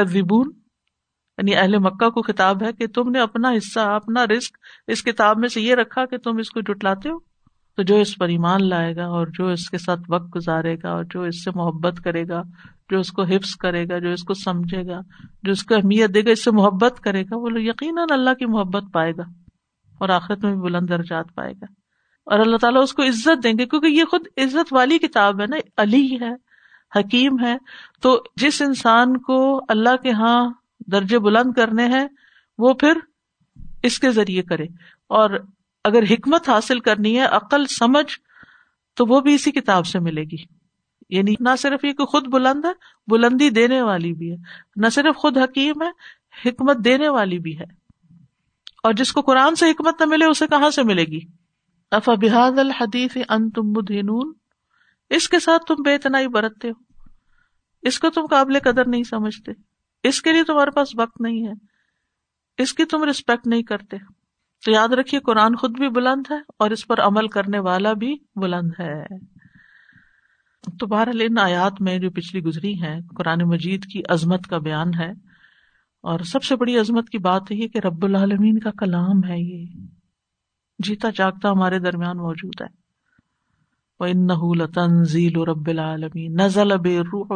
یعنی 1.41 1.57
اہل 1.57 1.79
مکہ 1.79 2.11
کو 2.11 2.23
کتاب 2.23 2.63
ہے 2.63 2.73
کہ 2.73 2.87
تم 2.87 3.11
نے 3.11 3.21
اپنا 3.21 3.51
حصہ، 3.51 3.81
اپنا 3.81 4.27
رسک 4.27 4.57
اس 4.87 5.03
کتاب 5.03 5.39
میں 5.39 5.49
سے 5.49 5.61
یہ 5.61 5.75
رکھا 5.75 6.05
کہ 6.07 6.17
تم 6.19 6.37
اس 6.37 6.51
کو 6.51 6.61
جٹلاتے 6.61 7.09
ہو؟ 7.09 7.19
تو 7.77 7.83
جو 7.83 7.97
اس 7.97 8.17
پر 8.17 8.29
ایمان 8.29 8.69
لائے 8.69 8.97
گا 8.97 9.05
اور 9.05 9.27
جو 9.27 9.49
اس 9.49 9.71
کے 9.71 9.79
ساتھ 9.79 10.01
وقت 10.09 10.37
گزارے 10.37 10.75
گا 10.75 10.91
اور 10.91 11.05
جو 11.05 11.23
اس 11.23 11.45
سے 11.45 11.51
محبت 11.55 12.01
کرے 12.05 12.29
گا، 12.29 12.43
جو 12.91 12.99
اس 12.99 13.13
کو 13.13 13.23
حفظ 13.23 13.57
کرے 13.57 13.85
گا، 13.89 13.99
جو 13.99 14.11
اس 14.11 14.23
کو 14.23 14.35
سمجھے 14.35 14.87
گا، 14.87 15.01
جو 15.43 15.53
اس 15.53 15.65
کو 15.65 15.75
اہمیت 15.75 16.15
دے 16.15 16.21
گا، 16.21 16.31
اس 16.31 16.45
سے 16.45 16.51
محبت 16.51 17.01
کرے 17.01 17.23
گا، 17.23 17.37
وہ 17.37 17.49
یقیناً 17.55 18.07
اللہ 18.11 18.35
کی 18.35 18.47
محبت 18.47 18.83
پائے 18.93 19.13
گا 19.13 19.23
اور 19.99 20.09
آخرت 20.09 20.45
میں 20.45 20.53
بھی 20.53 20.61
بلند 20.61 20.89
درجات 20.89 21.27
پائے 21.35 21.53
گا۔ 21.53 21.67
اور 22.27 22.39
اللہ 22.39 22.57
تعالیٰ 22.57 22.83
اس 22.83 22.93
کو 22.93 23.03
عزت 23.03 23.45
دیں 23.45 23.53
گے 23.59 23.67
کیونکہ 23.67 23.87
یہ 23.87 24.05
خود 24.05 24.27
عزت 24.37 24.73
والی 24.73 24.99
کتاب 24.99 25.41
ہے 25.41 25.47
نا، 25.47 25.57
علی 25.77 26.17
ہے، 26.21 26.33
حکیم 27.01 27.45
ہے۔ 27.45 27.57
تو 28.01 28.23
جس 28.37 28.63
انسان 28.63 29.17
کو 29.17 29.61
اللہ 29.69 29.97
کے 29.97 30.11
ہاں 30.11 30.51
درجے 30.93 31.19
بلند 31.19 31.53
کرنے 31.53 31.87
ہیں، 31.87 32.09
وہ 32.59 32.75
پھر 32.75 32.93
اس 33.83 33.99
کے 33.99 34.11
ذریعے 34.11 34.43
کرے۔ 34.43 34.65
اور 35.09 35.31
اگر 35.85 36.03
حکمت 36.11 36.49
حاصل 36.49 36.81
کرنی 36.81 37.21
ہے، 37.21 37.25
عقل، 37.25 37.67
سمجھ، 37.67 38.19
تو 38.95 39.07
وہ 39.07 39.21
بھی 39.21 39.35
اسی 39.35 39.53
کتاب 39.53 39.87
سے 39.87 39.99
ملے 39.99 40.23
گی۔ 40.23 40.37
یعنی 41.11 41.35
نہ 41.41 41.57
صرف 41.59 41.85
یہ 41.85 41.93
کہ 41.93 42.05
خود 42.05 42.27
بلند 42.27 42.65
ہے، 42.65 42.73
بلندی 43.07 43.51
دینے 43.51 43.83
والی 43.83 44.13
بھی 44.13 44.31
ہے۔ 44.31 44.37
نہ 44.77 44.89
صرف 44.89 45.17
خود 45.17 45.39
حکیم 45.39 45.83
ہے، 45.83 45.91
حکمت 46.49 46.77
دینے 46.85 47.09
والی 47.09 47.39
بھی 47.39 47.59
ہے۔ 47.59 47.65
اور 48.83 48.93
جس 48.93 49.13
کو 49.13 49.21
قرآن 49.21 49.55
سے 49.55 49.71
حکمت 49.71 50.03
نہ 50.03 50.07
ملے، 50.07 50.25
اسے 50.25 50.47
کہاں 50.47 50.71
سے 50.71 50.83
ملے 50.83 51.05
گی؟ 51.05 51.21
افا 51.91 52.15
بحاد 52.15 52.59
الحدیف 52.59 53.19
ان 53.29 53.51
تم 53.51 53.73
بدھنون 53.73 54.33
اس 55.11 55.29
کے 55.29 55.41
ساتھ 55.41 55.63
تم 55.65 55.75
بے 55.85 55.95
اتنا 55.95 56.19
برتتے 56.33 56.69
ہو۔ 56.69 57.03
اس 57.83 57.99
کو 57.99 58.11
تم 58.11 58.27
قابل 58.27 58.59
قدر 58.59 58.89
نہیں 58.89 59.03
سمجھتے۔ 59.03 59.53
اس 60.03 60.23
کے 60.23 60.33
لیے 60.33 60.45
تمہارے 60.45 60.71
پاس 60.71 60.89
وقت 60.99 61.21
نہیں 61.21 61.47
ہے۔ 61.47 61.53
اس 62.63 62.75
کی 62.75 62.85
تم 62.85 63.05
ریسپیکٹ 63.05 63.47
نہیں 63.47 63.63
کرتے۔ 63.63 63.97
تو 64.65 64.71
یاد 64.71 64.89
رکھیے، 64.89 65.21
قرآن 65.21 65.57
خود 65.57 65.79
بھی 65.79 65.89
بلند 65.89 66.31
ہے 66.31 66.37
اور 66.59 66.71
اس 66.71 66.87
پر 66.87 67.01
عمل 67.01 67.29
کرنے 67.29 67.59
والا 67.59 67.93
بھی 67.93 68.17
بلند 68.37 68.71
ہے۔ 68.81 69.05
تو 70.81 70.87
بہرحال 70.87 71.21
ان 71.21 71.39
آیات 71.39 71.73
میں 71.81 71.99
جو 71.99 72.11
پچھلی 72.11 72.43
گزری 72.43 72.83
ہے 72.83 72.99
قرآن 73.17 73.39
مجید 73.45 73.85
کی 73.85 74.03
عظمت 74.09 74.47
کا 74.47 74.59
بیان 74.59 74.89
ہے۔ 75.01 75.11
اور 76.03 76.21
سب 76.21 76.43
سے 76.43 76.57
بڑی 76.57 76.79
عظمت 76.79 77.09
کی 77.09 77.19
بات 77.19 77.43
یہ 77.51 77.69
کہ 77.69 77.79
رب 77.79 78.05
العالمین 78.05 78.59
کا 78.59 78.71
کلام 78.71 79.19
ہے 79.29 79.39
یہ۔ 79.39 79.67
جیتا 80.79 81.09
جاگتا 81.15 81.51
ہمارے 81.51 81.79
درمیان 81.79 82.17
موجود 82.17 82.61
ہے۔ 82.61 82.80
وہ 84.01 84.07
ان 84.07 84.29
تنزیل 84.67 85.41
رب 85.41 85.69
العالمین 85.69 86.35
نزل 86.35 86.73
اب 86.73 86.87
روح 86.87 87.27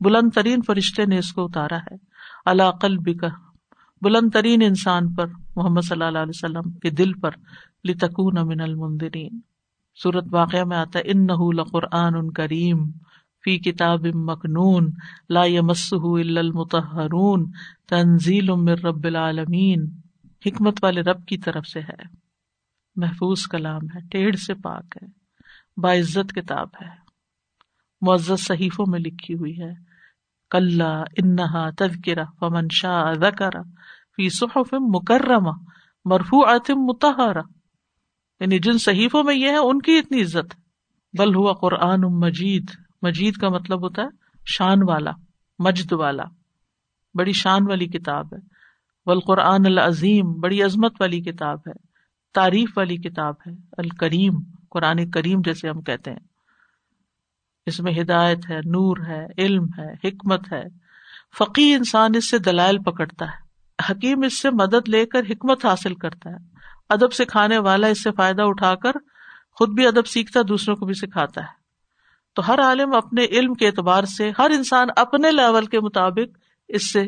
بلند 0.00 0.30
ترین 0.34 0.62
فرشتے 0.62 1.04
نے 1.04 1.18
اس 1.18 1.32
کو 1.32 1.44
اتارا 1.44 1.76
ہے۔ 1.76 1.96
اللہ 2.44 2.70
قلب 2.70 3.08
بلند 4.02 4.30
ترین 4.30 4.62
انسان 4.62 5.14
پر 5.14 5.26
محمد 5.56 5.80
صلی 5.80 6.04
اللہ 6.04 6.18
علیہ 6.18 6.32
وسلم 6.34 6.70
کے 6.70 6.90
دل 6.90 7.12
پر۔ 7.12 7.30
لتکون 7.84 8.48
من 8.48 8.60
المنذرین 8.60 9.40
صورت 10.02 10.24
واقعہ 10.30 10.64
میں 10.64 10.76
آتا 10.76 10.98
ہے 10.98 11.04
ان 11.06 11.26
نہ 11.26 11.62
قرآن 11.62 12.30
کریم 12.30 12.90
فی 13.44 13.58
کتاب 13.58 14.06
مکنون 14.14 14.90
لا 15.28 15.44
يمسه 15.44 16.20
الا 16.20 16.40
المطهرون۔ 16.40 17.50
تنزیل 17.88 18.50
من 18.50 18.68
رب 18.68 19.04
العالمین 19.04 19.90
حکمت 20.46 20.84
والے 20.84 21.00
رب 21.00 21.26
کی 21.26 21.38
طرف 21.38 21.66
سے 21.66 21.80
ہے۔ 21.80 22.02
محفوظ 22.96 23.46
کلام 23.46 23.82
ہے 23.94 24.00
ٹیڑھ 24.10 24.36
سے 24.36 24.54
پاک 24.54 24.98
ہے۔ 25.02 25.21
باعزت 25.76 26.32
کتاب 26.34 26.68
ہے۔ 26.82 26.88
معزز 28.00 28.40
صحیفوں 28.40 28.86
میں 28.88 29.00
لکھی 29.00 29.34
ہوئی 29.34 29.62
ہے۔ 29.62 29.72
کل 30.50 30.80
انہا 31.16 31.70
تذکرہ 31.70 32.24
فمن 32.40 32.66
شاء 32.70 33.12
ذکر 33.12 33.62
فی 34.16 34.28
صحف 34.28 34.74
مکرمہ 34.80 35.50
مرفوعات 36.04 36.70
متحرہ 36.70 37.42
یعنی 38.40 38.58
جن 38.58 38.78
صحیفوں 38.78 39.24
میں 39.24 39.34
یہ 39.34 39.48
ہے، 39.48 39.56
ان 39.56 39.82
کی 39.82 39.98
اتنی 39.98 40.22
عزت۔ 40.22 40.54
بل 41.18 41.34
ہوا 41.34 41.52
قرآن 41.52 42.00
مجید۔ 42.00 42.70
مجید 43.02 43.34
کا 43.34 43.48
مطلب 43.48 43.82
ہوتا 43.82 44.02
ہے 44.02 44.08
شان 44.46 44.78
والا، 44.88 45.10
مجد 45.58 45.92
والا۔ 45.92 46.22
بڑی 47.14 47.32
شان 47.32 47.66
والی 47.68 47.86
کتاب 47.86 48.34
ہے۔ 48.34 48.38
بل 49.06 49.20
قرآن 49.20 49.66
العظیم، 49.66 50.32
بڑی 50.32 50.62
عظمت 50.62 50.92
والی 51.00 51.20
کتاب 51.20 51.58
ہے۔ 51.58 51.72
تعریف 52.34 52.78
والی 52.78 52.96
کتاب 52.96 53.34
ہے۔ 53.46 53.52
الکریم۔ 53.78 54.51
قرآن 54.72 55.10
کریم 55.10 55.40
جیسے 55.44 55.68
ہم 55.68 55.80
کہتے 55.80 56.10
ہیں۔ 56.10 56.18
اس 57.66 57.80
میں 57.80 57.92
ہدایت 58.00 58.50
ہے، 58.50 58.56
نور 58.56 58.96
ہے، 59.06 59.26
علم 59.38 59.64
ہے، 59.78 60.08
حکمت 60.08 60.52
ہے۔ 60.52 60.62
فقی 61.38 61.74
انسان 61.74 62.10
اس 62.14 62.30
سے 62.30 62.38
دلائل 62.38 62.78
پکڑتا 62.78 63.24
ہے۔ 63.24 63.42
حکیم 63.90 64.22
اس 64.22 64.38
سے 64.38 64.50
مدد 64.50 64.88
لے 64.88 65.06
کر 65.06 65.20
حکمت 65.30 65.64
حاصل 65.64 65.94
کرتا 65.94 66.30
ہے۔ 66.30 66.36
ادب 66.88 67.12
سکھانے 67.12 67.58
والا 67.58 67.86
اس 67.86 68.02
سے 68.02 68.10
فائدہ 68.12 68.42
اٹھا 68.42 68.74
کر 68.74 68.92
خود 69.52 69.68
بھی 69.74 69.86
ادب 69.86 70.06
سیکھتا، 70.06 70.40
دوسروں 70.48 70.76
کو 70.76 70.86
بھی 70.86 70.94
سکھاتا 70.94 71.40
ہے۔ 71.40 71.62
تو 72.34 72.48
ہر 72.48 72.60
عالم 72.60 72.94
اپنے 72.94 73.24
علم 73.24 73.54
کے 73.54 73.66
اعتبار 73.66 74.04
سے، 74.04 74.32
ہر 74.38 74.50
انسان 74.50 74.86
اپنے 74.96 75.32
لیول 75.32 75.66
کے 75.66 75.80
مطابق 75.80 76.38
اس 76.68 76.92
سے 76.92 77.06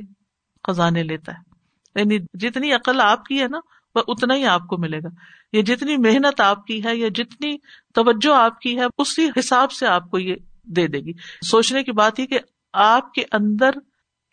خزانے 0.69 1.03
لیتا 1.03 1.33
ہے۔ 1.33 1.55
یعنی 2.01 2.19
جتنی 2.35 2.73
عقل 2.73 3.01
آپ 3.01 3.25
کی 3.25 3.43
ہے 3.43 3.49
نا 3.49 3.59
اتنا 4.07 4.35
ہی 4.35 4.47
آپ 4.47 4.67
کو 4.67 4.79
ملے 4.79 4.99
گا۔ 4.99 5.09
یہ 5.53 5.63
جتنی 5.63 5.97
محنت 5.97 6.41
آپ 6.41 6.67
کی 6.67 6.85
ہے، 6.85 6.97
یا 6.97 7.09
جتنی 7.15 7.57
توجہ 7.95 8.35
آپ 8.35 8.61
کی 8.61 8.79
ہے، 8.79 8.85
اسی 8.99 9.29
حساب 9.39 9.73
سے 9.73 9.87
آپ 9.87 10.11
کو 10.11 10.19
یہ 10.19 10.35
دے 10.65 10.87
دے 10.87 10.99
گی۔ 10.99 11.13
سوچنے 11.47 11.83
کی 11.83 11.93
بات 11.93 12.19
ہی 12.19 12.27
کہ 12.27 12.39
آپ 12.73 13.15
کے 13.15 13.23
اندر 13.33 13.71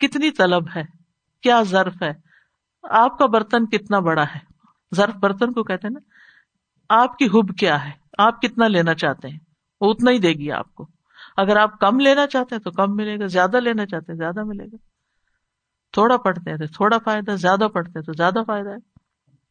کتنی 0.00 0.30
طلب 0.30 0.64
ہے، 0.76 0.82
کیا 1.42 1.62
ضرف 1.62 2.02
ہے۔ 2.02 2.12
آپ 2.82 3.18
کا 3.18 3.26
برتن 3.26 3.66
کتنا 3.66 3.98
بڑا 3.98 4.22
ہے۔ 4.22 4.38
ضرف 4.92 5.14
برتن 5.14 5.52
کو 5.52 5.62
کہتے 5.62 5.88
ہیں 5.88 5.94
نا۔ 5.94 6.00
آپ 6.88 7.18
کی 7.18 7.26
حب 7.26 7.58
کیا 7.58 7.84
ہے؟ 7.84 7.90
آپ 8.18 8.42
کتنا 8.42 8.68
لینا 8.68 8.94
چاہتے 8.94 9.28
ہیں؟ 9.28 9.38
وہ 9.80 9.90
اتنا 9.90 10.10
ہی 10.10 10.18
دے 10.18 10.32
گی 10.32 10.52
آپ 10.52 10.74
کو۔ 10.74 10.88
اگر 11.36 11.56
آپ 11.56 11.78
کم 11.78 12.00
لینا 12.00 12.26
چاہتے 12.26 12.54
ہیں 12.54 12.62
تو 12.62 12.70
کم 12.70 12.96
ملے 12.96 13.18
گا، 13.18 13.26
زیادہ 13.26 13.56
لینا 13.56 13.86
چاہتے 13.86 14.12
ہیں 14.12 14.16
زیادہ 14.16 14.44
ملے 14.44 14.64
گا۔ 14.64 14.76
تھوڑا 15.92 16.16
پڑھتے 16.16 16.50
ہیں 16.50 16.58
تو 16.58 16.66
تھوڑا 16.66 16.98
فائدہ، 16.98 17.30
زیادہ 17.30 17.68
پڑھتے 17.74 17.98
ہیں 17.98 18.04
تو 18.04 18.12
زیادہ 18.12 18.38
فائدہ 18.46 18.68
ہے۔ 18.68 18.91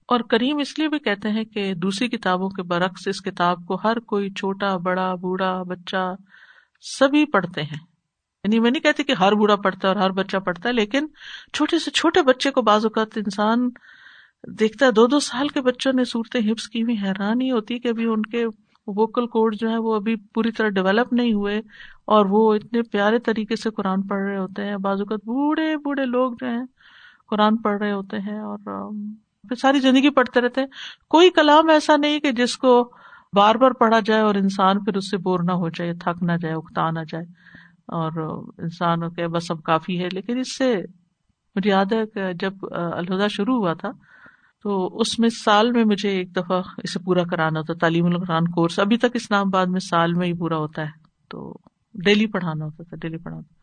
اور 0.08 0.20
کریم 0.20 0.58
اس 0.58 0.80
لیے 0.80 0.90
بھی 0.90 1.00
کہتے 1.00 1.30
ہیں 1.30 1.44
کہ 1.44 1.74
دوسری 1.74 2.08
کتابوں 2.08 2.50
کے 2.50 2.64
برعکس 2.64 3.08
اس 3.08 3.22
کتاب 3.22 3.66
کو 3.68 3.76
ہر 3.84 4.00
کوئی 4.00 4.30
چھوٹا، 4.30 4.78
بڑا، 4.78 5.16
بوڑھا 5.16 5.64
بچہ 5.64 6.16
سبھی 7.00 7.26
پڑھتے 7.26 7.62
ہیں۔ 7.62 7.78
یعنی 8.44 8.60
میں 8.60 8.72
نہیں 8.72 8.84
کہتی 8.84 9.04
کہ 9.04 9.12
ہر 9.12 9.32
بوڑھا 9.32 9.56
پڑھتا 9.56 9.88
ہے 9.88 9.94
اور 9.94 10.02
ہر 10.02 10.10
بچہ 10.10 10.38
پڑھتا 10.38 10.70
ہے، 10.70 10.74
لیکن 10.74 11.08
چھوٹے 11.54 11.80
سے 11.80 11.92
چھوٹے 11.92 12.22
بچے 12.22 12.52
کو 12.52 12.62
بعض 12.62 12.86
اوقات 12.86 13.18
انسان 13.18 13.70
دیکھتا 14.60 14.86
ہے۔ 14.86 14.92
دو 14.92 15.08
دو 15.08 15.20
سال 15.20 15.48
کے 15.48 15.62
بچوں 15.62 15.94
نے 15.94 16.04
صورتیں 16.04 16.52
ہپس 16.52 16.68
کی 16.68 16.84
ہوئی 16.84 16.96
حیران 16.98 17.42
ہی 17.42 17.52
ہوتی 17.52 17.80
کہ 17.80 17.88
ابھی 17.88 18.06
ان 18.06 18.22
کے 18.22 18.46
ووکل 18.88 19.28
کوڈ 19.28 19.56
جو 19.56 19.70
ہے 19.70 19.78
وہ 19.78 19.96
ابھی 19.96 20.16
پوری 20.16 20.52
طرح 20.52 20.70
ڈیولپ 20.70 21.14
نہیں 21.14 21.34
ہوئے 21.34 21.62
اور 22.06 22.26
وہ 22.30 22.54
اتنے 22.54 22.82
پیارے 22.82 23.20
طریقے 23.20 23.56
سے 23.56 23.70
قرآن 23.70 24.02
پڑھ 24.02 24.22
رہے 24.22 24.38
ہوتے 24.38 24.66
ہیں۔ 24.66 24.78
بعض 24.78 25.02
اوقات 25.02 25.20
بوڑھے 25.26 25.78
بوڑھے 25.78 26.06
لوگ 26.06 26.34
جو 26.34 26.48
ہیں 26.48 26.64
قرآن 27.30 27.58
پڑھ 27.58 27.82
رہے 27.82 27.92
ہوتے 27.92 28.18
ہیں 28.18 28.40
اور 28.40 28.90
ساری 29.62 29.80
زندگی 29.80 30.10
پڑھتے 30.10 30.42
رہتے 30.42 30.62
ہیں۔ 30.62 30.68
کوئی 31.10 31.30
کلام 31.30 31.70
ایسا 31.70 31.98
نہیں 31.98 32.20
کہ 32.20 32.32
جس 32.32 32.58
کو 32.58 32.92
بار 33.36 33.56
بار 33.56 33.72
پڑھا 33.72 34.00
جائے 34.00 34.22
اور 34.22 34.36
انسان 34.36 34.84
پھر 34.84 34.98
اس 34.98 35.10
سے 35.12 35.18
بور 35.18 35.40
نہ 35.40 35.52
ہو 35.52 35.70
جائے، 35.70 35.94
تھک 35.94 36.24
نہ 36.24 36.32
جائے، 36.42 36.54
اکتا 36.56 36.92
نہ 36.92 37.00
جائے۔ 37.08 37.24
اور 37.88 38.44
انسان 38.58 39.10
کے 39.14 39.28
بس 39.28 39.52
اب 39.52 39.64
کافی 39.64 40.04
ہے، 40.04 40.10
لیکن 40.12 40.40
اس 40.40 40.58
سے 40.58 40.76
مجھے 41.56 41.70
یاد 41.70 41.86
ہے 41.92 42.06
کہ 42.06 42.34
جب 42.34 42.54
الہدا 42.72 43.28
شروع 43.28 43.58
ہوا 43.58 43.74
تھا، 43.74 43.92
تو 44.64 44.98
اس 44.98 45.20
میں 45.20 45.30
سال 45.30 45.72
میں 45.72 45.84
مجھے 45.84 46.10
ایک 46.10 46.36
دفعہ 46.36 46.62
اسے 46.78 47.00
پورا 47.00 47.24
کرانا 47.24 47.60
ہوتا، 47.60 47.74
تعلیم 47.74 48.06
القرآن 48.06 48.48
کورس۔ 48.48 48.80
ابھی 48.80 48.98
تک 48.98 49.12
اسلام 49.14 49.48
آباد 49.48 49.66
میں 49.66 49.80
سال 49.80 50.14
میں 50.14 50.28
ہی 50.28 50.34
پورا 50.34 50.58
ہوتا 50.58 50.82
ہے، 50.82 50.90
تو 51.30 51.58
ڈیلی 52.06 52.26
پڑھانا 52.26 52.66
ہوتا 52.66 52.84
تھا، 52.84 52.98
ڈیلی 53.02 53.18
پڑھانا۔ 53.18 53.54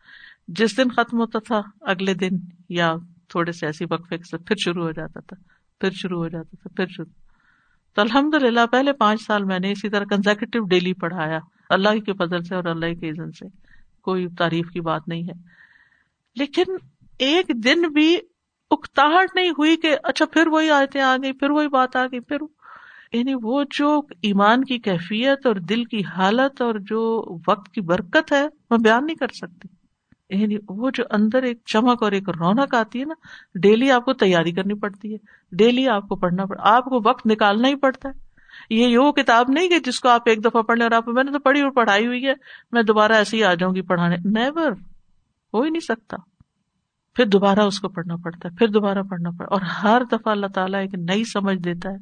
جس 0.48 0.76
دن 0.76 0.88
ختم 0.88 1.18
ہوتا 1.18 1.38
تھا، 1.38 1.60
اگلے 1.80 2.14
دن 2.14 2.30
یا 2.68 2.94
تھوڑے 3.28 3.52
سے 3.52 3.66
ایسی 3.66 3.84
وقفے 3.90 4.16
کے 4.16 4.22
ساتھ 4.22 4.42
پھر 4.42 4.56
شروع 4.56 4.84
ہو 4.84 4.90
جاتا 4.90 5.20
تھا۔ 5.20 5.57
پھر 5.80 5.90
شروع 5.90 6.18
ہو 6.18 6.28
جاتا 6.28 6.56
تھا، 6.62 6.68
پھر 6.76 6.86
شروع۔ 6.86 7.12
تو 7.94 8.02
الحمد 8.02 8.34
للہ 8.34 8.66
پہلے 8.72 8.92
پانچ 8.92 9.22
سال 9.22 9.44
میں 9.44 9.58
نے 9.58 9.72
اسی 9.72 9.88
طرح 9.88 10.04
کنزیکٹو 10.04 10.64
ڈیلی 10.64 10.92
پڑھایا۔ 10.92 11.38
اللہ 11.70 11.98
کے 11.98 12.12
فضل 12.12 12.42
سے 12.42 12.54
اور 12.54 12.64
اللہ 12.64 12.94
کے 13.00 13.10
عزن 13.10 13.32
سے۔ 13.32 13.44
کوئی 14.02 14.26
تعریف 14.38 14.70
کی 14.70 14.80
بات 14.80 15.02
نہیں 15.08 15.22
ہے۔ 15.22 15.32
لیکن 16.36 16.64
ایک 17.18 17.48
دن 17.48 17.82
بھی 17.82 18.16
اکتاہٹ 18.70 19.36
نہیں 19.36 19.50
ہوئی 19.50 19.76
کہ 19.76 19.96
اچھا 20.02 20.24
پھر 20.26 20.46
وہی 20.46 20.70
آتے 20.70 21.00
آ 21.00 21.16
گئی 21.16 21.32
پھر 21.32 21.50
وہی 21.50 21.68
بات 21.68 21.96
آ 21.96 22.06
گئی، 22.06 22.20
پھر۔ 22.20 22.36
یعنی 23.12 23.34
وہ 23.42 23.64
جو 23.70 24.00
ایمان 24.22 24.64
کی 24.64 24.78
کیفیت 24.78 25.46
اور 25.46 25.54
دل 25.54 25.84
کی 25.84 26.04
حالت 26.04 26.62
اور 26.62 26.74
جو 26.74 27.34
وقت 27.48 27.72
کی 27.72 27.80
برکت 27.80 28.32
ہے، 28.32 28.46
میں 28.70 28.78
بیان 28.78 29.06
نہیں 29.06 29.16
کر 29.16 29.28
سکتی۔ 29.28 29.77
یعنی 30.30 30.56
وہ 30.68 30.90
جو 30.94 31.04
اندر 31.10 31.42
ایک 31.42 31.58
چمک 31.66 32.02
اور 32.02 32.12
ایک 32.12 32.28
رونق 32.28 32.74
آتی 32.74 33.00
ہے 33.00 33.04
نا 33.04 33.14
ڈیلی 33.54 33.90
آپ 33.90 34.04
کو 34.04 34.12
تیاری 34.12 34.52
کرنی 34.52 34.74
پڑتی 34.74 35.12
ہے۔ 35.12 35.18
ڈیلی 35.52 35.88
آپ 35.88 36.08
کو 36.08 36.16
پڑھنا 36.16 36.44
پڑتا 36.44 36.62
آپ 36.64 36.84
کو 36.84 37.00
وقت 37.04 37.26
نکالنا 37.26 37.68
ہی 37.68 37.74
پڑتا 37.74 38.08
ہے۔ 38.08 38.28
یہ 38.70 38.98
وہ 38.98 39.12
کتاب 39.12 39.46
نہیں 39.48 39.68
کہ 39.68 39.78
جس 39.78 40.00
کو 40.00 40.08
آپ 40.08 40.22
ایک 40.26 40.44
دفعہ 40.44 40.62
پڑھ 40.62 40.78
لیں 40.78 40.84
اور 40.84 40.92
آپ، 40.92 41.08
میں 41.08 41.24
نے 41.24 41.32
تو 41.32 41.38
پڑھی 41.38 41.60
اور 41.60 41.70
پڑھائی 41.70 42.06
ہوئی 42.06 42.26
ہے، 42.26 42.32
میں 42.72 42.82
دوبارہ 42.82 43.12
ایسے 43.12 43.36
ہی 43.36 43.44
آ 43.44 43.54
جاؤں 43.54 43.74
گی 43.74 43.82
پڑھانے۔ 43.82 44.16
نیور 44.24 44.72
ہو 45.54 45.62
ہی 45.62 45.70
نہیں 45.70 45.80
سکتا۔ 45.80 46.16
پھر 47.14 47.26
دوبارہ 47.26 47.60
اس 47.60 47.80
کو 47.80 47.88
پڑھنا 47.88 48.16
پڑتا 48.16 48.48
ہے، 48.48 48.56
پھر 48.56 48.68
دوبارہ 48.68 49.02
پڑھنا 49.02 49.30
پڑتا 49.30 49.44
ہے 49.44 49.54
اور 49.54 49.60
ہر 49.60 50.02
دفعہ 50.04 50.32
اللہ 50.32 50.46
تعالیٰ 50.46 50.80
ایک 50.80 50.94
نئی 50.94 51.24
سمجھ 51.24 51.58
دیتا 51.58 51.90
ہے، 51.90 51.96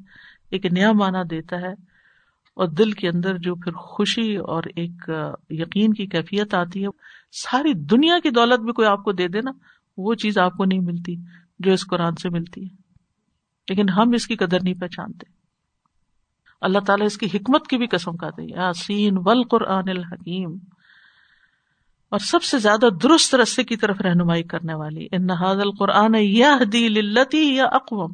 ایک 0.50 0.66
نیا 0.66 0.92
مانا 0.92 1.22
دیتا 1.30 1.60
ہے۔ 1.60 1.95
اور 2.56 2.68
دل 2.68 2.92
کے 2.92 3.08
اندر 3.08 3.38
جو 3.38 3.54
پھر 3.54 3.72
خوشی 3.72 4.36
اور 4.36 4.62
ایک 4.76 5.10
یقین 5.50 5.92
کی 5.92 6.06
کیفیت 6.06 6.54
آتی 6.54 6.82
ہے، 6.82 6.88
ساری 7.32 7.72
دنیا 7.72 8.18
کی 8.22 8.30
دولت 8.30 8.60
بھی 8.60 8.72
کوئی 8.72 8.88
آپ 8.88 9.04
کو 9.04 9.12
دے 9.12 9.28
دے 9.28 9.40
نا، 9.40 9.50
وہ 9.96 10.14
چیز 10.14 10.38
آپ 10.38 10.56
کو 10.56 10.64
نہیں 10.64 10.80
ملتی 10.80 11.16
جو 11.58 11.72
اس 11.72 11.86
قرآن 11.86 12.16
سے 12.16 12.28
ملتی 12.28 12.64
ہے۔ 12.64 12.76
لیکن 13.68 13.88
ہم 13.88 14.10
اس 14.14 14.26
کی 14.26 14.36
قدر 14.36 14.58
نہیں 14.62 14.74
پہچانتے۔ 14.74 15.26
اللہ 16.60 16.78
تعالیٰ 16.78 17.06
اس 17.06 17.18
کی 17.18 17.26
حکمت 17.26 17.66
کی 17.66 17.76
بھی 17.76 17.86
قسم 17.86 18.16
کا 18.16 18.28
دے 18.30 18.42
یاسین 18.42 19.16
ول 19.16 19.42
قرآن 19.50 19.88
الحکیم۔ 19.88 20.56
اور 22.08 22.18
سب 22.18 22.42
سے 22.42 22.58
زیادہ 22.58 22.86
درست 23.02 23.34
رستے 23.34 23.64
کی 23.64 23.76
طرف 23.76 24.00
رہنمائی 24.00 24.42
کرنے 24.42 24.74
والی، 24.74 25.06
ان 25.12 25.30
القرآن 25.30 26.14
یا 26.14 26.56
یا 27.32 27.64
اقوام 27.64 28.12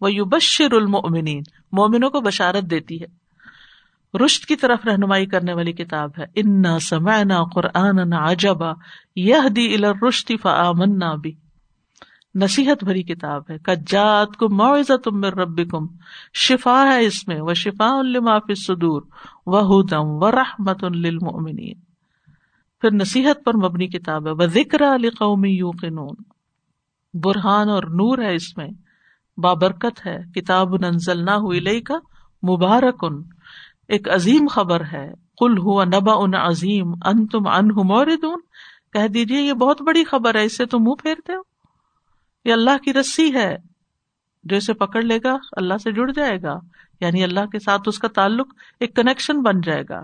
وہ 0.00 0.12
یو 0.12 0.24
بشر 0.24 0.72
المنین 0.72 1.42
مومنوں 1.72 2.10
کو 2.10 2.20
بشارت 2.20 2.70
دیتی 2.70 3.02
ہے۔ 3.02 3.25
رشت 4.24 4.46
کی 4.46 4.56
طرف 4.56 4.86
رہنمائی 4.86 5.26
کرنے 5.26 5.52
والی 5.52 5.72
کتاب 5.72 6.10
ہے۔ 6.18 6.24
انا 6.34 6.78
سمعنا 6.78 7.44
قرآن 7.44 8.12
عجبا 8.12 8.72
یہ 9.16 9.48
دی 9.56 9.74
الرشتی 9.74 10.36
فآمنا 10.36 11.14
بھی 11.14 11.34
نصیحت 12.34 12.84
بھری 12.84 13.02
کتاب 13.02 13.42
ہے۔ 13.50 13.58
کجات 13.58 14.36
کو 14.36 14.48
معذہ 14.48 14.96
تم 14.96 15.24
رب 15.24 15.70
کم 15.70 15.86
شفا 16.34 16.84
ہے 16.86 17.04
اس 17.04 17.28
میں۔ 17.28 17.40
وہ 17.40 17.54
شفا 17.54 17.98
الما 17.98 18.38
فی 18.38 18.54
صدور 18.54 19.02
وہ 19.46 19.60
ہدم 19.60 20.06
و 20.06 20.32
رحمت 20.32 20.84
للمؤمنین 20.84 21.80
پھر 22.80 22.92
نصیحت 22.92 23.44
پر 23.44 23.56
مبنی 23.56 23.86
کتاب 23.86 24.26
ہے۔ 24.26 24.32
وہ 24.32 24.46
ذکر 24.46 24.94
علی 24.94 25.08
یوقنون 25.56 26.14
برہان 27.14 27.68
اور 27.68 27.82
نور 27.82 28.18
ہے 28.18 28.34
اس 28.34 28.56
میں۔ 28.56 28.68
بابرکت 29.38 30.06
ہے، 30.06 30.18
کتاب 30.34 30.76
ننزل 30.76 31.24
نہ 31.24 31.30
ہوئی 31.30 31.60
لئی 31.60 31.80
کا 31.80 31.94
مبارک 32.52 33.04
ان 33.04 33.22
ایک 33.88 34.08
عظیم 34.10 34.46
خبر 34.50 34.82
ہے۔ 34.92 35.12
کل 35.38 35.58
ہوا 35.58 35.84
نبا 35.84 36.12
ان 36.16 36.34
عظیم 36.34 36.92
ان 37.04 37.26
تم 37.26 37.48
ان 37.48 37.68
موردون 37.68 38.40
کہہ 38.92 39.06
دیجیے 39.06 39.40
یہ 39.40 39.52
بہت 39.52 39.82
بڑی 39.82 40.04
خبر 40.04 40.34
ہے، 40.34 40.44
اس 40.44 40.56
سے 40.56 40.66
تم 40.66 40.78
منہ 40.78 40.94
پھیرتے 40.94 41.32
ہو۔ 41.32 41.40
یہ 42.44 42.52
اللہ 42.52 42.76
کی 42.84 42.92
رسی 42.92 43.34
ہے، 43.34 43.56
جو 44.44 44.56
اسے 44.56 44.72
پکڑ 44.72 45.02
لے 45.02 45.18
گا، 45.24 45.36
اللہ 45.52 45.74
سے 45.82 45.92
جڑ 45.92 46.12
جائے 46.12 46.42
گا۔ 46.42 46.58
یعنی 47.00 47.24
اللہ 47.24 47.46
کے 47.46 47.58
ساتھ 47.58 47.82
اس 47.86 47.98
کا 47.98 48.08
تعلق 48.08 48.54
ایک 48.80 48.96
کنیکشن 48.96 49.42
بن 49.42 49.60
جائے 49.60 49.82
گا۔ 49.88 50.00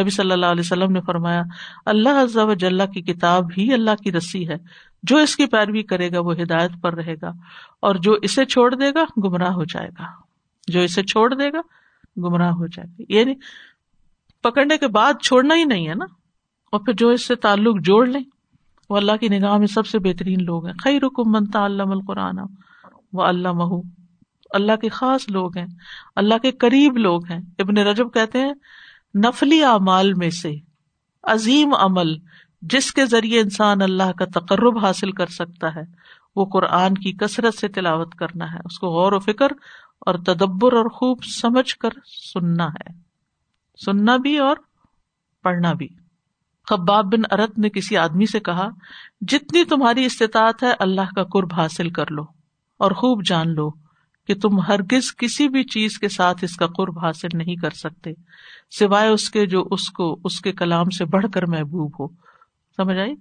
نبی 0.00 0.10
صلی 0.10 0.32
اللہ 0.32 0.46
علیہ 0.46 0.60
وسلم 0.60 0.92
نے 0.92 1.00
فرمایا، 1.00 1.42
اللہ 1.86 2.08
عز 2.08 2.36
و 2.36 2.54
جل 2.54 2.78
کی 2.78 3.02
کتاب 3.02 3.44
ہی 3.58 3.72
اللہ 3.72 4.02
کی 4.04 4.12
رسی 4.12 4.48
ہے۔ 4.48 4.54
جو 5.02 5.16
اس 5.16 5.36
کی 5.36 5.46
پیروی 5.46 5.82
کرے 5.82 6.12
گا، 6.12 6.20
وہ 6.20 6.32
ہدایت 6.32 6.70
پر 6.82 6.94
رہے 6.94 7.14
گا۔ 7.22 7.30
اور 7.80 7.94
جو 7.94 8.12
اسے 8.12 8.44
چھوڑ 8.44 8.74
دے 8.74 8.90
گا، 8.94 9.04
گمراہ 9.24 9.52
ہو 9.52 9.64
جائے 9.64 9.88
گا۔ 9.88 10.04
جو 10.68 10.80
اسے 10.80 11.02
چھوڑ 11.02 11.34
دے 11.34 11.52
گا 11.52 11.60
گمراہ 12.16 12.50
ہو 12.50 12.66
جائے 12.66 13.02
گا 13.02 13.18
یعنی 13.18 13.34
پکڑنے 14.42 14.78
کے 14.78 14.86
بعد 14.86 15.14
چھوڑنا 15.22 15.54
ہی 15.54 15.64
نہیں 15.64 15.88
ہے 15.88 15.94
نا۔ 15.94 16.04
اور 16.72 16.80
پھر 16.80 16.92
جو 16.92 17.08
اس 17.08 17.26
سے 17.26 17.34
تعلق 17.34 17.80
جوڑ 17.80 18.06
لیں۔ 18.06 18.22
وہ 18.90 18.96
اللہ 18.96 19.16
کی 19.20 19.28
نگاہ 19.28 19.56
میں 19.56 19.66
سب 19.66 19.86
سے 19.86 19.98
بہترین 19.98 20.44
لوگ 20.44 20.66
ہیں۔ 20.66 20.74
خی 20.84 21.00
رکم 21.00 21.32
منتا 21.32 21.64
اللہ 21.64 21.82
القرآن 21.82 22.38
وہ 23.12 23.22
اللہ 23.22 23.52
مہو 23.52 23.80
اللہ 24.50 24.76
کے 24.76 24.88
خاص 24.88 25.28
لوگ 25.28 25.58
ہیں۔ 25.58 25.66
اللہ 26.16 26.38
کے 26.42 26.50
قریب 26.50 26.96
لوگ 26.96 27.26
ہیں۔ 27.26 27.38
ابن 27.58 27.78
رجب 27.78 28.14
کہتے 28.14 28.40
ہیں، 28.40 28.52
نفلی 29.18 29.64
اعمال 29.64 30.14
میں 30.14 30.30
سے 30.30 30.56
عظیم 31.22 31.74
عمل 31.74 32.14
جس 32.62 32.92
کے 32.92 33.06
ذریعے 33.06 33.40
انسان 33.40 33.82
اللہ 33.82 34.12
کا 34.12 34.24
تقرب 34.24 34.78
حاصل 34.78 35.12
کر 35.12 35.26
سکتا 35.26 35.74
ہے، 35.74 35.82
وہ 36.36 36.44
قرآن 36.44 36.94
کی 36.94 37.12
کثرت 37.12 37.54
سے 37.54 37.68
تلاوت 37.68 38.14
کرنا 38.14 38.52
ہے۔ 38.52 38.58
اس 38.64 38.78
کو 38.78 38.86
غور 38.88 39.12
و 39.12 39.18
فکر 39.18 39.48
اور 40.00 40.14
تدبر 40.14 40.72
اور 40.72 40.90
خوب 40.90 41.24
سمجھ 41.24 41.76
کر 41.76 41.88
سننا 42.32 42.66
ہے۔ 42.66 42.92
سننا 43.84 44.16
بھی 44.16 44.38
اور 44.38 44.56
پڑھنا 45.42 45.72
بھی۔ 45.72 45.88
خباب 46.70 47.04
بن 47.04 47.40
ارت 47.40 47.58
نے 47.58 47.68
کسی 47.68 47.96
آدمی 47.96 48.26
سے 48.26 48.40
کہا، 48.40 48.68
جتنی 49.20 49.64
تمہاری 49.64 50.04
استطاعت 50.04 50.62
ہے، 50.62 50.72
اللہ 50.78 51.14
کا 51.16 51.24
قرب 51.24 51.54
حاصل 51.56 51.90
کر 51.90 52.10
لو 52.10 52.22
اور 52.78 52.90
خوب 52.90 53.24
جان 53.24 53.54
لو 53.54 53.70
کہ 54.26 54.34
تم 54.34 54.60
ہرگز 54.60 55.16
کسی 55.16 55.48
بھی 55.48 55.64
چیز 55.64 55.98
کے 55.98 56.08
ساتھ 56.08 56.44
اس 56.44 56.56
کا 56.56 56.66
قرب 56.66 56.98
حاصل 56.98 57.28
نہیں 57.34 57.56
کر 57.56 57.70
سکتے، 57.70 58.10
سوائے 58.70 59.08
اس 59.08 59.30
کے 59.30 59.46
جو 59.46 59.68
اس 59.70 59.90
کو، 59.90 60.18
اس 60.24 60.40
کے 60.40 60.52
کلام 60.52 60.90
سے 60.90 61.04
بڑھ 61.04 61.26
کر 61.34 61.46
محبوب 61.46 62.00
ہو۔ 62.00 62.08
سمجھ 62.76 62.98
آئی؟ 62.98 63.14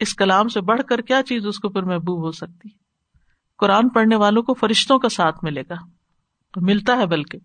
اس 0.00 0.14
کلام 0.14 0.48
سے 0.48 0.60
بڑھ 0.60 0.82
کر 0.88 1.00
کیا 1.00 1.22
چیز 1.22 1.46
اس 1.46 1.58
کو 1.58 1.68
پھر 1.68 1.82
محبوب 1.82 2.26
ہو 2.26 2.32
سکتی؟ 2.32 2.68
قرآن 3.58 3.88
پڑھنے 3.88 4.16
والوں 4.16 4.42
کو 4.42 4.54
فرشتوں 4.54 4.98
کا 4.98 5.08
ساتھ 5.08 5.44
ملے 5.44 5.62
گا۔ 5.70 5.97
ملتا 6.60 6.96
ہے 6.98 7.06
بلکہ 7.06 7.38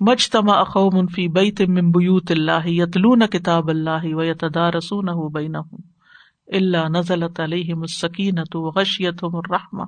مجھ 0.00 0.30
تما 0.30 0.54
اخو 0.54 0.88
منفی 0.90 1.26
بئی 1.28 1.50
تم 1.52 1.74
بیوت 1.90 2.30
اللہ 2.30 2.66
یتلون 2.68 3.26
کتاب 3.28 3.68
اللہ 3.68 4.06
و 4.14 4.24
یتدا 4.24 4.70
رسون 4.70 5.08
بین 5.32 5.56
اللہ 5.56 6.88
نزل 6.88 7.22
علیہ 7.38 7.74
مسکینت 7.74 8.56
و 8.56 8.70
غشیت 8.70 9.24
الرحمہ 9.24 9.84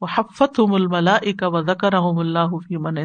و 0.00 0.06
حفت 0.06 0.60
الملا 0.60 1.16
و 1.46 1.62
ذکر 1.62 1.94
اللہ 1.94 2.56
فی 2.66 2.76
من 2.78 2.98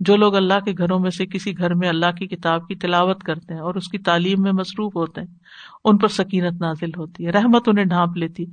جو 0.00 0.16
لوگ 0.16 0.34
اللہ 0.36 0.64
کے 0.64 0.72
گھروں 0.78 0.98
میں 0.98 1.10
سے 1.10 1.26
کسی 1.26 1.56
گھر 1.58 1.74
میں 1.74 1.88
اللہ 1.88 2.16
کی 2.18 2.26
کتاب 2.26 2.66
کی 2.68 2.74
تلاوت 2.76 3.22
کرتے 3.22 3.54
ہیں 3.54 3.60
اور 3.60 3.74
اس 3.74 3.88
کی 3.88 3.98
تعلیم 3.98 4.42
میں 4.42 4.52
مصروف 4.52 4.96
ہوتے 4.96 5.20
ہیں 5.20 5.28
ان 5.84 5.98
پر 5.98 6.08
سکینت 6.08 6.60
نازل 6.60 6.90
ہوتی 6.96 7.26
ہے 7.26 7.30
رحمت 7.30 7.68
انہیں 7.68 7.84
ڈھانپ 7.84 8.16
لیتی 8.16 8.46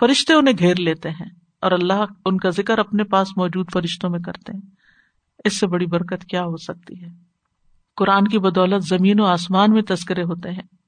فرشتے 0.00 0.34
انہیں 0.34 0.58
گھیر 0.58 0.80
لیتے 0.80 1.10
ہیں 1.10 1.28
اور 1.62 1.72
اللہ 1.72 2.04
ان 2.24 2.38
کا 2.38 2.50
ذکر 2.50 2.78
اپنے 2.78 3.04
پاس 3.04 3.36
موجود 3.36 3.72
فرشتوں 3.72 4.10
میں 4.10 4.20
کرتے 4.20 4.52
ہیں 4.52 4.77
اس 5.44 5.60
سے 5.60 5.66
بڑی 5.66 5.86
برکت 5.86 6.24
کیا 6.24 6.44
ہو 6.44 6.56
سکتی 6.56 7.02
ہے؟ 7.02 7.08
قرآن 7.96 8.28
کی 8.28 8.38
بدولت 8.38 8.84
زمین 8.84 9.20
و 9.20 9.24
آسمان 9.24 9.72
میں 9.72 9.82
تذکرے 9.82 10.22
ہوتے 10.22 10.50
ہیں۔ 10.50 10.78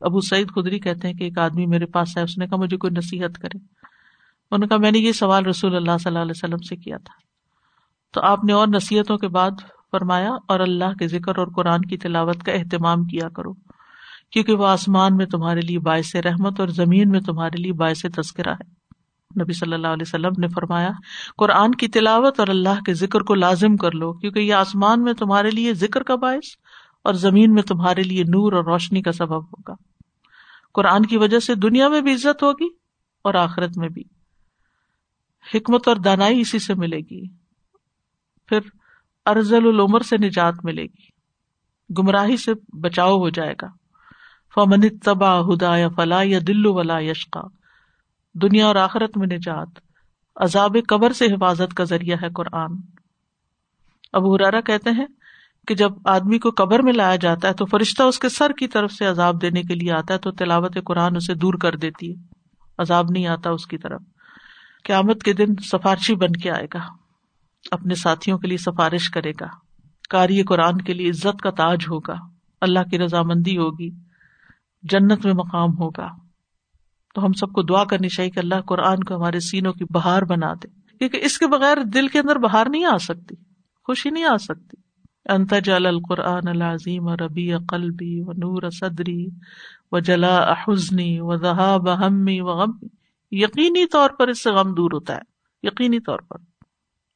ابو 0.00 0.20
سعید 0.20 0.50
خدری 0.54 0.78
کہتے 0.78 1.08
ہیں 1.08 1.14
کہ 1.14 1.24
ایک 1.24 1.38
آدمی 1.38 1.66
میرے 1.66 1.86
پاس 1.86 2.16
ہے 2.16 2.22
اس 2.22 2.38
نے 2.38 2.46
کہا، 2.46 2.56
مجھے 2.56 2.76
کوئی 2.76 2.92
نصیحت 2.96 3.38
کرے۔ 3.38 3.56
انہوں 3.56 4.58
نے 4.58 4.66
کہا، 4.66 4.76
میں 4.76 4.90
نے 4.90 4.98
یہ 4.98 5.12
سوال 5.12 5.46
رسول 5.46 5.76
اللہ 5.76 5.98
صلی 6.00 6.10
اللہ 6.10 6.18
علیہ 6.18 6.30
وسلم 6.30 6.58
سے 6.58 6.76
کیا 6.76 6.96
تھا۔ 6.96 7.14
تو 8.10 8.20
آپ 8.20 8.44
نے 8.44 8.52
اور 8.52 8.68
نصیحتوں 8.68 9.18
کے 9.18 9.28
بعد 9.28 9.50
فرمایا، 9.90 10.30
اور 10.48 10.60
اللہ 10.60 10.94
کے 10.98 11.08
ذکر 11.08 11.38
اور 11.38 11.46
قرآن 11.46 11.82
کی 11.82 11.98
تلاوت 11.98 12.42
کا 12.42 12.52
اہتمام 12.52 13.04
کیا 13.04 13.28
کرو، 13.28 13.52
کیونکہ 14.30 14.52
وہ 14.52 14.66
آسمان 14.66 15.16
میں 15.16 15.26
تمہارے 15.26 15.60
لیے 15.60 15.78
باعث 15.78 16.16
رحمت 16.16 16.60
اور 16.60 16.68
زمین 16.68 17.10
میں 17.10 17.20
تمہارے 17.20 17.62
لیے 17.62 17.72
باعث 17.72 18.06
تذکرہ 18.16 18.52
ہے۔ 18.52 18.81
نبی 19.40 19.52
صلی 19.52 19.72
اللہ 19.72 19.86
علیہ 19.86 20.04
وسلم 20.06 20.32
نے 20.38 20.48
فرمایا، 20.48 20.90
قرآن 21.36 21.72
کی 21.72 21.88
تلاوت 21.88 22.40
اور 22.40 22.48
اللہ 22.48 22.80
کے 22.86 22.94
ذکر 22.94 23.20
کو 23.20 23.34
لازم 23.34 23.76
کر 23.76 23.92
لو، 23.92 24.12
کیونکہ 24.12 24.38
یہ 24.38 24.54
آسمان 24.54 25.02
میں 25.02 25.12
تمہارے 25.12 25.50
لیے 25.50 25.74
ذکر 25.74 26.02
کا 26.02 26.14
باعث 26.14 26.56
اور 27.04 27.14
زمین 27.14 27.54
میں 27.54 27.62
تمہارے 27.62 28.02
لیے 28.02 28.22
نور 28.22 28.52
اور 28.52 28.64
روشنی 28.64 29.02
کا 29.02 29.12
سبب 29.12 29.44
ہوگا۔ 29.44 29.72
قرآن 30.74 31.06
کی 31.06 31.16
وجہ 31.16 31.38
سے 31.38 31.54
دنیا 31.54 31.88
میں 31.88 32.00
بھی 32.00 32.14
عزت 32.14 32.42
ہوگی 32.42 32.68
اور 33.24 33.34
آخرت 33.34 33.78
میں 33.78 33.88
بھی۔ 33.88 34.02
حکمت 35.54 35.88
اور 35.88 35.96
دانائی 35.96 36.40
اسی 36.40 36.58
سے 36.58 36.74
ملے 36.74 36.98
گی۔ 36.98 37.28
پھر 38.46 38.60
ارزل 39.26 39.66
العمر 39.68 40.00
سے 40.00 40.16
نجات 40.16 40.54
ملے 40.64 40.82
گی۔ 40.82 41.12
گمراہی 41.98 42.36
سے 42.36 42.52
بچاؤ 42.80 43.18
ہو 43.18 43.28
جائے 43.28 43.54
گا۔ 43.62 43.66
فمن 44.54 44.98
تبا 44.98 45.40
ہدا 45.40 45.76
یا 45.76 45.88
فلا 45.88 46.22
یا 46.22 46.38
دلو 46.46 46.74
ولا 46.74 46.98
یشقا 46.98 47.40
دنیا 48.34 48.66
اور 48.66 48.76
آخرت 48.76 49.16
میں 49.16 49.26
نجات، 49.26 49.68
عذاب 50.36 50.76
قبر 50.88 51.12
سے 51.12 51.26
حفاظت 51.26 51.74
کا 51.74 51.84
ذریعہ 51.84 52.16
ہے 52.22 52.28
قرآن۔ 52.30 52.76
ابو 54.12 54.34
حرارا 54.34 54.60
کہتے 54.60 54.90
ہیں 54.90 55.06
کہ 55.68 55.74
جب 55.74 55.92
آدمی 56.04 56.38
کو 56.38 56.50
قبر 56.56 56.82
میں 56.82 56.92
لایا 56.92 57.16
جاتا 57.16 57.48
ہے 57.48 57.52
تو 57.52 57.66
فرشتہ 57.66 58.02
اس 58.02 58.18
کے 58.18 58.28
سر 58.28 58.52
کی 58.58 58.66
طرف 58.68 58.92
سے 58.92 59.06
عذاب 59.06 59.42
دینے 59.42 59.62
کے 59.62 59.74
لیے 59.74 59.92
آتا 59.92 60.14
ہے 60.14 60.18
تو 60.18 60.30
تلاوت 60.30 60.78
قرآن 60.84 61.16
اسے 61.16 61.34
دور 61.34 61.54
کر 61.54 61.76
دیتی 61.76 62.10
ہے۔ 62.10 62.22
عذاب 62.78 63.06
نہیں 63.10 63.26
آتا 63.26 63.50
اس 63.50 63.66
کی 63.66 63.78
طرف۔ 63.78 64.00
قیامت 64.84 65.22
کے 65.22 65.32
دن 65.32 65.54
سفارشی 65.72 66.14
بن 66.14 66.32
کے 66.32 66.50
آئے 66.50 66.66
گا، 66.74 66.80
اپنے 67.70 67.94
ساتھیوں 67.94 68.38
کے 68.38 68.48
لیے 68.48 68.56
سفارش 68.56 69.10
کرے 69.10 69.32
گا۔ 69.40 69.46
کاری 70.10 70.42
قرآن 70.42 70.80
کے 70.80 70.94
لیے 70.94 71.10
عزت 71.10 71.40
کا 71.42 71.50
تاج 71.50 71.84
ہوگا۔ 71.90 72.14
اللہ 72.60 72.80
کی 72.90 72.98
رضامندی 72.98 73.58
ہوگی، 73.58 73.90
جنت 74.82 75.26
میں 75.26 75.34
مقام 75.34 75.70
ہوگا۔ 75.78 76.21
تو 77.12 77.26
ہم 77.26 77.32
سب 77.32 77.52
کو 77.52 77.62
دعا 77.62 77.84
کرنی 77.84 78.08
چاہیے 78.08 78.30
کہ 78.30 78.38
اللہ 78.38 78.60
قرآن 78.66 79.04
کو 79.04 79.16
ہمارے 79.16 79.40
سینوں 79.40 79.72
کی 79.72 79.84
بہار 79.90 80.22
بنا 80.22 80.54
دے، 80.54 80.96
کیونکہ 80.98 81.20
اس 81.22 81.38
کے 81.38 81.46
بغیر 81.46 81.76
دل 81.84 82.08
کے 82.08 82.18
اندر 82.18 82.36
بہار 82.36 82.66
نہیں 82.70 82.84
آ 82.84 82.98
سکتی، 82.98 83.34
خوشی 83.86 84.10
نہیں 84.10 84.24
آ 84.24 84.36
سکتی۔ 84.36 84.76
انت 85.28 85.54
جل 85.64 85.86
القرآن 85.86 86.48
العظیم 86.48 87.08
ربی 87.08 87.52
قلبی 87.68 88.20
و 88.20 88.32
نور 88.32 88.70
صدری 88.70 89.26
و 89.92 89.98
جلا 89.98 90.36
احزنی 90.36 91.20
و 91.20 91.36
ذہا 91.36 91.76
بہمی 91.76 92.40
و 92.40 92.46
غم 92.46 92.86
یقینی 93.30 93.86
طور 93.86 94.10
پر 94.10 94.28
اس 94.28 94.42
سے 94.42 94.50
غم 94.50 94.74
دور 94.74 94.90
ہوتا 94.92 95.14
ہے، 95.14 95.20
یقینی 95.62 96.00
طور 96.00 96.18
پر۔ 96.18 96.36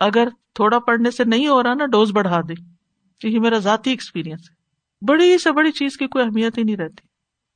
اگر 0.00 0.28
تھوڑا 0.54 0.78
پڑھنے 0.78 1.10
سے 1.10 1.24
نہیں 1.24 1.48
ہو 1.48 1.62
رہا 1.62 1.74
نا، 1.74 1.86
ڈوز 1.86 2.12
بڑھا 2.12 2.40
دے، 2.40 2.54
کیونکہ 3.20 3.40
میرا 3.40 3.58
ذاتی 3.58 3.90
ایکسپیرئنس 3.90 4.40
ہے۔ 4.40 4.56
بڑی 5.06 5.38
سے 5.38 5.52
بڑی 5.52 5.72
چیز 5.72 5.96
کی 5.96 6.06
کوئی 6.06 6.24
اہمیت 6.24 6.58
ہی 6.58 6.62
نہیں 6.62 6.76
رہتی۔ 6.76 7.08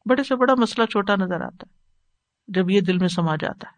بڑے 0.08 0.22
سے 0.22 0.36
بڑا 0.36 0.54
مسئلہ 0.54 0.86
چھوٹا 0.86 1.16
نظر 1.16 1.40
آتا 1.40 1.66
ہے۔ 1.70 1.79
جب 2.54 2.70
یہ 2.70 2.80
دل 2.80 2.98
میں 2.98 3.08
سما 3.08 3.36
جاتا 3.36 3.66
ہے۔ 3.66 3.72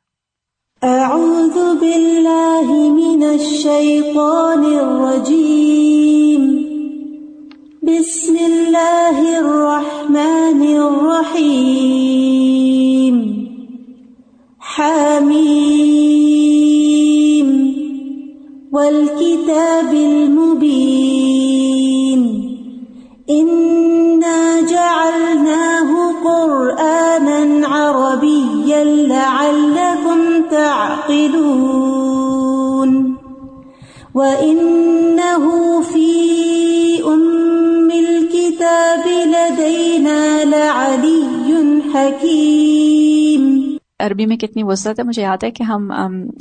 اعوذ 0.83 1.59
باللہ 1.81 2.70
من 2.93 3.23
الشیطان 3.29 4.77
الرجیم 4.77 6.47
بسم 7.83 8.37
اللہ 8.45 9.20
الرحمن 9.37 10.77
الرحیم 10.77 13.20
حامیم 14.61 15.33
والکتاب 18.73 19.93
المبین 19.93 22.23
ان 23.29 23.49
تعقلون 30.53 33.16
وإنه 34.14 35.82
في 35.92 37.03
أم 37.07 37.90
الكتاب 37.90 39.07
لدينا 39.07 40.44
لعلي 40.44 41.92
حكيم. 41.94 43.76
عربی 43.98 44.26
میں 44.26 44.36
کتنی 44.36 44.64
وسعت 44.64 44.98
ہے، 44.98 45.05
مجھے 45.05 45.22
یاد 45.22 45.44
ہے 45.44 45.50
کہ 45.50 45.62
ہم 45.62 45.90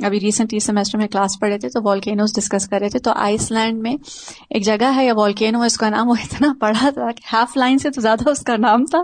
ابھی 0.04 0.20
ریسنٹلی 0.20 0.58
سیمسٹر 0.58 0.98
میں 0.98 1.08
کلاس 1.08 1.40
پڑھے 1.40 1.58
تھے 1.58 1.68
تو 1.68 1.82
والکینوز 1.82 2.34
ڈسکس 2.34 2.68
کر 2.68 2.80
رہے 2.80 2.88
تھے، 2.88 2.98
تو 2.98 3.12
آئس 3.16 3.50
لینڈ 3.50 3.82
میں 3.82 3.96
ایک 4.50 4.64
جگہ 4.64 4.92
ہے 4.96 5.06
یا 5.06 5.12
والکینو 5.16 5.62
اس 5.62 5.76
کا 5.76 5.88
نام 5.88 6.08
وہ 6.08 6.14
اتنا 6.20 6.52
پڑھا 6.60 6.90
تھا 6.90 7.00
کہ 7.10 7.22
ہاف 7.32 7.56
لائن 7.56 7.78
سے 7.78 7.90
تو 7.90 8.00
زیادہ 8.00 8.30
اس 8.30 8.40
کا 8.40 8.56
نام 8.56 8.84
تھا۔ 8.84 8.98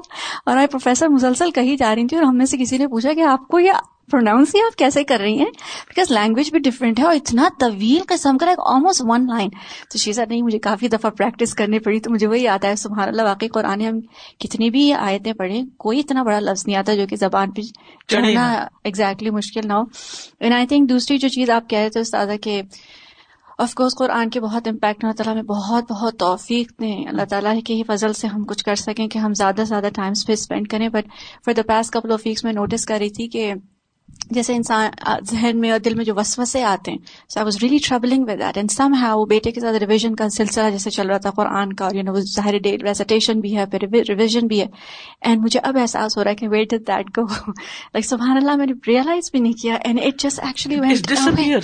اور 0.46 0.56
آئی 0.56 0.66
پروفیسر 0.66 1.08
مسلسل 1.08 1.50
کہی 1.50 1.76
جا 1.76 1.94
رہی 1.94 2.06
تھی 2.06 2.16
اور 2.16 2.24
ہم 2.24 2.36
میں 2.36 2.46
سے 2.46 2.56
کسی 2.56 2.78
نے 2.78 2.86
پوچھا 2.86 3.12
کہ 3.12 3.20
آپ 3.20 3.48
کو 3.48 3.58
یہ 3.58 3.72
پروناؤنس 4.10 4.54
ہی 4.54 4.60
آپ 4.60 4.76
کیسے 4.76 5.04
کر 5.04 5.20
رہی 5.20 5.38
ہیں؟ 5.38 5.50
بیکاز 5.88 6.10
لینگویج 6.10 6.50
بھی 6.50 6.58
ڈفرینٹ 6.58 7.00
ہے 7.00 7.04
اور 7.04 7.14
اتنا 7.14 7.48
طویل 7.60 8.02
قسم 8.08 8.38
کا 8.38 8.46
ایک 8.46 8.58
آلموسٹ 8.66 9.02
ون 9.04 9.26
لائن 9.26 9.48
تو 9.92 9.98
شیزا 9.98 10.24
نہیں 10.28 10.42
مجھے 10.42 10.58
کافی 10.58 10.88
دفعہ 10.88 11.10
پریکٹس 11.10 11.54
کرنی 11.54 11.78
پڑی 11.78 12.00
تو 12.00 12.10
مجھے 12.10 12.26
وہی 12.26 12.48
آتا 12.48 12.68
ہے 12.68 12.76
سبحان 12.76 13.08
اللہ 13.08 13.22
واقعی 13.22 13.48
قرآن 13.48 13.80
ہم 13.80 14.00
کتنی 14.38 14.70
بھی 14.70 14.92
آیتیں 14.92 15.32
پڑھیں 15.32 15.62
کوئی 15.76 16.00
اتنا 16.00 16.22
بڑا 16.22 16.40
لفظ 16.40 16.66
نہیں 16.66 16.76
آتا 16.76 16.94
جو 16.94 17.06
کہ 17.06 17.16
زبان 17.16 17.50
پہ 17.50 17.62
چڑھنا 18.08 18.66
ایگزیکٹلی 18.84 19.30
مشکل 19.30 19.68
نہ 19.68 19.72
ہو۔ 19.72 19.82
اینڈ 20.40 20.54
آئی 20.54 20.66
تھنک 20.66 20.88
دوسری 20.88 21.18
جو 21.18 21.28
چیز 21.28 21.50
آپ 21.50 21.68
کہہ 21.68 21.78
رہے 21.78 21.88
تھے 21.88 22.00
استاد 22.00 22.26
کہ 22.42 22.62
آف 23.58 23.74
کورس 23.74 23.94
قرآن 23.98 24.30
کے 24.30 24.40
بہت 24.40 24.68
امپیکٹ 24.68 25.04
اللہ 25.04 25.14
تعالیٰ 25.14 25.34
میں 25.34 25.42
بہت 25.42 25.84
بہت 25.92 26.18
توفیق 26.18 26.80
دیں۔ 26.80 27.06
اللہ 27.08 27.24
تعالیٰ 27.30 27.54
کے 27.66 27.74
ہی 27.74 27.82
فضل 27.82 28.12
سے 28.12 28.26
ہم 28.26 28.44
کچھ 28.44 28.64
کر 28.64 28.74
سکیں 28.74 29.08
کہ 29.08 29.18
ہم 29.18 29.34
زیادہ 29.34 29.56
سے 29.56 29.64
زیادہ 29.64 29.88
ٹائم 29.94 30.12
پہ 30.26 30.32
اسپینڈ 30.32 30.68
کریں۔ 30.68 30.88
But 30.88 31.06
for 31.44 31.54
the 31.54 31.62
past 31.66 31.92
couple 31.92 32.12
of 32.12 32.20
weeks 32.24 32.44
میں 32.44 32.52
نوٹس 32.52 32.86
کر 32.86 32.96
رہی 32.98 33.10
تھی 33.10 33.28
کہ 33.28 33.52
جیسے 34.30 34.54
انسان 34.54 34.90
ذہن 35.30 35.60
میں 35.60 35.70
اور 35.70 35.78
دل 35.78 35.94
میں 35.94 36.04
جو 36.04 36.14
وسوسے 36.14 36.62
آتے 36.62 36.90
ہیں 36.90 36.98
so 37.28 37.40
I 37.40 37.44
was 37.44 37.56
really 37.62 37.78
troubling 37.88 38.22
with 38.22 38.38
that 38.38 38.56
and 38.56 38.70
some 38.70 38.94
وہ 39.14 39.26
بیٹے 39.26 39.50
کے 39.50 39.60
ساتھ 39.60 39.76
ریویژن 39.76 40.14
کا 40.14 40.28
سلسلہ 40.28 40.70
جیسے 40.70 40.90
چل 40.90 41.08
رہا 41.08 41.18
تھا 41.18 41.30
قرآن 41.30 41.72
کا 41.72 41.84
اور 41.84 41.94
یو 41.94 42.02
نو 42.02 42.12
وہ 42.12 42.20
ظاہر 42.20 42.58
ڈیٹ 42.58 42.82
بھی 43.36 43.56
ہے 43.56 43.66
پھر 43.66 43.78
ریویژن 44.08 44.46
بھی 44.46 44.60
ہے. 44.60 44.66
اینڈ 45.20 45.42
مجھے 45.42 45.60
اب 45.62 45.78
احساس 45.78 46.16
ہو 46.18 46.24
رہا 46.24 46.30
ہے 46.30 46.36
کہ 46.36 46.48
ویٹ 46.48 46.72
دیٹ 46.72 47.18
گو 47.18 47.24
لائک 47.24 48.06
سبحان 48.06 48.36
اللہ 48.36 48.56
میں 48.56 48.66
نے 48.66 48.72
ریئلائز 48.86 49.30
بھی 49.30 49.40
نہیں 49.40 49.52
کیا 49.52 49.74
and 49.84 50.00
it 50.04 50.20
just 50.20 50.40
actually 50.42 51.54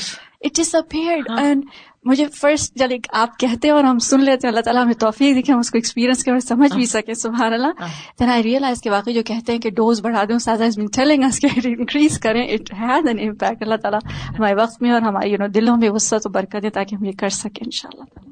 it 0.44 0.56
disappeared 0.74 1.30
and 1.38 1.64
مجھے 2.04 2.26
فرسٹ 2.28 2.74
جب 2.74 2.88
آپ 3.12 3.38
کہتے 3.38 3.68
ہیں 3.68 3.74
اور 3.74 3.84
ہم 3.84 3.98
سن 3.98 4.24
لیتے 4.24 4.46
ہیں 4.46 4.52
اللہ 4.52 4.60
تعالیٰ 4.60 4.82
ہمیں 4.84 4.94
توفیق 4.94 5.34
دیکھیں 5.36 5.52
ہم 5.54 5.58
اس 5.58 5.70
کو 5.70 5.78
ایکسپیرینس 5.78 6.24
کے 6.24 6.40
سمجھ 6.40 6.72
بھی 6.74 6.86
سکے 6.86 7.14
سبحان 7.14 7.52
اللہ۔ 7.52 7.86
دین 8.20 8.28
آئی 8.28 8.42
ریئلائز 8.42 8.82
کے 8.82 8.90
واقعی 8.90 9.14
جو 9.14 9.22
کہتے 9.22 9.52
ہیں 9.52 9.58
کہ 9.58 9.70
ڈوز 9.70 10.00
بڑھا 10.00 10.24
دیں 10.24 10.38
سازا 10.38 10.64
از 10.64 10.78
ٹیلنگ 10.92 11.24
اس 11.24 11.38
کے 11.38 11.48
انکریز 11.64 12.18
کریں 12.22 12.42
اٹ 12.42 12.72
ہیز 12.72 13.08
این 13.08 13.28
امپیکٹ 13.28 13.62
اللہ 13.62 13.74
تعالیٰ 13.74 14.00
ہمارے 14.30 14.54
وقت 14.54 14.82
میں 14.82 14.90
اور 14.90 15.02
ہمارے 15.02 15.28
یو 15.28 15.36
نو 15.38 15.46
دلوں 15.46 15.76
میں 15.76 15.90
وسط 15.90 16.26
و 16.26 16.30
برکت 16.30 16.62
دیں 16.62 16.70
تاکہ 16.70 16.94
ہم 16.94 17.04
یہ 17.04 17.12
کر 17.18 17.28
سکیں 17.28 17.62
ان 17.64 17.70
شاء 17.70 17.88
اللہ 17.92 18.30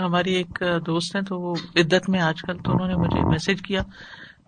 ہماری 0.00 0.34
ایک 0.34 0.62
دوست 0.86 1.16
ہیں 1.16 1.22
تو 1.22 1.40
وہ 1.40 1.54
عدت 1.76 2.08
میں 2.08 2.20
آج 2.20 2.42
کل 2.42 2.58
تو 2.58 2.72
انہوں 2.72 2.88
نے 2.88 2.96
مجھے 2.96 3.20
میسج 3.28 3.62
کیا۔ 3.62 3.82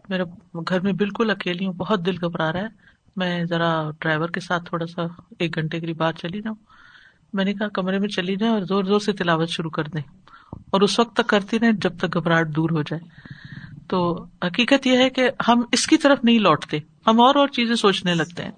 میرا 0.08 0.24
گھر 0.68 0.80
میں 0.80 0.92
بالکل 0.92 1.30
اکیلی 1.30 1.66
ہوں 1.66 1.72
بہت 1.72 2.06
دل 2.06 2.24
گھبرا 2.24 2.52
رہا 2.52 2.60
ہے۔ 2.60 2.89
میں 3.16 3.44
ذرا 3.44 3.90
ڈرائیور 4.00 4.28
کے 4.28 4.40
ساتھ 4.40 4.64
تھوڑا 4.64 4.86
سا 4.86 5.02
ایک 5.38 5.54
گھنٹے 5.54 5.80
کے 5.80 5.86
لیے 5.86 5.94
باہر 5.94 6.12
چلی 6.12 6.40
جاؤں۔ 6.42 6.56
میں 7.32 7.44
نے 7.44 7.54
کہا 7.54 7.68
کمرے 7.68 7.98
میں 7.98 8.08
چلی 8.08 8.36
جائیں 8.36 8.54
اور 8.54 8.62
زور 8.62 8.84
زور 8.84 9.00
سے 9.00 9.12
تلاوت 9.12 9.48
شروع 9.48 9.70
کر 9.70 9.84
دیں۔ 9.84 10.02
اور 10.52 10.80
اس 10.80 10.98
وقت 10.98 11.16
تک 11.16 11.26
کرتی 11.26 11.58
رہیں 11.58 11.72
جب 11.72 11.98
تک 11.98 12.14
گھبراہٹ 12.14 12.48
دور 12.48 12.70
ہو 12.70 12.82
جائے۔ 12.82 13.00
تو 13.88 14.24
حقیقت 14.42 14.86
یہ 14.86 14.96
ہے 14.96 15.10
کہ 15.10 15.30
ہم 15.48 15.62
اس 15.72 15.86
کی 15.86 15.96
طرف 15.96 16.18
نہیں 16.22 16.38
لوٹتے۔ 16.38 16.78
ہم 17.06 17.20
اور 17.20 17.34
اور 17.34 17.48
چیزیں 17.48 17.74
سوچنے 17.74 18.14
لگتے 18.14 18.42
ہیں۔ 18.42 18.50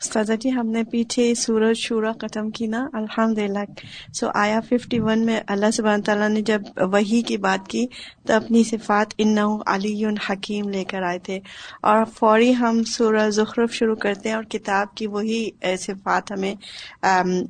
استاذہ 0.00 0.32
جی 0.32 0.52
ہم 0.52 0.66
نے 0.66 0.82
پیچھے 0.84 1.34
سورج 1.34 1.76
شورا 1.76 2.12
ختم 2.20 2.50
کی 2.50 2.66
نا 2.66 2.86
الحمد 2.92 3.38
للہ 3.38 3.64
سو 4.12 4.28
آیا 4.34 4.60
ففٹی 4.60 4.98
ون 5.00 5.24
میں 5.26 5.40
اللہ 5.46 5.70
سبحانہ 5.72 6.02
تعالیٰ 6.02 6.28
نے 6.28 6.40
جب 6.40 6.62
وہی 6.92 7.22
کی 7.22 7.36
بات 7.36 7.68
کی، 7.68 7.86
تو 8.26 8.32
اپنی 8.34 8.62
صفات 8.64 9.14
ان 9.18 9.38
علی 9.66 10.04
حکیم 10.30 10.68
لے 10.68 10.84
کر 10.84 11.02
آئے 11.02 11.18
تھے۔ 11.18 11.38
اور 11.82 12.04
فوری 12.18 12.54
ہم 12.56 12.82
سورہ 12.84 13.28
زخرف 13.30 13.72
شروع 13.72 13.94
کرتے 13.94 14.28
ہیں 14.28 14.36
اور 14.36 14.44
کتاب 14.44 14.94
کی 14.94 15.06
وہی 15.06 15.50
صفات 15.78 16.32
ہمیں 16.32 16.54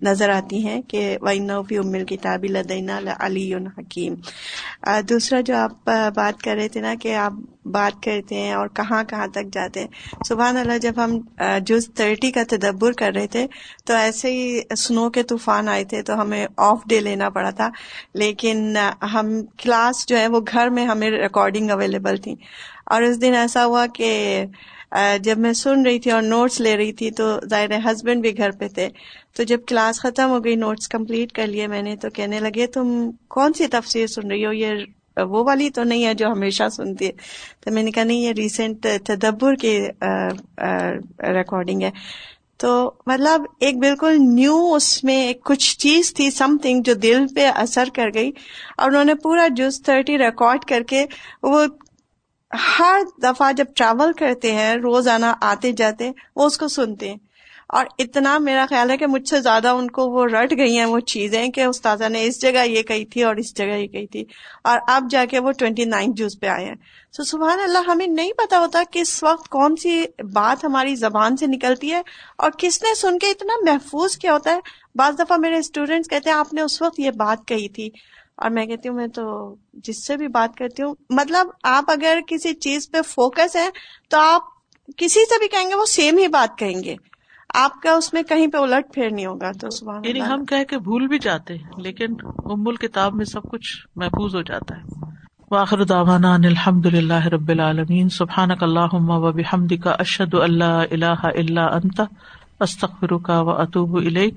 نظر 0.03 0.31
آتی 0.31 0.67
ہیں 0.67 0.83
کہ 0.83 1.17
وہ 1.23 1.63
فی 1.69 1.79
امل 1.79 2.05
کتابی 2.05 2.49
لدینہ 2.49 2.93
علی 3.21 3.55
حکیم 3.79 4.15
دوسرا 5.09 5.41
جو 5.41 5.57
آپ 5.57 5.91
بات 6.15 6.43
کر 6.43 6.55
رہے 6.55 6.69
تھے 6.69 6.81
نا 6.81 6.95
کہ 7.03 7.15
آپ 7.15 7.33
بات 7.73 8.03
کرتے 8.03 8.35
ہیں 8.35 8.53
اور 8.53 8.69
کہاں 8.69 9.05
کہاں 9.05 9.27
تک 9.27 9.53
جاتے 9.53 9.81
ہیں۔ 9.81 9.87
سبحان 10.29 10.57
اللہ، 10.57 10.79
جب 10.79 10.93
ہم 10.97 11.21
جز 11.63 11.89
تھرٹی 11.95 12.31
کا 12.31 12.43
تدبر 12.51 12.93
کر 12.93 13.13
رہے 13.15 13.27
تھے، 13.27 13.47
تو 13.85 13.95
ایسے 13.95 14.33
ہی 14.33 14.61
سنو 14.77 15.11
کے 15.11 15.23
طوفان 15.23 15.69
آئے 15.69 15.85
تھے، 15.85 16.03
تو 16.03 16.21
ہمیں 16.21 16.47
آف 16.57 16.79
ڈے 16.89 17.01
لینا 17.01 17.31
پڑا 17.31 17.51
تھا۔ 17.51 17.71
لیکن 18.15 18.77
ہم 19.15 19.27
کلاس 19.59 20.09
جو 20.09 20.19
ہے، 20.19 20.29
وہ 20.29 20.41
گھر 20.53 20.71
میں 20.71 20.87
ہمیں 20.87 21.11
ریکارڈنگ 21.11 21.71
اویلیبل 21.71 22.17
تھی۔ 22.17 22.35
اور 22.87 23.03
اس 23.03 23.21
دن 23.21 23.35
ایسا 23.35 23.65
ہوا 23.67 23.87
کہ 23.95 24.45
جب 25.21 25.39
میں 25.39 25.53
سن 25.53 25.83
رہی 25.83 25.99
تھی 25.99 26.11
اور 26.11 26.23
نوٹس 26.23 26.61
لے 26.61 26.77
رہی 26.77 26.93
تھی، 26.93 27.11
تو 27.11 27.39
ظاہر 27.51 27.93
ہسبینڈ 27.93 28.21
بھی 28.23 28.39
گھر 28.39 28.51
پہ 28.51 28.69
تھے۔ 28.69 28.89
تو 29.37 29.43
جب 29.43 29.61
کلاس 29.67 30.01
ختم 30.01 30.31
ہو 30.31 30.45
گئی 30.45 30.55
نوٹس 30.55 30.89
کمپلیٹ 30.89 31.33
کر 31.33 31.47
لیے 31.47 31.67
میں 31.67 31.83
نے، 31.83 31.97
تو 31.97 32.11
کہنے 32.11 32.41
لگے، 32.41 32.67
تم 32.67 33.11
کون 33.29 33.53
سی 33.53 33.67
تفسیر 33.67 34.07
سن 34.07 34.31
رہی 34.31 34.47
ہو؟ 34.47 34.53
یہ 34.53 34.67
وہ 35.17 35.45
والی 35.45 35.71
تو 35.71 35.85
نہیں 35.85 36.07
ہے 36.07 36.15
جو 36.15 36.27
ہمیشہ 36.27 36.69
سنتی 36.69 37.07
ہے۔ 37.07 37.13
تو 37.61 37.71
میں 37.71 37.83
نے 37.83 37.91
کہا 37.91 38.05
نہیں، 38.05 38.19
یہ 38.19 38.33
ریسنٹ 38.33 38.87
تدبر 39.05 39.55
کی 39.55 39.81
ریکارڈنگ 41.29 41.83
ہے۔ 41.83 41.91
تو 42.57 42.93
مطلب 43.07 43.43
ایک 43.61 43.79
بالکل 43.79 44.17
نیو 44.21 44.75
اس 44.75 45.05
میں 45.05 45.27
ایک 45.27 45.45
کچھ 45.45 45.79
چیز 45.79 46.15
تھی 46.15 46.31
سم 46.31 46.57
تھنگ 46.63 46.83
جو 46.83 46.95
دل 46.95 47.27
پہ 47.35 47.51
اثر 47.55 47.89
کر 47.95 48.07
گئی۔ 48.15 48.31
اور 48.77 48.89
انہوں 48.89 49.05
نے 49.05 49.15
پورا 49.15 49.47
جوس 49.57 49.83
تھرٹی 49.83 50.19
ریکارڈ 50.19 50.65
کر 50.65 50.83
کے 50.83 51.07
وہ 51.43 51.67
ہر 52.79 53.01
دفعہ 53.23 53.53
جب 53.53 53.65
ٹریول 53.77 54.13
کرتے 54.13 54.53
ہیں، 54.53 54.75
روزانہ 54.75 55.27
آتے 55.41 55.73
جاتے 55.73 56.11
وہ 56.37 56.45
اس 56.45 56.59
کو 56.59 56.69
سنتے 56.69 57.11
ہیں۔ 57.11 57.26
اور 57.69 57.87
اتنا 57.99 58.39
میرا 58.39 58.67
خیال 58.69 58.91
ہے 58.91 58.97
کہ 58.97 59.07
مجھ 59.07 59.29
سے 59.29 59.41
زیادہ 59.41 59.69
ان 59.69 59.91
کو 59.91 60.03
وہ 60.03 60.27
رٹ 60.27 60.53
گئی 60.59 60.79
ہیں 60.79 60.85
وہ 60.85 60.99
چیزیں 60.99 61.49
کہ 61.49 61.61
استاذہ 61.61 62.09
نے 62.09 62.25
اس 62.25 62.43
جگہ 62.43 62.67
یہ 62.67 62.83
کہی 62.83 63.05
تھی 63.05 63.23
اور 63.23 63.37
اس 63.37 63.57
جگہ 63.57 63.67
یہ 63.67 63.87
کہی 63.87 64.07
تھی 64.07 64.25
اور 64.65 64.79
اب 64.89 65.05
جا 65.11 65.25
کے 65.31 65.39
وہ 65.39 65.53
ٹوینٹی 65.53 65.85
نائن 65.85 66.13
جوز 66.15 66.41
پہ 66.41 66.47
آئے 66.47 66.65
ہیں۔ 66.65 66.75
سو 67.17 67.25
سبحان 67.25 67.59
اللہ، 67.61 67.79
ہمیں 67.79 68.07
نہیں 68.07 68.33
پتا 68.33 68.59
ہوتا 68.59 68.83
کہ 68.91 68.99
اس 68.99 69.23
وقت 69.23 69.49
کون 69.49 69.77
سی 69.77 70.05
بات 70.33 70.65
ہماری 70.65 70.95
زبان 70.95 71.37
سے 71.37 71.47
نکلتی 71.47 71.93
ہے 71.93 72.03
اور 72.39 72.51
کس 72.59 72.83
نے 72.83 72.95
سن 72.95 73.19
کے 73.19 73.31
اتنا 73.31 73.73
محفوظ 73.73 74.17
کیا 74.17 74.33
ہوتا 74.33 74.55
ہے۔ 74.55 74.61
بعض 74.95 75.19
دفعہ 75.19 75.37
میرے 75.37 75.59
اسٹوڈینٹس 75.59 76.09
کہتے 76.09 76.31
ہیں، 76.31 76.37
آپ 76.37 76.55
نے 76.55 76.61
اس 76.61 76.83
وقت 76.83 77.01
یہ 77.01 77.11
بات 77.11 77.49
کہی 77.49 77.69
تھی۔ 77.69 77.91
اور 78.37 78.51
میں 78.51 78.67
کہتی 78.67 78.89
ہوں، 78.89 78.97
میں 78.97 79.07
تو 79.07 79.55
جس 79.73 80.07
سے 80.07 80.17
بھی 80.17 80.29
بات 80.29 80.57
کرتی 80.59 80.83
ہوں 80.83 80.95
مطلب 81.11 81.47
آپ 81.63 81.85
اگر 81.89 82.19
کسی 82.27 82.55
چیز 82.55 82.91
پہ 82.91 83.03
فوکس 83.03 83.57
ہے 83.57 83.69
تو 84.11 84.19
آپ 84.19 84.43
کسی 84.97 85.21
سے 85.21 85.39
بھی 85.39 85.49
کہیں 85.49 85.71
گے، 85.71 85.75
وہ 85.75 85.87
سیم 85.87 86.19
ہی 86.19 86.29
بات 86.29 86.59
کہیں 86.59 86.85
گے۔ 86.85 86.95
آپ 87.57 87.83
کا 87.83 87.91
اس 87.91 88.13
میں 88.13 88.23
کہیں 88.23 88.47
پہ 88.47 88.59
الٹ 88.59 88.95
پھیر 88.95 89.11
نہیں 89.11 89.27
ہوگا 89.27 89.53
تو 89.53 89.69
یعنی 90.05 90.21
ہم 90.21 90.45
کہ 90.45 90.79
بھول 90.79 91.07
بھی 91.07 91.19
جاتے 91.19 91.55
ہیں 91.55 91.71
لیکن 91.77 92.07
ام 92.45 92.69
الکتاب 92.69 93.15
میں 93.15 93.25
سب 93.25 93.43
کچھ 93.43 93.87
محفوظ 93.97 94.35
ہو 94.35 94.43
جاتا 94.43 94.77
ہے۔ 94.77 94.83
واخر 95.51 95.85
دعوانا 95.85 96.35
ان 96.35 96.45
الحمد 96.45 96.87
للہ 96.87 97.27
رب 97.27 97.49
العالمین۔ 97.49 98.09
سبحانک 98.09 98.63
اللہم 98.63 99.11
و 99.11 99.33
بحمدک 99.33 99.89
اشہد 99.99 100.35
اللہ 100.35 100.65
الہ 100.65 101.21
الا 101.23 101.67
انت 101.67 102.01
استغفرک 102.61 103.31
و 103.35 103.51
اتوب 103.51 103.97
الیک۔ 103.97 104.35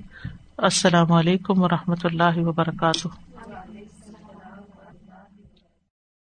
السلام 0.58 1.12
علیکم 1.12 1.62
و 1.62 1.68
رحمۃ 1.68 2.04
اللہ 2.04 2.38
وبرکاتہ۔ 2.38 3.08